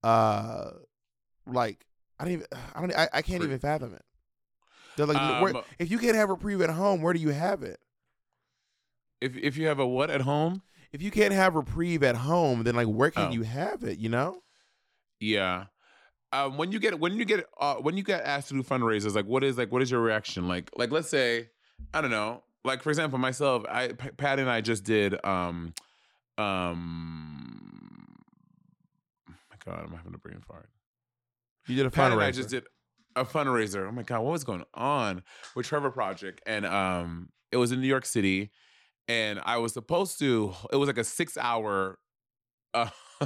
uh, 0.02 0.70
like 1.46 1.84
I 2.18 2.24
don't 2.24 2.32
even 2.32 2.46
I 2.74 2.80
don't 2.80 2.96
I, 2.96 3.08
I 3.12 3.22
can't 3.22 3.42
even 3.44 3.58
fathom 3.58 3.92
it. 3.94 4.02
They're 4.96 5.04
like, 5.04 5.18
Um, 5.18 5.42
where, 5.42 5.52
if 5.78 5.90
you 5.90 5.98
can't 5.98 6.16
have 6.16 6.30
reprieve 6.30 6.62
at 6.62 6.70
home, 6.70 7.02
where 7.02 7.12
do 7.12 7.20
you 7.20 7.28
have 7.28 7.62
it? 7.62 7.78
If 9.20 9.36
if 9.36 9.56
you 9.58 9.66
have 9.66 9.78
a 9.78 9.86
what 9.86 10.08
at 10.10 10.22
home? 10.22 10.62
If 10.92 11.02
you 11.02 11.10
can't 11.10 11.34
have 11.34 11.54
reprieve 11.54 12.02
at 12.02 12.16
home, 12.16 12.62
then 12.62 12.74
like 12.74 12.86
where 12.86 13.10
can 13.10 13.28
Oh. 13.28 13.30
you 13.32 13.42
have 13.42 13.84
it? 13.84 13.98
You 13.98 14.08
know? 14.08 14.40
Yeah. 15.20 15.66
Um, 16.32 16.56
when 16.56 16.72
you 16.72 16.78
get 16.78 16.98
when 16.98 17.16
you 17.16 17.24
get 17.24 17.46
uh, 17.60 17.76
when 17.76 17.96
you 17.96 18.02
get 18.02 18.22
asked 18.24 18.48
to 18.48 18.54
do 18.54 18.62
fundraisers, 18.62 19.14
like 19.14 19.26
what 19.26 19.44
is 19.44 19.56
like 19.56 19.70
what 19.70 19.82
is 19.82 19.90
your 19.90 20.00
reaction? 20.00 20.48
Like 20.48 20.70
like 20.76 20.90
let's 20.90 21.08
say 21.08 21.50
I 21.94 22.00
don't 22.00 22.10
know. 22.10 22.42
Like 22.64 22.82
for 22.82 22.90
example, 22.90 23.18
myself, 23.18 23.64
I 23.68 23.88
P- 23.88 24.10
Patty 24.10 24.42
and 24.42 24.50
I 24.50 24.60
just 24.60 24.84
did. 24.84 25.24
Um, 25.24 25.72
um, 26.36 28.06
oh 29.30 29.34
my 29.50 29.56
God, 29.64 29.84
I'm 29.86 29.96
having 29.96 30.14
a 30.14 30.18
brain 30.18 30.40
fart. 30.46 30.68
You 31.68 31.76
did 31.76 31.86
a 31.86 31.90
Pat 31.90 32.12
and 32.12 32.20
I 32.20 32.32
just 32.32 32.50
did 32.50 32.64
a 33.14 33.24
fundraiser. 33.24 33.88
Oh 33.88 33.92
my 33.92 34.02
god, 34.02 34.20
what 34.20 34.32
was 34.32 34.44
going 34.44 34.64
on 34.74 35.22
with 35.54 35.66
Trevor 35.66 35.90
Project? 35.90 36.42
And 36.46 36.66
um, 36.66 37.30
it 37.52 37.56
was 37.56 37.72
in 37.72 37.80
New 37.80 37.86
York 37.88 38.04
City, 38.04 38.50
and 39.08 39.40
I 39.44 39.58
was 39.58 39.72
supposed 39.72 40.18
to. 40.18 40.52
It 40.72 40.76
was 40.76 40.88
like 40.88 40.98
a 40.98 41.04
six 41.04 41.36
hour. 41.38 41.98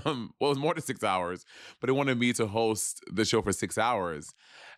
Um, 0.04 0.32
well, 0.40 0.50
it 0.50 0.54
was 0.54 0.58
more 0.58 0.74
than 0.74 0.82
six 0.82 1.02
hours, 1.02 1.44
but 1.80 1.90
it 1.90 1.94
wanted 1.94 2.18
me 2.18 2.32
to 2.34 2.46
host 2.46 3.02
the 3.12 3.24
show 3.24 3.42
for 3.42 3.52
six 3.52 3.76
hours. 3.76 4.32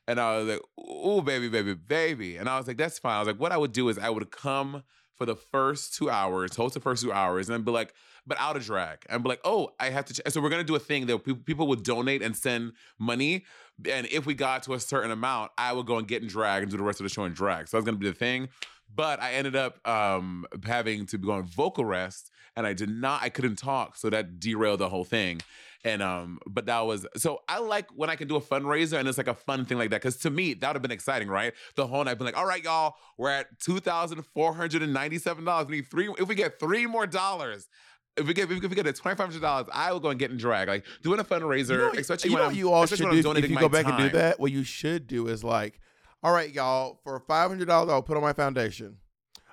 And 0.08 0.18
I 0.18 0.38
was 0.38 0.48
like, 0.48 0.60
"Ooh, 0.80 1.22
baby, 1.22 1.48
baby, 1.48 1.74
baby," 1.74 2.36
and 2.38 2.48
I 2.48 2.56
was 2.56 2.66
like, 2.66 2.78
"That's 2.78 2.98
fine." 2.98 3.16
I 3.16 3.18
was 3.18 3.28
like, 3.28 3.38
"What 3.40 3.52
I 3.52 3.56
would 3.56 3.72
do 3.72 3.88
is 3.88 3.98
I 3.98 4.10
would 4.10 4.30
come 4.30 4.82
for 5.14 5.26
the 5.26 5.36
first 5.36 5.94
two 5.94 6.10
hours, 6.10 6.56
host 6.56 6.74
the 6.74 6.80
first 6.80 7.02
two 7.02 7.12
hours, 7.12 7.48
and 7.48 7.54
then 7.54 7.62
be 7.62 7.70
like, 7.70 7.94
but 8.26 8.38
out 8.40 8.56
of 8.56 8.64
drag, 8.64 9.04
and 9.08 9.22
be 9.22 9.28
like, 9.28 9.40
oh, 9.44 9.70
I 9.78 9.90
have 9.90 10.06
to." 10.06 10.14
Ch-. 10.14 10.20
So 10.28 10.40
we're 10.40 10.48
gonna 10.48 10.64
do 10.64 10.74
a 10.74 10.80
thing 10.80 11.06
that 11.06 11.24
people 11.24 11.42
people 11.44 11.66
would 11.68 11.84
donate 11.84 12.22
and 12.22 12.34
send 12.36 12.72
money, 12.98 13.44
and 13.88 14.06
if 14.06 14.26
we 14.26 14.34
got 14.34 14.62
to 14.64 14.74
a 14.74 14.80
certain 14.80 15.10
amount, 15.10 15.52
I 15.58 15.72
would 15.72 15.86
go 15.86 15.98
and 15.98 16.08
get 16.08 16.22
in 16.22 16.28
drag 16.28 16.62
and 16.62 16.70
do 16.70 16.76
the 16.78 16.82
rest 16.82 17.00
of 17.00 17.04
the 17.04 17.10
show 17.10 17.24
in 17.24 17.32
drag. 17.34 17.68
So 17.68 17.76
that 17.76 17.82
was 17.82 17.84
gonna 17.84 17.98
be 17.98 18.08
the 18.08 18.14
thing. 18.14 18.48
But 18.94 19.22
I 19.22 19.34
ended 19.34 19.56
up 19.56 19.86
um, 19.86 20.46
having 20.64 21.06
to 21.06 21.18
go 21.18 21.32
on 21.32 21.44
vocal 21.44 21.84
rest, 21.84 22.30
and 22.56 22.66
I 22.66 22.72
did 22.72 22.90
not. 22.90 23.22
I 23.22 23.28
couldn't 23.28 23.56
talk, 23.56 23.96
so 23.96 24.10
that 24.10 24.40
derailed 24.40 24.80
the 24.80 24.88
whole 24.88 25.04
thing. 25.04 25.40
And 25.84 26.00
um, 26.00 26.38
but 26.46 26.66
that 26.66 26.80
was 26.86 27.06
so 27.16 27.42
I 27.48 27.58
like 27.58 27.90
when 27.96 28.08
I 28.08 28.14
can 28.14 28.28
do 28.28 28.36
a 28.36 28.40
fundraiser 28.40 28.98
and 28.98 29.08
it's 29.08 29.18
like 29.18 29.26
a 29.26 29.34
fun 29.34 29.64
thing 29.64 29.78
like 29.78 29.90
that. 29.90 30.00
Cause 30.00 30.16
to 30.18 30.30
me, 30.30 30.54
that 30.54 30.68
would 30.68 30.76
have 30.76 30.82
been 30.82 30.92
exciting, 30.92 31.28
right? 31.28 31.54
The 31.74 31.88
whole 31.88 32.04
night 32.04 32.18
been 32.18 32.24
like, 32.24 32.36
all 32.36 32.46
right, 32.46 32.62
y'all, 32.62 32.94
we're 33.18 33.30
at 33.30 33.58
two 33.58 33.80
thousand 33.80 34.22
four 34.26 34.54
hundred 34.54 34.82
and 34.82 34.92
ninety-seven 34.92 35.44
dollars. 35.44 35.66
We 35.66 35.76
need 35.76 35.90
three, 35.90 36.08
if 36.18 36.28
we 36.28 36.36
get 36.36 36.60
three 36.60 36.86
more 36.86 37.06
dollars. 37.06 37.68
If 38.16 38.26
we 38.26 38.34
get 38.34 38.50
if 38.50 38.60
we 38.60 38.76
get 38.76 38.84
to 38.84 38.92
twenty 38.92 39.16
five 39.16 39.26
hundred 39.26 39.40
dollars, 39.40 39.66
I 39.72 39.90
will 39.90 39.98
go 39.98 40.10
and 40.10 40.18
get 40.20 40.30
in 40.30 40.36
drag. 40.36 40.68
Like 40.68 40.84
doing 41.02 41.18
a 41.18 41.24
fundraiser, 41.24 41.70
You 41.70 41.78
know, 41.78 41.92
especially 41.92 42.30
you 42.30 42.36
when 42.36 42.44
know 42.44 42.50
I'm, 42.50 42.54
you 42.54 42.70
all 42.70 42.86
should 42.86 42.98
do 42.98 43.32
if 43.32 43.50
you 43.50 43.56
go 43.56 43.68
back 43.68 43.86
and 43.86 43.96
do 43.96 44.10
that. 44.10 44.38
What 44.38 44.52
you 44.52 44.62
should 44.64 45.06
do 45.08 45.26
is 45.26 45.42
like, 45.42 45.80
all 46.22 46.32
right, 46.32 46.52
y'all, 46.52 47.00
for 47.02 47.18
five 47.26 47.48
hundred 47.50 47.66
dollars, 47.66 47.90
I'll 47.90 48.02
put 48.02 48.16
on 48.16 48.22
my 48.22 48.34
foundation. 48.34 48.98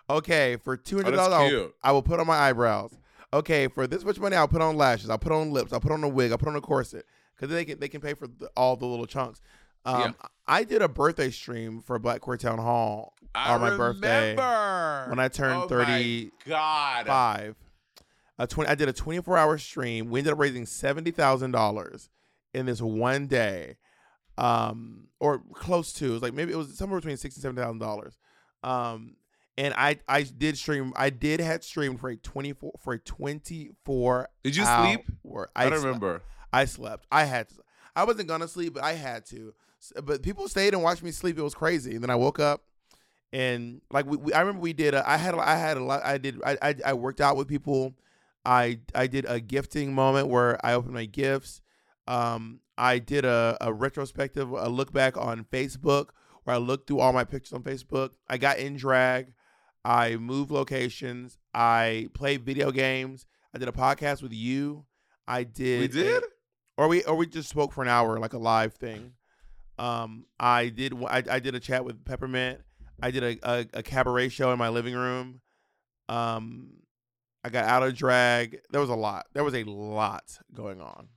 Okay, 0.10 0.58
for 0.64 0.76
two 0.76 0.98
hundred 0.98 1.16
dollars, 1.16 1.50
cute. 1.50 1.76
I 1.84 1.92
will 1.92 2.02
put 2.02 2.20
on 2.20 2.28
my 2.28 2.36
eyebrows. 2.38 2.98
Okay, 3.32 3.68
for 3.68 3.86
this 3.86 4.04
much 4.04 4.20
money, 4.20 4.36
I'll 4.36 4.48
put 4.48 4.62
on 4.62 4.76
lashes. 4.76 5.10
I'll 5.10 5.20
put 5.20 5.32
on 5.32 5.52
lips. 5.52 5.72
I'll 5.72 5.80
put 5.80 5.92
on 5.92 6.04
a 6.04 6.08
wig. 6.08 6.32
I'll 6.32 6.38
put 6.40 6.48
on 6.48 6.56
a 6.56 6.62
corset 6.62 7.06
because 7.36 7.54
they 7.54 7.64
can 7.66 7.80
they 7.80 7.88
can 7.88 8.02
pay 8.02 8.14
for 8.16 8.28
the, 8.28 8.50
all 8.58 8.76
the 8.76 8.86
little 8.88 9.06
chunks. 9.06 9.42
Um, 9.86 10.02
Yeah. 10.02 10.12
I 10.48 10.64
did 10.64 10.82
a 10.82 10.88
birthday 10.90 11.30
stream 11.30 11.80
for 11.82 12.00
Black 12.00 12.22
Queer 12.22 12.38
Town 12.38 12.58
Hall 12.58 13.14
I 13.36 13.54
on 13.54 13.62
my 13.62 13.78
birthday 13.78 14.36
when 14.36 15.20
I 15.20 15.28
turned 15.28 15.54
Oh 15.58 15.62
my 15.62 15.86
30 15.86 16.32
God, 16.48 17.06
five. 17.06 17.56
A 18.40 18.48
twenty. 18.48 18.70
I 18.70 18.76
did 18.76 18.90
a 18.90 18.94
twenty 18.94 19.22
four 19.22 19.38
hour 19.38 19.58
stream. 19.60 20.10
We 20.10 20.22
ended 20.22 20.34
up 20.34 20.40
raising 20.40 20.66
seventy 20.66 21.12
thousand 21.12 21.52
dollars 21.52 22.10
in 22.54 22.66
this 22.66 22.82
one 22.82 23.28
day, 23.28 23.76
um, 24.38 25.08
or 25.20 25.44
close 25.54 25.94
to. 25.94 26.06
It 26.06 26.14
was 26.14 26.22
like 26.22 26.34
maybe 26.34 26.52
it 26.54 26.56
was 26.58 26.76
somewhere 26.78 27.00
between 27.00 27.18
sixty 27.18 27.42
seven 27.42 27.56
thousand 27.56 27.80
dollars. 27.80 28.18
Um, 28.64 29.16
and 29.60 29.74
I 29.76 29.98
I 30.08 30.24
did 30.24 30.58
stream. 30.58 30.94
I 30.96 31.10
did 31.10 31.42
had 31.42 31.66
streamed 31.66 32.00
for 32.00 32.10
a 32.10 32.16
twenty 32.16 32.54
four 32.54 32.72
for 32.80 32.94
a 32.94 33.00
twenty 33.00 33.72
four. 33.84 34.30
Did 34.42 34.56
you 34.56 34.64
sleep? 34.64 35.02
I, 35.54 35.66
I, 35.66 35.70
don't 35.70 35.84
remember. 35.84 36.22
I 36.54 36.64
slept. 36.64 37.06
I 37.12 37.26
had 37.26 37.50
to. 37.50 37.56
I 37.94 38.06
wasn't 38.06 38.30
gonna 38.30 38.48
sleep, 38.48 38.76
but 38.76 38.84
I 38.84 38.94
had 38.94 39.26
to. 39.28 39.54
But 40.02 40.24
people 40.24 40.48
stayed 40.48 40.74
and 40.74 40.82
watched 40.82 41.04
me 41.04 41.12
sleep. 41.12 41.38
It 41.38 41.44
was 41.44 41.54
crazy. 41.54 41.96
And 41.96 42.02
then 42.02 42.10
I 42.10 42.16
woke 42.16 42.40
up, 42.40 42.64
and 43.34 43.82
like 43.92 44.06
we, 44.06 44.16
we 44.16 44.34
I 44.34 44.40
remember 44.40 44.62
we 44.62 44.72
did. 44.72 44.94
A, 44.94 45.08
I 45.08 45.18
had. 45.18 45.34
a- 45.34 45.40
I 45.40 45.56
had 45.58 45.76
a 45.76 45.84
lot. 45.84 46.06
I 46.06 46.18
did. 46.18 46.42
I, 46.46 46.58
I 46.62 46.76
I 46.86 46.94
worked 46.94 47.20
out 47.20 47.36
with 47.36 47.50
people. 47.50 47.96
I 48.46 48.80
I 48.96 49.08
did 49.08 49.26
a 49.28 49.42
gifting 49.42 49.94
moment 49.94 50.30
where 50.30 50.58
I 50.66 50.74
opened 50.74 50.94
my 50.94 51.06
gifts. 51.06 51.62
Um, 52.08 52.62
I 52.78 53.00
did 53.00 53.26
a, 53.26 53.58
a 53.60 53.74
retrospective, 53.74 54.50
a 54.52 54.70
look 54.70 54.94
back 54.94 55.18
on 55.18 55.44
Facebook 55.52 56.10
where 56.46 56.56
I 56.56 56.60
looked 56.60 56.88
through 56.88 57.02
all 57.02 57.12
my 57.12 57.26
pictures 57.26 57.52
on 57.52 57.62
Facebook. 57.62 58.12
I 58.30 58.38
got 58.38 58.58
in 58.58 58.78
drag. 58.78 59.34
I 59.86 60.18
moved 60.18 60.52
locations. 60.52 61.38
I 61.54 62.08
played 62.14 62.44
video 62.46 62.72
games. 62.72 63.26
I 63.54 63.58
did 63.58 63.68
a 63.68 63.72
podcast 63.72 64.22
with 64.22 64.34
you. 64.34 64.86
I 65.28 65.44
did. 65.44 65.80
We 65.80 65.86
a- 65.86 66.04
did. 66.04 66.24
or 66.78 66.88
we 66.88 67.04
or 67.04 67.16
we 67.16 67.28
just 67.28 67.50
spoke 67.50 67.72
for 67.74 67.82
an 67.82 67.88
hour 67.90 68.20
like 68.20 68.34
a 68.34 68.38
live 68.38 68.74
thing. 68.74 69.14
Um, 69.78 70.26
I 70.40 70.70
did 70.70 70.94
I, 71.06 71.24
I 71.30 71.40
did 71.40 71.56
a 71.56 71.60
chat 71.60 71.86
with 71.86 72.04
Peppermint. 72.04 72.60
I 73.02 73.12
did 73.12 73.24
a, 73.24 73.50
a, 73.50 73.66
a 73.76 73.84
cabaret 73.84 74.30
show 74.30 74.52
in 74.52 74.58
my 74.60 74.68
living 74.70 74.94
room. 74.94 75.40
Um, 76.10 76.72
I 77.44 77.50
got 77.50 77.66
out 77.66 77.84
of 77.84 77.96
drag. 77.96 78.60
There 78.72 78.82
was 78.82 78.90
a 78.90 78.96
lot. 78.96 79.28
There 79.34 79.44
was 79.44 79.54
a 79.56 79.64
lot 79.64 80.38
going 80.54 80.82
on. 80.82 81.08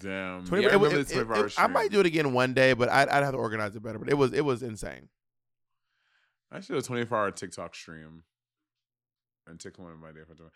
Damn. 0.00 0.44
20 0.46 0.64
Yeah, 0.64 0.70
I 0.70 0.76
it- 0.76 0.92
it- 0.92 1.10
it- 1.12 1.30
it- 1.30 1.54
I 1.58 1.66
might 1.66 1.90
do 1.90 2.00
it 2.00 2.06
again 2.06 2.32
one 2.32 2.52
day, 2.54 2.72
but 2.74 2.88
I'd, 2.88 3.08
I'd 3.08 3.22
have 3.22 3.32
to 3.32 3.38
organize 3.38 3.74
it 3.76 3.82
better. 3.82 3.98
But 3.98 4.08
it 4.10 4.14
was 4.18 4.32
it 4.32 4.44
was 4.44 4.62
insane. 4.62 5.08
I 6.54 6.60
should 6.60 6.76
have 6.76 6.84
a 6.84 6.86
24 6.86 7.18
hour 7.18 7.30
TikTok 7.30 7.74
stream. 7.74 8.22
And 9.46 9.60
TikTok 9.60 9.84
one 9.84 10.00
my 10.00 10.12
day 10.12 10.20
for 10.26 10.50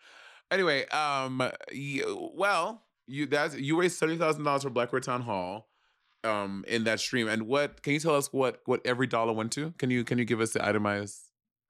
Anyway, 0.49 0.87
um, 0.87 1.51
you, 1.71 2.31
well, 2.33 2.81
you 3.05 3.27
that's 3.27 3.55
you 3.55 3.79
raised 3.79 3.97
seventy 3.97 4.17
thousand 4.17 4.43
dollars 4.43 4.63
for 4.63 4.71
Black 4.71 4.89
Queer 4.89 4.99
Town 4.99 5.21
Hall, 5.21 5.69
um, 6.23 6.63
in 6.67 6.85
that 6.85 6.99
stream. 6.99 7.27
And 7.27 7.43
what 7.43 7.83
can 7.83 7.93
you 7.93 7.99
tell 7.99 8.15
us 8.15 8.31
what 8.33 8.61
what 8.65 8.81
every 8.85 9.07
dollar 9.07 9.33
went 9.33 9.51
to? 9.53 9.73
Can 9.77 9.89
you 9.89 10.03
can 10.03 10.17
you 10.17 10.25
give 10.25 10.41
us 10.41 10.53
the 10.53 10.65
itemized? 10.65 11.21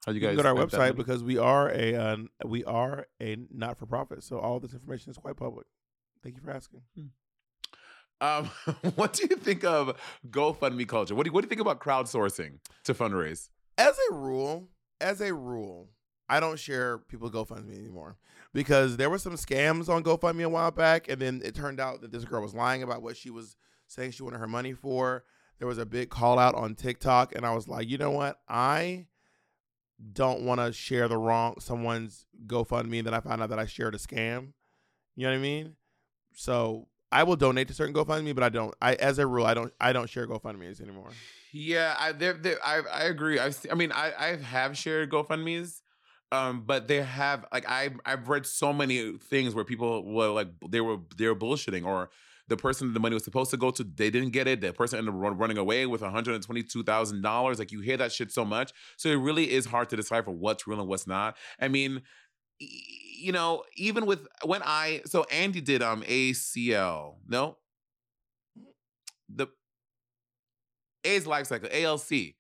How 0.06 0.14
you 0.14 0.22
You 0.22 0.28
guys 0.28 0.30
can 0.30 0.38
go 0.38 0.44
to 0.44 0.62
our 0.62 0.68
website 0.68 0.96
because 0.96 1.24
we 1.24 1.38
are 1.38 1.70
a 1.70 1.96
uh, 1.96 2.18
we 2.46 2.64
are 2.64 3.08
a 3.22 3.38
not 3.54 3.78
for 3.78 3.86
profit, 3.86 4.24
so 4.24 4.40
all 4.40 4.60
this 4.60 4.74
information 4.74 5.12
is 5.12 5.18
quite 5.18 5.36
public. 5.36 5.68
Thank 6.24 6.36
you 6.36 6.42
for 6.42 6.52
asking. 6.52 6.82
Um, 8.22 8.46
what 8.96 9.14
do 9.14 9.28
you 9.30 9.36
think 9.36 9.64
of 9.64 9.98
GoFundMe 10.30 10.88
culture? 10.88 11.16
What 11.16 11.24
do 11.24 11.30
you, 11.30 11.34
what 11.34 11.42
do 11.42 11.46
you 11.46 11.50
think 11.50 11.62
about 11.62 11.80
crowdsourcing 11.80 12.60
to 12.86 12.94
fundraise? 12.94 13.50
As 13.80 13.98
a 14.12 14.14
rule, 14.14 14.68
as 15.00 15.22
a 15.22 15.34
rule, 15.34 15.88
I 16.28 16.42
don't 16.42 16.60
share 16.60 16.98
people 16.98 17.32
GoFundMe 17.32 17.80
anymore 17.80 18.18
because 18.54 18.98
there 18.98 19.10
were 19.10 19.18
some 19.18 19.36
scams 19.36 19.88
on 19.88 20.04
GoFundMe 20.04 20.44
a 20.44 20.50
while 20.50 20.70
back, 20.70 21.08
and 21.08 21.22
then 21.22 21.42
it 21.46 21.56
turned 21.56 21.80
out 21.80 22.02
that 22.02 22.12
this 22.12 22.26
girl 22.26 22.42
was 22.42 22.54
lying 22.54 22.84
about 22.84 23.02
what 23.02 23.16
she 23.16 23.30
was 23.30 23.56
saying 23.88 24.12
she 24.12 24.22
wanted 24.22 24.40
her 24.40 24.48
money 24.48 24.74
for. 24.74 25.24
There 25.60 25.68
was 25.68 25.78
a 25.78 25.86
big 25.86 26.10
call 26.10 26.38
out 26.38 26.56
on 26.56 26.76
TikTok, 26.76 27.34
and 27.34 27.46
I 27.46 27.56
was 27.56 27.70
like, 27.70 27.88
you 27.88 27.98
know 27.98 28.12
what? 28.12 28.42
I 28.50 29.08
don't 30.12 30.42
want 30.42 30.60
to 30.60 30.74
share 30.74 31.08
the 31.08 31.18
wrong 31.18 31.56
someone's 31.62 32.26
GoFundMe. 32.48 33.02
Then 33.02 33.14
I 33.14 33.22
found 33.22 33.42
out 33.42 33.50
that 33.50 33.60
I 33.60 33.66
shared 33.66 33.96
a 33.96 33.98
scam. 33.98 34.52
You 35.16 35.26
know 35.26 35.32
what 35.32 35.38
I 35.38 35.42
mean? 35.42 35.78
So 36.34 36.89
I 37.12 37.24
will 37.24 37.36
donate 37.36 37.68
to 37.70 37.74
certain 37.74 37.94
GoFundMe, 37.94 38.36
but 38.36 38.44
I 38.44 38.50
don't. 38.50 38.74
I 38.82 38.94
as 38.96 39.18
a 39.18 39.26
rule, 39.26 39.46
I 39.46 39.54
don't. 39.54 39.74
I 39.82 39.94
don't 39.94 40.10
share 40.10 40.28
GoFundMe's 40.28 40.80
anymore. 40.80 41.10
Yeah, 41.52 41.96
I 41.98 42.12
there, 42.12 42.34
there 42.34 42.58
I 42.64 42.82
I 42.82 43.04
agree. 43.06 43.40
I've 43.40 43.60
I 43.72 43.76
mean 43.76 43.92
I 43.92 44.14
I 44.18 44.36
have 44.36 44.78
shared 44.78 45.10
GoFundmes, 45.10 45.82
um, 46.32 46.64
but 46.66 46.88
they 46.88 47.02
have 47.02 47.46
like 47.52 47.68
I 47.68 47.90
I've 48.06 48.30
read 48.30 48.46
so 48.46 48.72
many 48.72 49.18
things 49.18 49.56
where 49.56 49.66
people 49.66 50.04
were 50.14 50.28
like 50.30 50.50
they 50.70 50.82
were 50.82 50.98
they 51.18 51.28
were 51.28 51.36
bullshitting 51.36 51.86
or 51.86 52.12
the 52.48 52.58
person 52.58 52.94
the 52.94 53.00
money 53.00 53.16
was 53.16 53.24
supposed 53.24 53.50
to 53.52 53.58
go 53.58 53.72
to 53.72 53.84
they 53.84 54.12
didn't 54.12 54.30
get 54.30 54.48
it. 54.48 54.62
The 54.62 54.74
person 54.74 55.00
ended 55.00 55.14
up 55.14 55.20
run, 55.20 55.38
running 55.38 55.58
away 55.58 55.88
with 55.88 56.02
one 56.02 56.12
hundred 56.12 56.36
and 56.36 56.44
twenty 56.44 56.62
two 56.62 56.84
thousand 56.84 57.24
dollars. 57.24 57.58
Like 57.58 57.72
you 57.72 57.80
hear 57.80 57.98
that 57.98 58.12
shit 58.12 58.32
so 58.32 58.46
much, 58.46 58.72
so 58.98 59.10
it 59.10 59.16
really 59.16 59.52
is 59.52 59.66
hard 59.66 59.90
to 59.90 59.96
decipher 59.96 60.30
what's 60.30 60.68
real 60.68 60.80
and 60.80 60.88
what's 60.88 61.08
not. 61.08 61.38
I 61.60 61.68
mean. 61.70 62.04
You 62.60 63.32
know, 63.32 63.64
even 63.76 64.06
with 64.06 64.28
when 64.44 64.62
I 64.64 65.02
so 65.06 65.26
Andy 65.32 65.62
did 65.62 65.82
um 65.82 66.04
ACL, 66.04 67.16
no, 67.28 67.58
the 69.30 69.48
AIDS 71.04 71.28
life 71.28 71.48
cycle, 71.48 71.70
ALC. 71.72 72.36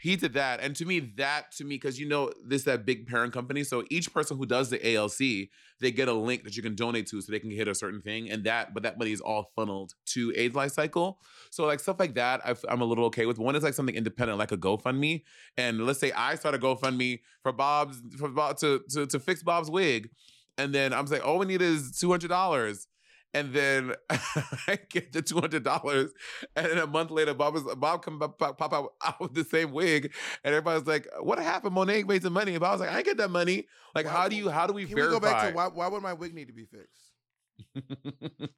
He 0.00 0.16
did 0.16 0.34
that. 0.34 0.60
And 0.60 0.74
to 0.76 0.84
me, 0.84 1.00
that 1.16 1.52
to 1.52 1.64
me, 1.64 1.76
because 1.76 1.98
you 1.98 2.08
know, 2.08 2.32
this 2.44 2.64
that 2.64 2.84
big 2.84 3.06
parent 3.06 3.32
company. 3.32 3.64
So 3.64 3.84
each 3.90 4.12
person 4.12 4.36
who 4.36 4.46
does 4.46 4.70
the 4.70 4.96
ALC, 4.96 5.48
they 5.80 5.90
get 5.90 6.08
a 6.08 6.12
link 6.12 6.44
that 6.44 6.56
you 6.56 6.62
can 6.62 6.74
donate 6.74 7.06
to 7.08 7.20
so 7.20 7.32
they 7.32 7.38
can 7.38 7.50
hit 7.50 7.68
a 7.68 7.74
certain 7.74 8.00
thing. 8.00 8.30
And 8.30 8.44
that, 8.44 8.74
but 8.74 8.82
that 8.82 8.98
money 8.98 9.12
is 9.12 9.20
all 9.20 9.50
funneled 9.56 9.94
to 10.06 10.32
AIDS 10.36 10.54
life 10.54 10.72
cycle. 10.72 11.18
So 11.50 11.66
like 11.66 11.80
stuff 11.80 11.98
like 11.98 12.14
that, 12.14 12.40
I've, 12.44 12.64
I'm 12.68 12.80
a 12.80 12.84
little 12.84 13.06
okay 13.06 13.26
with. 13.26 13.38
One 13.38 13.56
is 13.56 13.62
like 13.62 13.74
something 13.74 13.94
independent, 13.94 14.38
like 14.38 14.52
a 14.52 14.56
GoFundMe. 14.56 15.22
And 15.56 15.84
let's 15.86 16.00
say 16.00 16.12
I 16.12 16.34
start 16.34 16.54
a 16.54 16.58
GoFundMe 16.58 17.20
for 17.42 17.52
Bob's 17.52 18.00
for 18.18 18.28
Bob 18.28 18.58
to 18.58 18.82
to, 18.90 19.06
to 19.06 19.18
fix 19.18 19.42
Bob's 19.42 19.70
wig. 19.70 20.10
And 20.56 20.74
then 20.74 20.92
I'm 20.92 21.06
like, 21.06 21.26
all 21.26 21.38
we 21.38 21.46
need 21.46 21.62
is 21.62 21.98
two 21.98 22.10
hundred 22.10 22.28
dollars. 22.28 22.86
And 23.34 23.52
then 23.52 23.94
I 24.10 24.78
get 24.88 25.12
the 25.12 25.20
two 25.20 25.40
hundred 25.40 25.64
dollars, 25.64 26.12
and 26.54 26.66
then 26.66 26.78
a 26.78 26.86
month 26.86 27.10
later, 27.10 27.34
Bob 27.34 27.54
was 27.54 27.64
Bob 27.76 28.02
come 28.02 28.20
pop, 28.20 28.38
pop 28.38 28.56
pop 28.56 28.72
out, 28.72 28.92
out 29.04 29.20
with 29.20 29.34
the 29.34 29.42
same 29.44 29.72
wig, 29.72 30.14
and 30.44 30.54
everybody's 30.54 30.86
like, 30.86 31.08
"What 31.20 31.38
happened? 31.40 31.74
Monet 31.74 32.04
made 32.04 32.22
some 32.22 32.32
money." 32.32 32.52
And 32.52 32.60
Bob 32.60 32.78
was 32.78 32.80
like, 32.80 32.94
"I 32.94 32.98
ain't 32.98 33.04
get 33.04 33.16
that 33.16 33.30
money." 33.30 33.66
Like, 33.94 34.06
how 34.06 34.28
do 34.28 34.36
you 34.36 34.48
how 34.50 34.68
do 34.68 34.72
we 34.72 34.86
Can 34.86 34.94
verify? 34.94 35.14
we 35.14 35.20
go 35.20 35.26
back 35.26 35.48
to 35.48 35.54
why, 35.54 35.66
why 35.66 35.88
would 35.88 36.02
my 36.02 36.12
wig 36.12 36.32
need 36.32 36.46
to 36.46 36.52
be 36.52 36.64
fixed? 36.64 37.10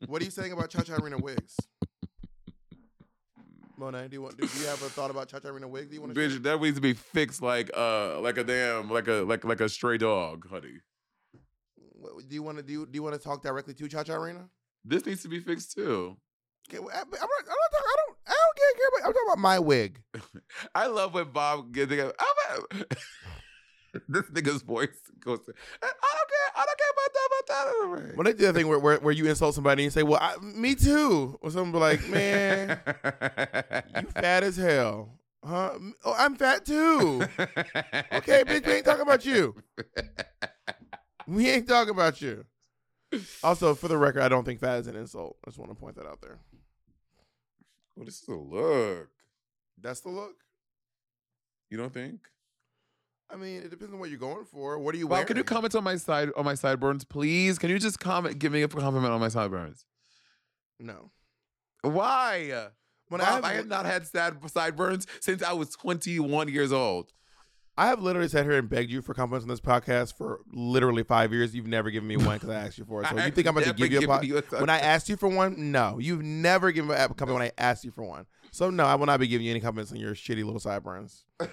What 0.06 0.20
are 0.20 0.24
you 0.24 0.30
saying 0.30 0.52
about 0.52 0.70
Cha 0.70 0.82
Cha 0.82 0.94
Arena 0.96 1.18
wigs? 1.18 1.56
Monet, 3.78 4.08
do 4.08 4.14
you 4.14 4.22
want? 4.22 4.36
Do 4.38 4.46
you 4.46 4.66
have 4.66 4.82
a 4.82 4.88
thought 4.88 5.10
about 5.10 5.28
Cha 5.28 5.38
Cha 5.38 5.48
Arena 5.48 5.68
wigs? 5.68 5.88
Do 5.88 5.94
you 5.94 6.00
want 6.00 6.14
to? 6.14 6.20
Bitch, 6.20 6.42
that 6.42 6.60
needs 6.60 6.76
to 6.76 6.80
be 6.80 6.94
fixed 6.94 7.42
like 7.42 7.70
uh 7.76 8.20
like 8.20 8.38
a 8.38 8.44
damn 8.44 8.90
like 8.90 9.08
a 9.08 9.24
like 9.24 9.44
like 9.44 9.60
a 9.60 9.68
stray 9.68 9.98
dog, 9.98 10.46
honey. 10.48 10.78
Do 12.28 12.34
you 12.34 12.42
want 12.42 12.58
to 12.58 12.62
do? 12.62 12.72
You, 12.72 12.86
do 12.86 12.92
you 12.94 13.02
want 13.02 13.14
to 13.14 13.20
talk 13.20 13.42
directly 13.42 13.74
to 13.74 13.88
Cha 13.88 14.02
Cha 14.02 14.14
Arena? 14.14 14.48
This 14.86 15.04
needs 15.04 15.22
to 15.22 15.28
be 15.28 15.40
fixed 15.40 15.72
too. 15.72 16.16
Okay, 16.68 16.78
well, 16.78 16.90
I, 16.94 17.00
I'm 17.00 17.10
not. 17.10 17.20
I'm 17.20 17.26
not 17.26 17.70
talking, 17.72 17.86
I 17.86 17.96
don't. 17.96 18.16
I 18.26 18.32
don't 18.32 18.56
care, 18.56 18.72
care 18.76 18.88
about. 18.88 19.06
I'm 19.06 19.12
talking 19.12 19.28
about 19.28 19.38
my 19.38 19.58
wig. 19.58 20.02
I 20.74 20.86
love 20.86 21.14
when 21.14 21.30
Bob 21.30 21.72
gets 21.72 21.90
together. 21.90 22.12
This 24.08 24.24
nigga's 24.24 24.60
voice 24.60 24.88
goes. 25.20 25.38
I 25.48 25.86
don't 25.86 26.28
care. 26.28 26.52
I 26.54 26.66
don't 26.66 26.78
care 26.78 26.92
about 26.92 27.12
that. 27.14 27.26
About 27.26 28.04
that. 28.06 28.16
When 28.16 28.24
they 28.26 28.32
do 28.34 28.44
that 28.44 28.52
thing 28.54 28.68
where, 28.68 28.78
where 28.78 28.98
where 28.98 29.14
you 29.14 29.26
insult 29.26 29.54
somebody 29.54 29.82
and 29.82 29.86
you 29.86 29.90
say, 29.90 30.02
"Well, 30.02 30.18
I, 30.20 30.36
me 30.42 30.74
too," 30.74 31.38
or 31.40 31.50
something 31.50 31.80
like, 31.80 32.06
"Man, 32.08 32.78
you 33.96 34.02
fat 34.14 34.42
as 34.42 34.58
hell." 34.58 35.18
Huh? 35.42 35.78
Oh, 36.04 36.14
I'm 36.18 36.36
fat 36.36 36.66
too. 36.66 37.22
Okay, 37.22 38.44
bitch, 38.44 38.66
we 38.66 38.72
ain't 38.74 38.84
talking 38.84 39.00
about 39.00 39.24
you. 39.24 39.54
We 41.26 41.48
ain't 41.48 41.66
talking 41.66 41.94
about 41.94 42.20
you. 42.20 42.44
Also, 43.42 43.74
for 43.74 43.88
the 43.88 43.96
record, 43.96 44.22
I 44.22 44.28
don't 44.28 44.44
think 44.44 44.60
fat 44.60 44.78
is 44.80 44.86
an 44.86 44.96
insult. 44.96 45.36
I 45.44 45.50
just 45.50 45.58
want 45.58 45.70
to 45.70 45.76
point 45.76 45.96
that 45.96 46.06
out 46.06 46.20
there. 46.20 46.38
Well, 47.94 48.04
this 48.04 48.20
is 48.22 48.28
a 48.28 48.34
look. 48.34 49.08
That's 49.80 50.00
the 50.00 50.08
look. 50.10 50.36
You 51.70 51.78
don't 51.78 51.92
think? 51.92 52.20
I 53.30 53.36
mean, 53.36 53.62
it 53.62 53.70
depends 53.70 53.92
on 53.92 53.98
what 53.98 54.10
you're 54.10 54.18
going 54.18 54.44
for. 54.44 54.78
What 54.78 54.94
are 54.94 54.98
you 54.98 55.06
Bob, 55.06 55.12
wearing? 55.12 55.26
can 55.26 55.36
you 55.36 55.44
comment 55.44 55.74
on 55.74 55.82
my 55.82 55.96
side 55.96 56.30
on 56.36 56.44
my 56.44 56.54
sideburns, 56.54 57.04
please? 57.04 57.58
Can 57.58 57.70
you 57.70 57.78
just 57.78 57.98
comment, 57.98 58.38
give 58.38 58.52
me 58.52 58.62
a 58.62 58.68
compliment 58.68 59.12
on 59.12 59.20
my 59.20 59.28
sideburns? 59.28 59.84
No. 60.78 61.10
Why? 61.82 62.68
When 63.08 63.20
Bob, 63.20 63.44
I 63.44 63.48
I 63.48 63.52
have, 63.52 63.56
have, 63.56 63.68
not 63.68 63.86
had 63.86 64.06
sad 64.06 64.36
sideburns 64.50 65.06
since 65.20 65.42
I 65.42 65.52
was 65.52 65.70
21 65.70 66.48
years 66.48 66.72
old. 66.72 67.12
I 67.78 67.88
have 67.88 68.00
literally 68.00 68.28
sat 68.28 68.44
here 68.44 68.56
and 68.56 68.68
begged 68.70 68.90
you 68.90 69.02
for 69.02 69.12
compliments 69.12 69.44
on 69.44 69.48
this 69.50 69.60
podcast 69.60 70.16
for 70.16 70.40
literally 70.50 71.02
five 71.02 71.30
years. 71.32 71.54
You've 71.54 71.66
never 71.66 71.90
given 71.90 72.08
me 72.08 72.16
one 72.16 72.36
because 72.36 72.48
I 72.48 72.54
asked 72.54 72.78
you 72.78 72.84
for 72.86 73.02
it. 73.02 73.08
So 73.08 73.16
you 73.22 73.30
think 73.32 73.46
I'm 73.46 73.56
about 73.56 73.66
to 73.66 73.74
give 73.74 73.92
you 73.92 73.98
a 73.98 74.06
po- 74.06 74.22
you 74.22 74.38
a- 74.38 74.42
when 74.60 74.70
I 74.70 74.78
asked 74.78 75.08
you 75.10 75.16
for 75.16 75.28
one? 75.28 75.70
No, 75.72 75.98
you've 75.98 76.22
never 76.22 76.72
given 76.72 76.88
me 76.88 76.94
a 76.96 77.08
compliment 77.08 77.34
when 77.34 77.42
I 77.42 77.52
asked 77.58 77.84
you 77.84 77.90
for 77.90 78.02
one. 78.04 78.24
So 78.50 78.70
no, 78.70 78.84
I 78.86 78.94
will 78.94 79.04
not 79.06 79.20
be 79.20 79.26
giving 79.28 79.44
you 79.46 79.50
any 79.50 79.60
compliments 79.60 79.92
on 79.92 79.98
your 79.98 80.14
shitty 80.14 80.42
little 80.44 80.58
sideburns. 80.60 81.24
oh 81.40 81.48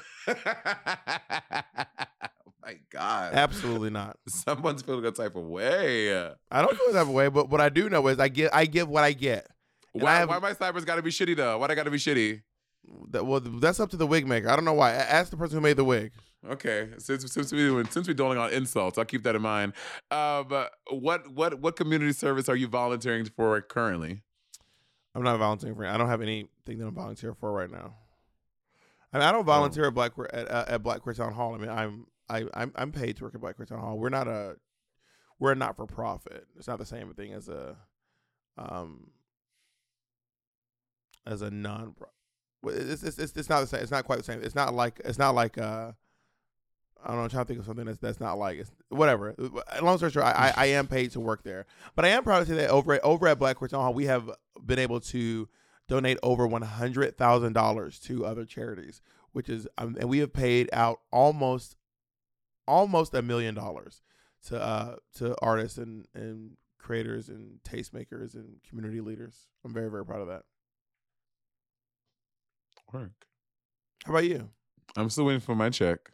my 2.63 2.77
God. 2.89 3.33
Absolutely 3.33 3.89
not. 3.89 4.17
Someone's 4.27 4.81
feeling 4.81 5.05
a 5.05 5.11
type 5.11 5.35
of 5.35 5.43
way. 5.43 6.15
I 6.49 6.61
don't 6.61 6.77
feel 6.77 6.93
that 6.93 7.07
way, 7.07 7.27
but 7.27 7.49
what 7.49 7.59
I 7.59 7.67
do 7.69 7.89
know 7.89 8.07
is 8.07 8.19
I 8.19 8.29
get 8.29 8.53
I 8.55 8.65
give 8.65 8.87
what 8.87 9.03
I 9.03 9.11
get. 9.13 9.47
Why, 9.91 10.15
have- 10.15 10.29
why 10.29 10.39
my 10.39 10.53
sideburns 10.53 10.85
got 10.85 10.95
to 10.95 11.01
be 11.01 11.11
shitty 11.11 11.35
though? 11.35 11.57
Why 11.57 11.67
they 11.67 11.75
got 11.75 11.83
to 11.83 11.91
be 11.91 11.97
shitty? 11.97 12.41
That, 13.11 13.25
well, 13.25 13.39
that's 13.39 13.79
up 13.79 13.89
to 13.91 13.97
the 13.97 14.07
wig 14.07 14.27
maker. 14.27 14.49
I 14.49 14.55
don't 14.55 14.65
know 14.65 14.73
why. 14.73 14.91
Ask 14.91 15.31
the 15.31 15.37
person 15.37 15.57
who 15.57 15.61
made 15.61 15.77
the 15.77 15.85
wig. 15.85 16.11
Okay, 16.49 16.89
since 16.97 17.31
since 17.31 17.53
we 17.53 17.83
since 17.85 18.07
we're 18.07 18.13
doling 18.13 18.37
on 18.37 18.51
insults, 18.51 18.97
I'll 18.97 19.05
keep 19.05 19.23
that 19.23 19.35
in 19.35 19.41
mind. 19.41 19.73
Uh, 20.11 20.43
but 20.43 20.71
what 20.89 21.31
what 21.31 21.61
what 21.61 21.77
community 21.77 22.11
service 22.11 22.49
are 22.49 22.55
you 22.55 22.67
volunteering 22.67 23.25
for 23.25 23.59
currently? 23.61 24.23
I'm 25.15 25.23
not 25.23 25.37
volunteering 25.37 25.75
for. 25.75 25.85
I 25.85 25.97
don't 25.97 26.09
have 26.09 26.21
anything 26.21 26.79
that 26.79 26.85
I'm 26.85 26.95
volunteering 26.95 27.35
for 27.39 27.51
right 27.53 27.71
now. 27.71 27.95
I 29.13 29.19
mean, 29.19 29.27
I 29.27 29.31
don't 29.31 29.45
volunteer 29.45 29.87
at 29.87 29.93
Black 29.93 30.11
at, 30.33 30.51
uh, 30.51 30.65
at 30.67 30.83
Black 30.83 31.01
Queer 31.01 31.13
Town 31.13 31.33
Hall. 31.33 31.53
I 31.53 31.57
mean, 31.59 31.69
I'm 31.69 32.07
I 32.29 32.45
I'm, 32.53 32.73
I'm 32.75 32.91
paid 32.91 33.17
to 33.17 33.23
work 33.23 33.35
at 33.35 33.41
Black 33.41 33.55
Queer 33.55 33.67
Town 33.67 33.79
Hall. 33.79 33.97
We're 33.97 34.09
not 34.09 34.27
a 34.27 34.55
we're 35.39 35.51
a 35.51 35.55
not 35.55 35.75
for 35.75 35.85
profit. 35.85 36.47
It's 36.57 36.67
not 36.67 36.79
the 36.79 36.85
same 36.85 37.13
thing 37.13 37.31
as 37.31 37.47
a 37.47 37.77
um 38.57 39.11
as 41.25 41.41
a 41.41 41.51
non. 41.51 41.95
It's, 42.65 43.03
it's 43.03 43.19
it's 43.19 43.35
it's 43.35 43.49
not 43.49 43.61
the 43.61 43.67
same. 43.67 43.81
It's 43.81 43.91
not 43.91 44.05
quite 44.05 44.17
the 44.17 44.23
same. 44.23 44.41
It's 44.43 44.55
not 44.55 44.73
like 44.73 45.01
it's 45.05 45.19
not 45.19 45.35
like 45.35 45.57
uh. 45.57 45.91
I 47.05 47.07
don't 47.07 47.17
know. 47.17 47.23
I'm 47.23 47.29
trying 47.29 47.43
to 47.43 47.47
think 47.49 47.59
of 47.59 47.65
something 47.65 47.85
that's 47.85 47.97
that's 47.97 48.21
not 48.21 48.37
like 48.37 48.59
it's 48.59 48.71
whatever. 48.87 49.35
Long 49.81 49.97
story 49.97 50.09
short, 50.09 50.25
I, 50.25 50.31
I, 50.31 50.53
I 50.55 50.65
am 50.67 50.87
paid 50.87 51.11
to 51.11 51.19
work 51.19 51.43
there, 51.43 51.65
but 51.97 52.05
I 52.05 52.07
am 52.07 52.23
proud 52.23 52.39
to 52.39 52.45
say 52.45 52.53
that 52.55 52.69
over 52.69 52.93
at, 52.93 53.03
over 53.03 53.27
at 53.27 53.37
Black 53.37 53.59
Town 53.59 53.81
Hall, 53.81 53.93
we 53.93 54.05
have 54.05 54.31
been 54.65 54.79
able 54.79 55.01
to 55.01 55.49
donate 55.89 56.17
over 56.23 56.47
one 56.47 56.61
hundred 56.61 57.17
thousand 57.17 57.51
dollars 57.51 57.99
to 57.99 58.25
other 58.25 58.45
charities, 58.45 59.01
which 59.33 59.49
is 59.49 59.67
um, 59.77 59.97
and 59.99 60.07
we 60.07 60.19
have 60.19 60.31
paid 60.31 60.69
out 60.71 61.01
almost 61.11 61.75
almost 62.69 63.13
a 63.13 63.21
million 63.21 63.53
dollars 63.53 64.01
to 64.47 64.61
uh 64.61 64.95
to 65.15 65.35
artists 65.41 65.77
and 65.77 66.07
and 66.13 66.51
creators 66.77 67.27
and 67.27 67.59
tastemakers 67.65 68.33
and 68.33 68.61
community 68.69 69.01
leaders. 69.01 69.47
I'm 69.65 69.73
very 69.73 69.91
very 69.91 70.05
proud 70.05 70.21
of 70.21 70.27
that. 70.29 70.43
Work. 72.93 73.25
How 74.05 74.11
about 74.11 74.25
you? 74.25 74.49
I'm 74.95 75.09
still 75.09 75.25
waiting 75.25 75.41
for 75.41 75.55
my 75.55 75.69
check. 75.69 76.11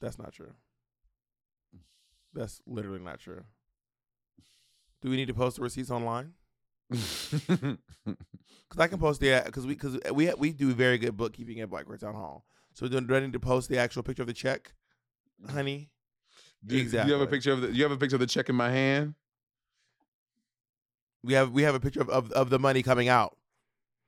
That's 0.00 0.18
not 0.18 0.32
true. 0.32 0.52
That's 2.32 2.60
literally 2.66 3.00
not 3.00 3.18
true. 3.18 3.42
Do 5.02 5.10
we 5.10 5.16
need 5.16 5.28
to 5.28 5.34
post 5.34 5.56
the 5.56 5.62
receipts 5.62 5.90
online? 5.90 6.32
Because 8.68 8.84
I 8.84 8.88
can 8.88 8.98
post 8.98 9.20
the 9.20 9.42
because 9.44 9.66
we 9.66 9.74
because 9.74 9.98
we 10.12 10.32
we 10.34 10.52
do 10.52 10.72
very 10.74 10.98
good 10.98 11.16
bookkeeping 11.16 11.60
at 11.60 11.70
Black 11.70 11.86
Queer 11.86 11.98
Town 11.98 12.14
Hall. 12.14 12.44
So 12.74 12.88
do, 12.88 12.98
I 13.14 13.20
need 13.20 13.32
to 13.32 13.40
post 13.40 13.68
the 13.68 13.78
actual 13.78 14.02
picture 14.02 14.22
of 14.22 14.26
the 14.26 14.34
check, 14.34 14.74
honey? 15.48 15.90
Do, 16.64 16.76
do 16.84 16.90
you 16.90 17.12
have 17.12 17.20
a 17.20 17.26
picture 17.26 17.52
of 17.52 17.60
the? 17.60 17.72
You 17.72 17.84
have 17.84 17.92
a 17.92 17.96
picture 17.96 18.16
of 18.16 18.20
the 18.20 18.26
check 18.26 18.48
in 18.48 18.56
my 18.56 18.70
hand. 18.70 19.14
We 21.22 21.34
have 21.34 21.52
we 21.52 21.62
have 21.62 21.74
a 21.74 21.80
picture 21.80 22.00
of, 22.00 22.08
of, 22.10 22.32
of 22.32 22.50
the 22.50 22.58
money 22.58 22.82
coming 22.82 23.08
out. 23.08 23.36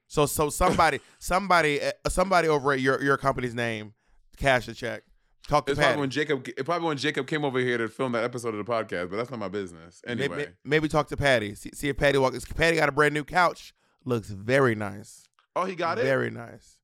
So 0.08 0.26
so 0.26 0.50
somebody 0.50 1.00
somebody 1.18 1.80
uh, 1.82 1.92
somebody 2.08 2.48
over 2.48 2.72
at 2.72 2.80
your 2.80 3.00
your 3.02 3.16
company's 3.16 3.54
name 3.54 3.94
cash 4.36 4.66
the 4.66 4.74
check. 4.74 5.02
Talk 5.46 5.64
to 5.66 5.72
It's 5.72 5.80
probably 5.80 6.00
when 6.00 6.10
Jacob. 6.10 6.46
It 6.48 6.64
probably 6.64 6.88
when 6.88 6.96
Jacob 6.98 7.26
came 7.26 7.44
over 7.44 7.58
here 7.58 7.78
to 7.78 7.88
film 7.88 8.12
that 8.12 8.24
episode 8.24 8.54
of 8.54 8.64
the 8.64 8.70
podcast, 8.70 9.08
but 9.10 9.16
that's 9.16 9.30
not 9.30 9.38
my 9.38 9.48
business. 9.48 10.02
May- 10.06 10.12
Anyway, 10.12 10.36
may- 10.36 10.46
maybe 10.64 10.88
talk 10.88 11.08
to 11.08 11.16
Patty. 11.16 11.54
See, 11.54 11.70
see 11.72 11.88
if 11.88 11.96
Patty 11.96 12.18
walks. 12.18 12.44
Patty 12.44 12.76
got 12.76 12.88
a 12.88 12.92
brand 12.92 13.14
new 13.14 13.24
couch. 13.24 13.72
Looks 14.04 14.28
very 14.28 14.74
nice. 14.74 15.24
oh, 15.56 15.64
he 15.64 15.74
got 15.74 15.98
it. 15.98 16.02
Very 16.04 16.30
nice. 16.30 16.78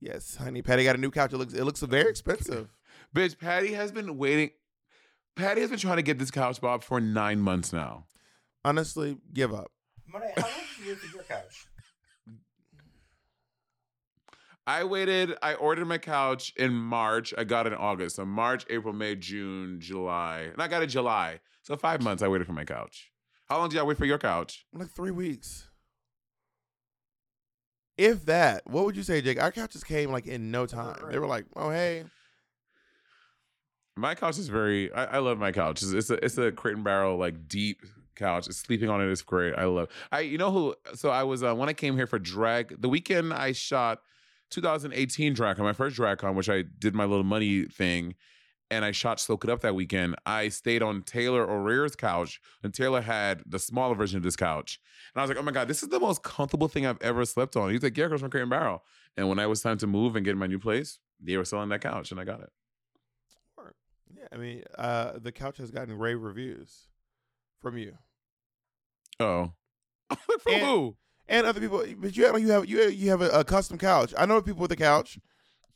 Yes, 0.00 0.36
honey. 0.36 0.62
Patty 0.62 0.84
got 0.84 0.94
a 0.96 0.98
new 1.00 1.10
couch. 1.10 1.32
It 1.32 1.38
looks 1.38 1.52
it 1.54 1.64
looks 1.64 1.80
very 1.80 2.08
expensive. 2.10 2.68
Bitch, 3.14 3.38
Patty 3.38 3.72
has 3.74 3.92
been 3.92 4.16
waiting. 4.18 4.50
Patty 5.36 5.60
has 5.62 5.70
been 5.70 5.78
trying 5.78 5.96
to 5.96 6.02
get 6.02 6.18
this 6.18 6.30
couch, 6.30 6.60
Bob, 6.60 6.82
for 6.82 7.00
nine 7.00 7.40
months 7.40 7.72
now. 7.72 8.04
Honestly, 8.64 9.16
give 9.32 9.52
up. 9.54 9.70
Monet, 10.06 10.32
how 10.36 10.42
long 10.42 10.50
did 10.76 10.84
you 10.86 10.90
wait 10.92 10.98
for 10.98 11.14
your 11.16 11.24
couch? 11.24 11.66
I 14.70 14.84
waited. 14.84 15.36
I 15.42 15.54
ordered 15.54 15.86
my 15.86 15.98
couch 15.98 16.52
in 16.56 16.72
March. 16.72 17.34
I 17.36 17.42
got 17.42 17.66
it 17.66 17.72
in 17.72 17.78
August. 17.80 18.14
So 18.14 18.24
March, 18.24 18.64
April, 18.70 18.94
May, 18.94 19.16
June, 19.16 19.80
July, 19.80 20.48
and 20.52 20.62
I 20.62 20.68
got 20.68 20.80
it 20.80 20.86
July. 20.86 21.40
So 21.62 21.76
five 21.76 22.02
months 22.02 22.22
I 22.22 22.28
waited 22.28 22.46
for 22.46 22.52
my 22.52 22.64
couch. 22.64 23.10
How 23.48 23.58
long 23.58 23.68
did 23.68 23.80
I 23.80 23.82
wait 23.82 23.98
for 23.98 24.04
your 24.04 24.16
couch? 24.18 24.64
Like 24.72 24.88
three 24.90 25.10
weeks. 25.10 25.68
If 27.98 28.26
that, 28.26 28.62
what 28.64 28.84
would 28.84 28.96
you 28.96 29.02
say, 29.02 29.20
Jake? 29.20 29.42
Our 29.42 29.50
couches 29.50 29.82
came 29.82 30.12
like 30.12 30.28
in 30.28 30.52
no 30.52 30.66
time. 30.66 31.00
They 31.10 31.18
were 31.18 31.26
like, 31.26 31.46
"Oh 31.56 31.70
hey, 31.70 32.04
My 33.96 34.14
couch 34.14 34.38
is 34.38 34.48
very. 34.48 34.92
I, 34.92 35.16
I 35.16 35.18
love 35.18 35.36
my 35.38 35.50
couch. 35.50 35.82
It's, 35.82 35.90
it's 35.90 36.10
a 36.10 36.24
it's 36.24 36.38
a 36.38 36.52
crate 36.52 36.76
and 36.76 36.84
barrel 36.84 37.16
like 37.16 37.48
deep 37.48 37.82
couch. 38.14 38.44
Sleeping 38.44 38.88
on 38.88 39.00
it 39.00 39.10
is 39.10 39.22
great. 39.22 39.52
I 39.56 39.64
love. 39.64 39.88
I 40.12 40.20
you 40.20 40.38
know 40.38 40.52
who? 40.52 40.76
So 40.94 41.10
I 41.10 41.24
was 41.24 41.42
uh, 41.42 41.56
when 41.56 41.68
I 41.68 41.72
came 41.72 41.96
here 41.96 42.06
for 42.06 42.20
drag 42.20 42.80
the 42.80 42.88
weekend 42.88 43.34
I 43.34 43.50
shot 43.50 43.98
2018 44.50 45.34
DragCon, 45.34 45.58
my 45.60 45.72
first 45.72 45.96
DragCon, 45.96 46.34
which 46.34 46.48
I 46.48 46.62
did 46.78 46.94
my 46.94 47.04
little 47.04 47.24
money 47.24 47.64
thing, 47.64 48.14
and 48.70 48.84
I 48.84 48.92
shot 48.92 49.18
Soak 49.20 49.44
It 49.44 49.50
Up 49.50 49.60
that 49.60 49.74
weekend. 49.74 50.14
I 50.26 50.48
stayed 50.48 50.82
on 50.82 51.02
Taylor 51.02 51.48
O'Rear's 51.50 51.96
couch, 51.96 52.40
and 52.62 52.72
Taylor 52.74 53.00
had 53.00 53.42
the 53.46 53.58
smaller 53.58 53.94
version 53.94 54.16
of 54.16 54.22
this 54.22 54.36
couch, 54.36 54.80
and 55.14 55.20
I 55.20 55.24
was 55.24 55.30
like, 55.30 55.38
oh 55.38 55.42
my 55.42 55.52
god, 55.52 55.68
this 55.68 55.82
is 55.82 55.88
the 55.88 56.00
most 56.00 56.22
comfortable 56.22 56.68
thing 56.68 56.86
I've 56.86 57.00
ever 57.02 57.24
slept 57.24 57.56
on. 57.56 57.70
He's 57.70 57.82
like, 57.82 57.96
yeah, 57.96 58.06
it 58.06 58.10
goes 58.10 58.20
from 58.20 58.30
Crate 58.30 58.42
and 58.42 58.50
Barrel. 58.50 58.84
And 59.16 59.28
when 59.28 59.38
I 59.38 59.46
was 59.46 59.60
time 59.60 59.78
to 59.78 59.86
move 59.86 60.14
and 60.16 60.24
get 60.24 60.32
in 60.32 60.38
my 60.38 60.46
new 60.46 60.58
place, 60.60 60.98
they 61.20 61.36
were 61.36 61.44
selling 61.44 61.68
that 61.70 61.80
couch, 61.80 62.10
and 62.12 62.20
I 62.20 62.24
got 62.24 62.40
it. 62.40 62.50
yeah." 64.16 64.26
I 64.32 64.36
mean, 64.36 64.62
uh, 64.78 65.12
the 65.20 65.32
couch 65.32 65.58
has 65.58 65.70
gotten 65.70 65.96
rave 65.98 66.20
reviews 66.22 66.88
from 67.60 67.76
you 67.76 67.94
Oh. 69.18 69.52
From 70.40 70.54
And- 70.54 70.62
who? 70.64 70.96
And 71.30 71.46
other 71.46 71.60
people. 71.60 71.82
But 71.98 72.14
you 72.16 72.26
have 72.26 72.38
you 72.38 72.48
have 72.48 72.66
you 72.66 72.80
have, 72.82 72.92
you 72.92 73.10
have 73.10 73.22
a, 73.22 73.30
a 73.30 73.44
custom 73.44 73.78
couch. 73.78 74.12
I 74.18 74.26
know 74.26 74.42
people 74.42 74.60
with 74.60 74.72
a 74.72 74.76
couch. 74.76 75.18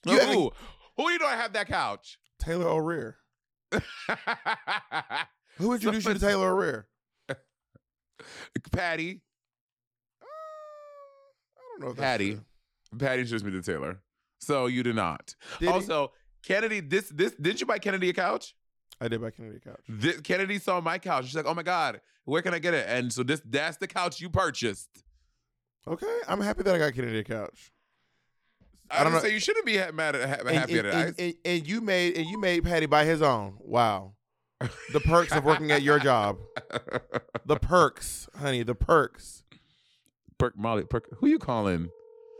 You 0.04 0.18
have 0.18 0.28
who? 0.28 0.52
Who 0.98 1.10
you 1.10 1.18
know 1.18 1.26
I 1.26 1.36
have 1.36 1.54
that 1.54 1.68
couch? 1.68 2.18
Taylor 2.38 2.68
O'Rear. 2.68 3.16
Who 5.56 5.72
introduced 5.72 6.06
you 6.06 6.14
to 6.14 6.20
Taylor 6.20 6.52
O'Rear? 6.52 6.86
Patty. 8.72 9.22
Uh, 10.20 10.26
I 11.56 11.60
don't 11.70 11.80
know. 11.80 11.90
If 11.92 11.96
Patty. 11.96 12.38
Patty 12.98 13.20
introduced 13.22 13.44
me 13.44 13.52
to 13.52 13.62
Taylor. 13.62 14.00
So 14.40 14.66
you 14.66 14.82
did 14.82 14.96
not. 14.96 15.34
Did 15.58 15.68
he? 15.68 15.72
also, 15.72 16.12
Kennedy, 16.44 16.80
this 16.80 17.08
this 17.08 17.34
didn't 17.34 17.60
you 17.60 17.66
buy 17.66 17.78
Kennedy 17.78 18.10
a 18.10 18.12
couch? 18.12 18.54
I 19.00 19.08
did 19.08 19.20
buy 19.20 19.30
Kennedy 19.30 19.56
a 19.56 19.68
couch. 19.68 19.80
This, 19.88 20.20
Kennedy 20.20 20.58
saw 20.58 20.80
my 20.80 20.98
couch. 20.98 21.24
She's 21.26 21.34
like, 21.34 21.46
oh 21.46 21.54
my 21.54 21.62
God, 21.62 22.00
where 22.24 22.42
can 22.42 22.54
I 22.54 22.58
get 22.58 22.74
it? 22.74 22.86
And 22.88 23.12
so 23.12 23.22
this 23.22 23.40
that's 23.44 23.78
the 23.78 23.86
couch 23.86 24.20
you 24.20 24.28
purchased. 24.28 24.90
Okay, 25.86 26.18
I'm 26.28 26.40
happy 26.40 26.62
that 26.62 26.74
I 26.74 26.78
got 26.78 26.94
Kennedy 26.94 27.18
a 27.18 27.24
couch. 27.24 27.72
I, 28.90 29.00
I 29.00 29.04
don't 29.04 29.12
don't 29.12 29.22
know- 29.22 29.28
say 29.28 29.34
you 29.34 29.40
shouldn't 29.40 29.66
be 29.66 29.76
ha- 29.76 29.92
mad 29.92 30.14
at 30.16 30.28
ha- 30.28 30.36
and, 30.48 30.56
happy 30.56 30.78
and, 30.78 30.86
at 30.88 30.94
it. 30.94 30.94
And, 31.08 31.14
and- 31.18 31.34
and 31.44 31.66
you 31.68 31.80
made 31.80 32.16
and 32.16 32.26
you 32.26 32.38
made 32.38 32.64
Patty 32.64 32.86
buy 32.86 33.04
his 33.04 33.20
own. 33.22 33.56
Wow, 33.60 34.14
the 34.92 35.00
perks 35.00 35.32
of 35.32 35.44
working 35.44 35.70
at 35.72 35.82
your 35.82 35.98
job. 35.98 36.38
The 37.46 37.56
perks, 37.56 38.26
honey. 38.38 38.62
The 38.62 38.74
perks. 38.74 39.42
Perk 40.38 40.56
Molly, 40.56 40.84
Perk, 40.84 41.08
who 41.18 41.26
you 41.26 41.38
calling? 41.38 41.90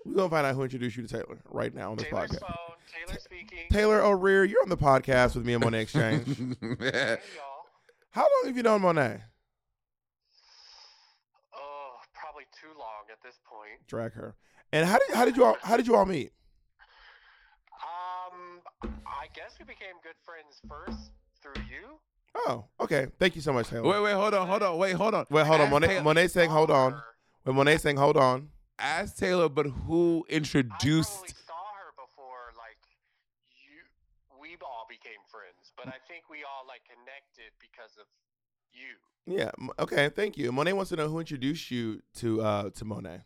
We're 0.07 0.14
gonna 0.14 0.30
find 0.30 0.47
out 0.47 0.55
who 0.55 0.62
introduced 0.62 0.97
you 0.97 1.07
to 1.07 1.09
Taylor 1.09 1.38
right 1.51 1.74
now 1.74 1.90
on 1.90 1.99
this 1.99 2.07
Taylor's 2.09 2.30
podcast. 2.30 2.40
phone. 2.40 3.07
Taylor 3.07 3.20
speaking. 3.20 3.59
Taylor 3.70 4.01
O'Rear, 4.03 4.45
you're 4.47 4.62
on 4.62 4.70
the 4.70 4.78
podcast 4.78 5.34
with 5.36 5.45
me 5.45 5.53
and 5.53 5.62
Monet 5.62 5.82
X 5.82 5.92
Change. 5.92 6.26
Hey, 6.80 7.18
y'all. 7.36 7.66
How 8.12 8.22
long 8.22 8.47
have 8.47 8.57
you 8.57 8.62
known 8.62 8.80
Monet? 8.80 9.20
Oh, 11.55 11.97
probably 12.14 12.45
too 12.59 12.72
long 12.78 13.05
at 13.12 13.14
this 13.25 13.41
point. 13.45 13.81
Drag 13.89 14.12
her. 14.12 14.35
And 14.72 14.87
how 14.87 14.99
did 14.99 15.14
how 15.16 15.25
did 15.25 15.37
you 15.37 15.45
all 15.45 15.57
how 15.62 15.77
did 15.77 15.87
you 15.87 15.97
all 15.97 16.07
meet? 16.07 16.31
Um, 17.83 18.61
I 19.07 19.27
guess 19.35 19.57
we 19.59 19.64
became 19.64 19.97
good 20.03 20.18
friends 20.25 20.61
first 20.68 21.11
through 21.43 21.62
you. 21.68 21.99
Oh, 22.35 22.64
okay. 22.81 23.07
Thank 23.18 23.37
you 23.37 23.43
so 23.43 23.53
much, 23.53 23.68
Taylor. 23.68 23.89
wait, 23.89 24.03
wait, 24.03 24.14
hold 24.14 24.35
on, 24.35 24.47
hold 24.47 24.62
on, 24.62 24.77
wait, 24.79 24.93
hold 24.95 25.14
on. 25.14 25.25
Wait, 25.31 25.47
hold 25.47 25.61
on. 25.61 25.66
Ask 25.66 25.72
Monet, 25.72 25.87
Taylor- 25.87 26.03
Monet 26.03 26.29
saying 26.29 26.51
hold 26.51 26.70
on. 26.70 26.93
Her. 26.93 27.05
When 27.45 27.57
Monet 27.57 27.79
saying 27.79 27.97
hold 27.97 28.16
on. 28.16 28.51
Ask 28.79 29.16
Taylor, 29.16 29.49
but 29.49 29.66
who 29.66 30.27
introduced? 30.29 31.14
probably 31.14 31.35
saw 31.47 31.62
her 31.79 31.95
before, 31.95 32.51
like 32.59 32.81
you. 33.62 33.87
We 34.35 34.59
all 34.66 34.87
became 34.91 35.22
friends, 35.31 35.70
but 35.79 35.87
I 35.87 36.03
think 36.11 36.27
we 36.27 36.43
all 36.43 36.66
like 36.66 36.83
connected 36.83 37.55
because 37.62 37.95
of 38.03 38.07
you. 38.75 38.99
Yeah. 39.27 39.51
Okay. 39.79 40.09
Thank 40.11 40.37
you. 40.37 40.53
Monet 40.53 40.75
wants 40.75 40.91
to 40.91 40.97
know 40.97 41.09
who 41.09 41.18
introduced 41.18 41.70
you 41.70 42.03
to 42.16 42.43
uh 42.43 42.70
to 42.70 42.85
Monet. 42.85 43.20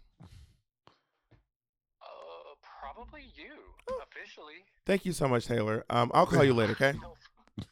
Uh, 2.01 2.07
probably 2.81 3.23
you 3.35 3.53
officially. 4.03 4.65
Thank 4.87 5.05
you 5.05 5.13
so 5.13 5.27
much, 5.29 5.47
Taylor. 5.47 5.85
Um, 5.91 6.11
I'll 6.15 6.27
call 6.27 6.45
you 6.45 6.55
later. 6.55 6.73
Okay. 6.73 6.95
All 7.59 7.65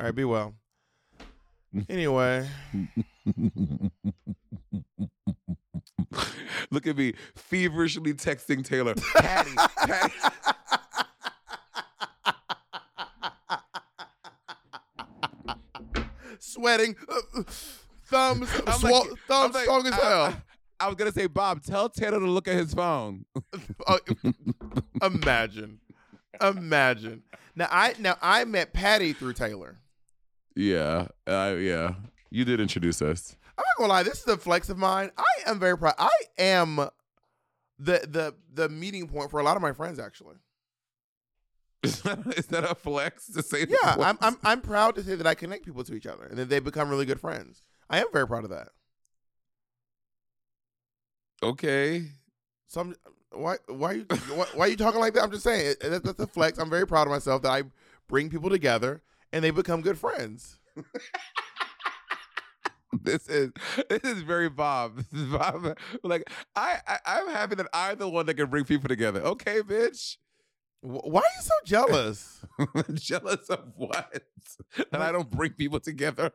right. 0.00 0.14
Be 0.14 0.24
well. 0.24 0.54
Anyway, 1.88 2.48
Look 6.70 6.86
at 6.86 6.96
me 6.96 7.14
feverishly 7.34 8.14
texting 8.14 8.64
Taylor. 8.64 8.94
Patty, 9.16 9.50
Patty. 9.78 10.14
Sweating, 16.54 16.96
uh, 17.08 17.42
thumbs, 18.06 18.48
I'm 18.66 18.80
swa- 18.80 18.90
like- 19.10 19.18
thumbs 19.28 19.54
like, 19.54 19.62
strong 19.64 19.86
as 19.86 19.92
I- 19.92 19.96
hell. 19.96 20.22
I, 20.24 20.36
I 20.80 20.86
was 20.88 20.96
gonna 20.96 21.12
say, 21.12 21.26
Bob, 21.26 21.62
tell 21.62 21.88
Taylor 21.88 22.18
to 22.18 22.26
look 22.26 22.48
at 22.48 22.54
his 22.56 22.74
phone. 22.74 23.24
Uh, 23.86 23.98
imagine, 25.02 25.80
imagine. 26.40 27.22
Now 27.56 27.68
I 27.70 27.94
now 27.98 28.16
I 28.20 28.44
met 28.44 28.72
Patty 28.72 29.12
through 29.12 29.34
Taylor. 29.34 29.76
yeah, 30.56 31.06
uh, 31.26 31.54
yeah. 31.58 31.94
You 32.30 32.44
did 32.44 32.58
introduce 32.60 33.00
us. 33.00 33.36
I'm 33.56 33.62
not 33.62 33.76
gonna 33.78 33.92
lie, 33.92 34.02
this 34.02 34.18
is 34.20 34.26
a 34.26 34.36
flex 34.36 34.68
of 34.68 34.76
mine. 34.76 35.10
I 35.16 35.48
am 35.50 35.60
very 35.60 35.78
proud. 35.78 35.94
I 35.98 36.10
am 36.38 36.76
the 37.78 38.00
the 38.08 38.34
the 38.52 38.68
meeting 38.68 39.06
point 39.08 39.30
for 39.30 39.38
a 39.38 39.44
lot 39.44 39.56
of 39.56 39.62
my 39.62 39.72
friends 39.72 39.98
actually. 40.00 40.36
Is 41.84 42.02
that, 42.02 42.18
is 42.36 42.46
that 42.46 42.64
a 42.64 42.74
flex 42.74 43.26
to 43.28 43.42
say? 43.42 43.66
Yeah? 43.68 43.96
I'm 44.00 44.18
I'm 44.20 44.36
I'm 44.42 44.60
proud 44.60 44.94
to 44.96 45.02
say 45.02 45.14
that 45.14 45.26
I 45.26 45.34
connect 45.34 45.64
people 45.64 45.84
to 45.84 45.94
each 45.94 46.06
other 46.06 46.24
and 46.24 46.38
that 46.38 46.48
they 46.48 46.58
become 46.60 46.88
really 46.88 47.06
good 47.06 47.20
friends. 47.20 47.62
I 47.90 48.00
am 48.00 48.06
very 48.12 48.26
proud 48.26 48.44
of 48.44 48.50
that. 48.50 48.68
okay. 51.42 52.06
So 52.68 52.80
I'm, 52.80 52.94
why 53.32 53.56
why 53.66 53.90
are 53.90 53.94
you 53.94 54.06
why, 54.34 54.46
why 54.54 54.66
are 54.66 54.68
you 54.68 54.76
talking 54.76 55.00
like 55.00 55.14
that? 55.14 55.22
I'm 55.24 55.30
just 55.30 55.44
saying 55.44 55.76
that, 55.80 56.02
that's 56.04 56.20
a 56.20 56.26
flex. 56.26 56.58
I'm 56.58 56.70
very 56.70 56.86
proud 56.86 57.06
of 57.06 57.10
myself 57.12 57.42
that 57.42 57.50
I 57.52 57.62
bring 58.08 58.30
people 58.30 58.50
together 58.50 59.02
and 59.32 59.44
they 59.44 59.50
become 59.50 59.82
good 59.82 59.98
friends. 59.98 60.58
This 63.02 63.28
is 63.28 63.50
this 63.88 64.04
is 64.04 64.22
very 64.22 64.48
Bob. 64.48 64.96
This 64.96 65.22
is 65.22 65.26
Bob. 65.26 65.76
Like 66.04 66.30
I, 66.54 66.78
I 66.86 66.98
I'm 67.06 67.28
happy 67.28 67.56
that 67.56 67.66
I'm 67.74 67.98
the 67.98 68.08
one 68.08 68.26
that 68.26 68.34
can 68.34 68.46
bring 68.46 68.64
people 68.64 68.88
together. 68.88 69.20
Okay, 69.20 69.62
bitch. 69.62 70.16
Wh- 70.84 71.06
Why 71.06 71.20
are 71.20 71.34
you 71.36 71.42
so 71.42 71.54
jealous? 71.64 72.44
Jealous 72.94 73.48
of 73.48 73.72
what? 73.76 74.22
That 74.92 75.00
I 75.00 75.10
don't 75.10 75.30
bring 75.30 75.52
people 75.52 75.80
together. 75.80 76.30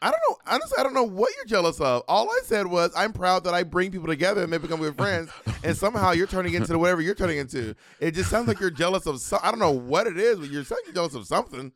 I 0.00 0.10
don't 0.10 0.20
know. 0.28 0.36
Honestly, 0.46 0.76
I 0.78 0.82
don't 0.82 0.94
know 0.94 1.04
what 1.04 1.32
you're 1.36 1.46
jealous 1.46 1.80
of. 1.80 2.02
All 2.06 2.28
I 2.30 2.40
said 2.44 2.66
was 2.66 2.92
I'm 2.96 3.12
proud 3.12 3.44
that 3.44 3.54
I 3.54 3.62
bring 3.62 3.90
people 3.90 4.08
together 4.08 4.42
and 4.42 4.52
they 4.52 4.58
become 4.58 4.80
good 4.80 4.96
friends. 4.96 5.30
and 5.64 5.76
somehow 5.76 6.10
you're 6.12 6.26
turning 6.26 6.54
into 6.54 6.76
whatever 6.78 7.00
you're 7.00 7.14
turning 7.14 7.38
into. 7.38 7.74
It 8.00 8.12
just 8.12 8.28
sounds 8.30 8.46
like 8.46 8.60
you're 8.60 8.70
jealous 8.70 9.06
of. 9.06 9.20
Some, 9.20 9.40
I 9.42 9.50
don't 9.50 9.60
know 9.60 9.70
what 9.70 10.06
it 10.06 10.18
is, 10.18 10.38
but 10.38 10.50
you're 10.50 10.64
saying 10.64 10.80
you're 10.84 10.94
jealous 10.94 11.14
of 11.14 11.26
something. 11.26 11.72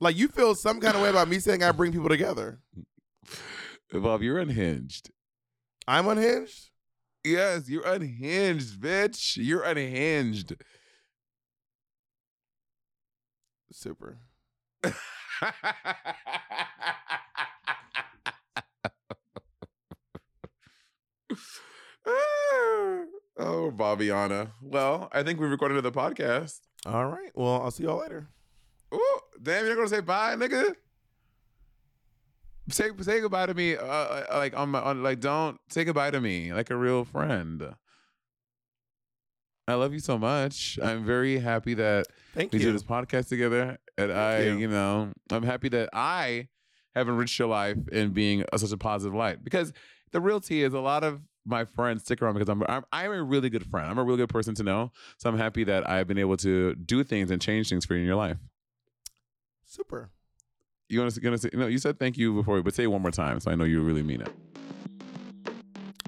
Like 0.00 0.16
you 0.16 0.28
feel 0.28 0.54
some 0.54 0.80
kind 0.80 0.96
of 0.96 1.02
way 1.02 1.08
about 1.10 1.28
me 1.28 1.38
saying 1.38 1.62
I 1.62 1.72
bring 1.72 1.92
people 1.92 2.08
together. 2.08 2.58
Bob, 3.92 4.22
you're 4.22 4.38
unhinged. 4.38 5.10
I'm 5.88 6.08
unhinged. 6.08 6.70
Yes, 7.26 7.68
you're 7.68 7.84
unhinged, 7.84 8.80
bitch. 8.80 9.36
You're 9.36 9.64
unhinged. 9.64 10.54
Super. 13.72 14.20
oh, 14.84 14.92
Bobbiana. 23.74 24.52
Well, 24.62 25.08
I 25.10 25.24
think 25.24 25.40
we 25.40 25.48
recorded 25.48 25.82
the 25.82 25.90
podcast. 25.90 26.60
All 26.86 27.06
right. 27.06 27.32
Well, 27.34 27.60
I'll 27.60 27.72
see 27.72 27.82
y'all 27.82 27.98
later. 27.98 28.28
Oh, 28.92 29.20
damn, 29.42 29.64
you're 29.64 29.74
not 29.74 29.78
gonna 29.78 29.88
say 29.88 30.00
bye, 30.00 30.36
nigga. 30.36 30.76
Say 32.68 32.90
say 33.00 33.20
goodbye 33.20 33.46
to 33.46 33.54
me, 33.54 33.76
uh, 33.76 33.84
uh, 33.84 34.24
like 34.32 34.56
on 34.56 34.70
my 34.70 34.80
on 34.80 35.02
like 35.02 35.20
don't 35.20 35.58
say 35.68 35.84
goodbye 35.84 36.10
to 36.10 36.20
me 36.20 36.52
like 36.52 36.70
a 36.70 36.76
real 36.76 37.04
friend. 37.04 37.74
I 39.68 39.74
love 39.74 39.92
you 39.92 39.98
so 39.98 40.16
much. 40.16 40.78
I'm 40.82 41.04
very 41.04 41.38
happy 41.38 41.74
that 41.74 42.06
Thank 42.34 42.52
we 42.52 42.58
you. 42.58 42.66
do 42.66 42.72
this 42.72 42.84
podcast 42.84 43.28
together, 43.28 43.78
and 43.98 44.12
I, 44.12 44.42
you. 44.42 44.58
you. 44.58 44.68
know, 44.68 45.12
I'm 45.30 45.42
happy 45.42 45.68
that 45.70 45.90
I 45.92 46.48
have 46.94 47.08
enriched 47.08 47.38
your 47.38 47.48
life 47.48 47.76
in 47.90 48.10
being 48.10 48.44
a, 48.52 48.58
such 48.58 48.70
a 48.70 48.76
positive 48.76 49.14
light. 49.14 49.42
Because 49.42 49.72
the 50.12 50.20
real 50.20 50.40
tea 50.40 50.62
is 50.62 50.72
a 50.72 50.80
lot 50.80 51.02
of 51.02 51.20
my 51.44 51.64
friends 51.64 52.02
stick 52.02 52.22
around 52.22 52.34
because 52.34 52.48
I'm, 52.48 52.62
I'm 52.68 52.84
I'm 52.92 53.12
a 53.12 53.22
really 53.22 53.50
good 53.50 53.66
friend. 53.66 53.90
I'm 53.90 53.98
a 53.98 54.04
really 54.04 54.18
good 54.18 54.28
person 54.28 54.54
to 54.56 54.62
know. 54.62 54.92
So 55.18 55.28
I'm 55.28 55.38
happy 55.38 55.64
that 55.64 55.88
I've 55.88 56.06
been 56.06 56.18
able 56.18 56.36
to 56.38 56.74
do 56.74 57.02
things 57.02 57.30
and 57.30 57.42
change 57.42 57.68
things 57.68 57.84
for 57.84 57.94
you 57.94 58.00
in 58.00 58.06
your 58.06 58.16
life. 58.16 58.38
Super. 59.64 60.10
You 60.88 61.00
want 61.00 61.12
to 61.12 61.20
gonna 61.20 61.38
say 61.38 61.50
no? 61.52 61.66
You 61.66 61.78
said 61.78 61.98
thank 61.98 62.16
you 62.16 62.34
before, 62.34 62.62
but 62.62 62.74
say 62.74 62.84
it 62.84 62.86
one 62.86 63.02
more 63.02 63.10
time 63.10 63.40
so 63.40 63.50
I 63.50 63.56
know 63.56 63.64
you 63.64 63.82
really 63.82 64.04
mean 64.04 64.20
it. 64.20 64.32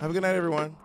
Have 0.01 0.11
a 0.11 0.12
good 0.12 0.22
night, 0.22 0.37
everyone. 0.37 0.76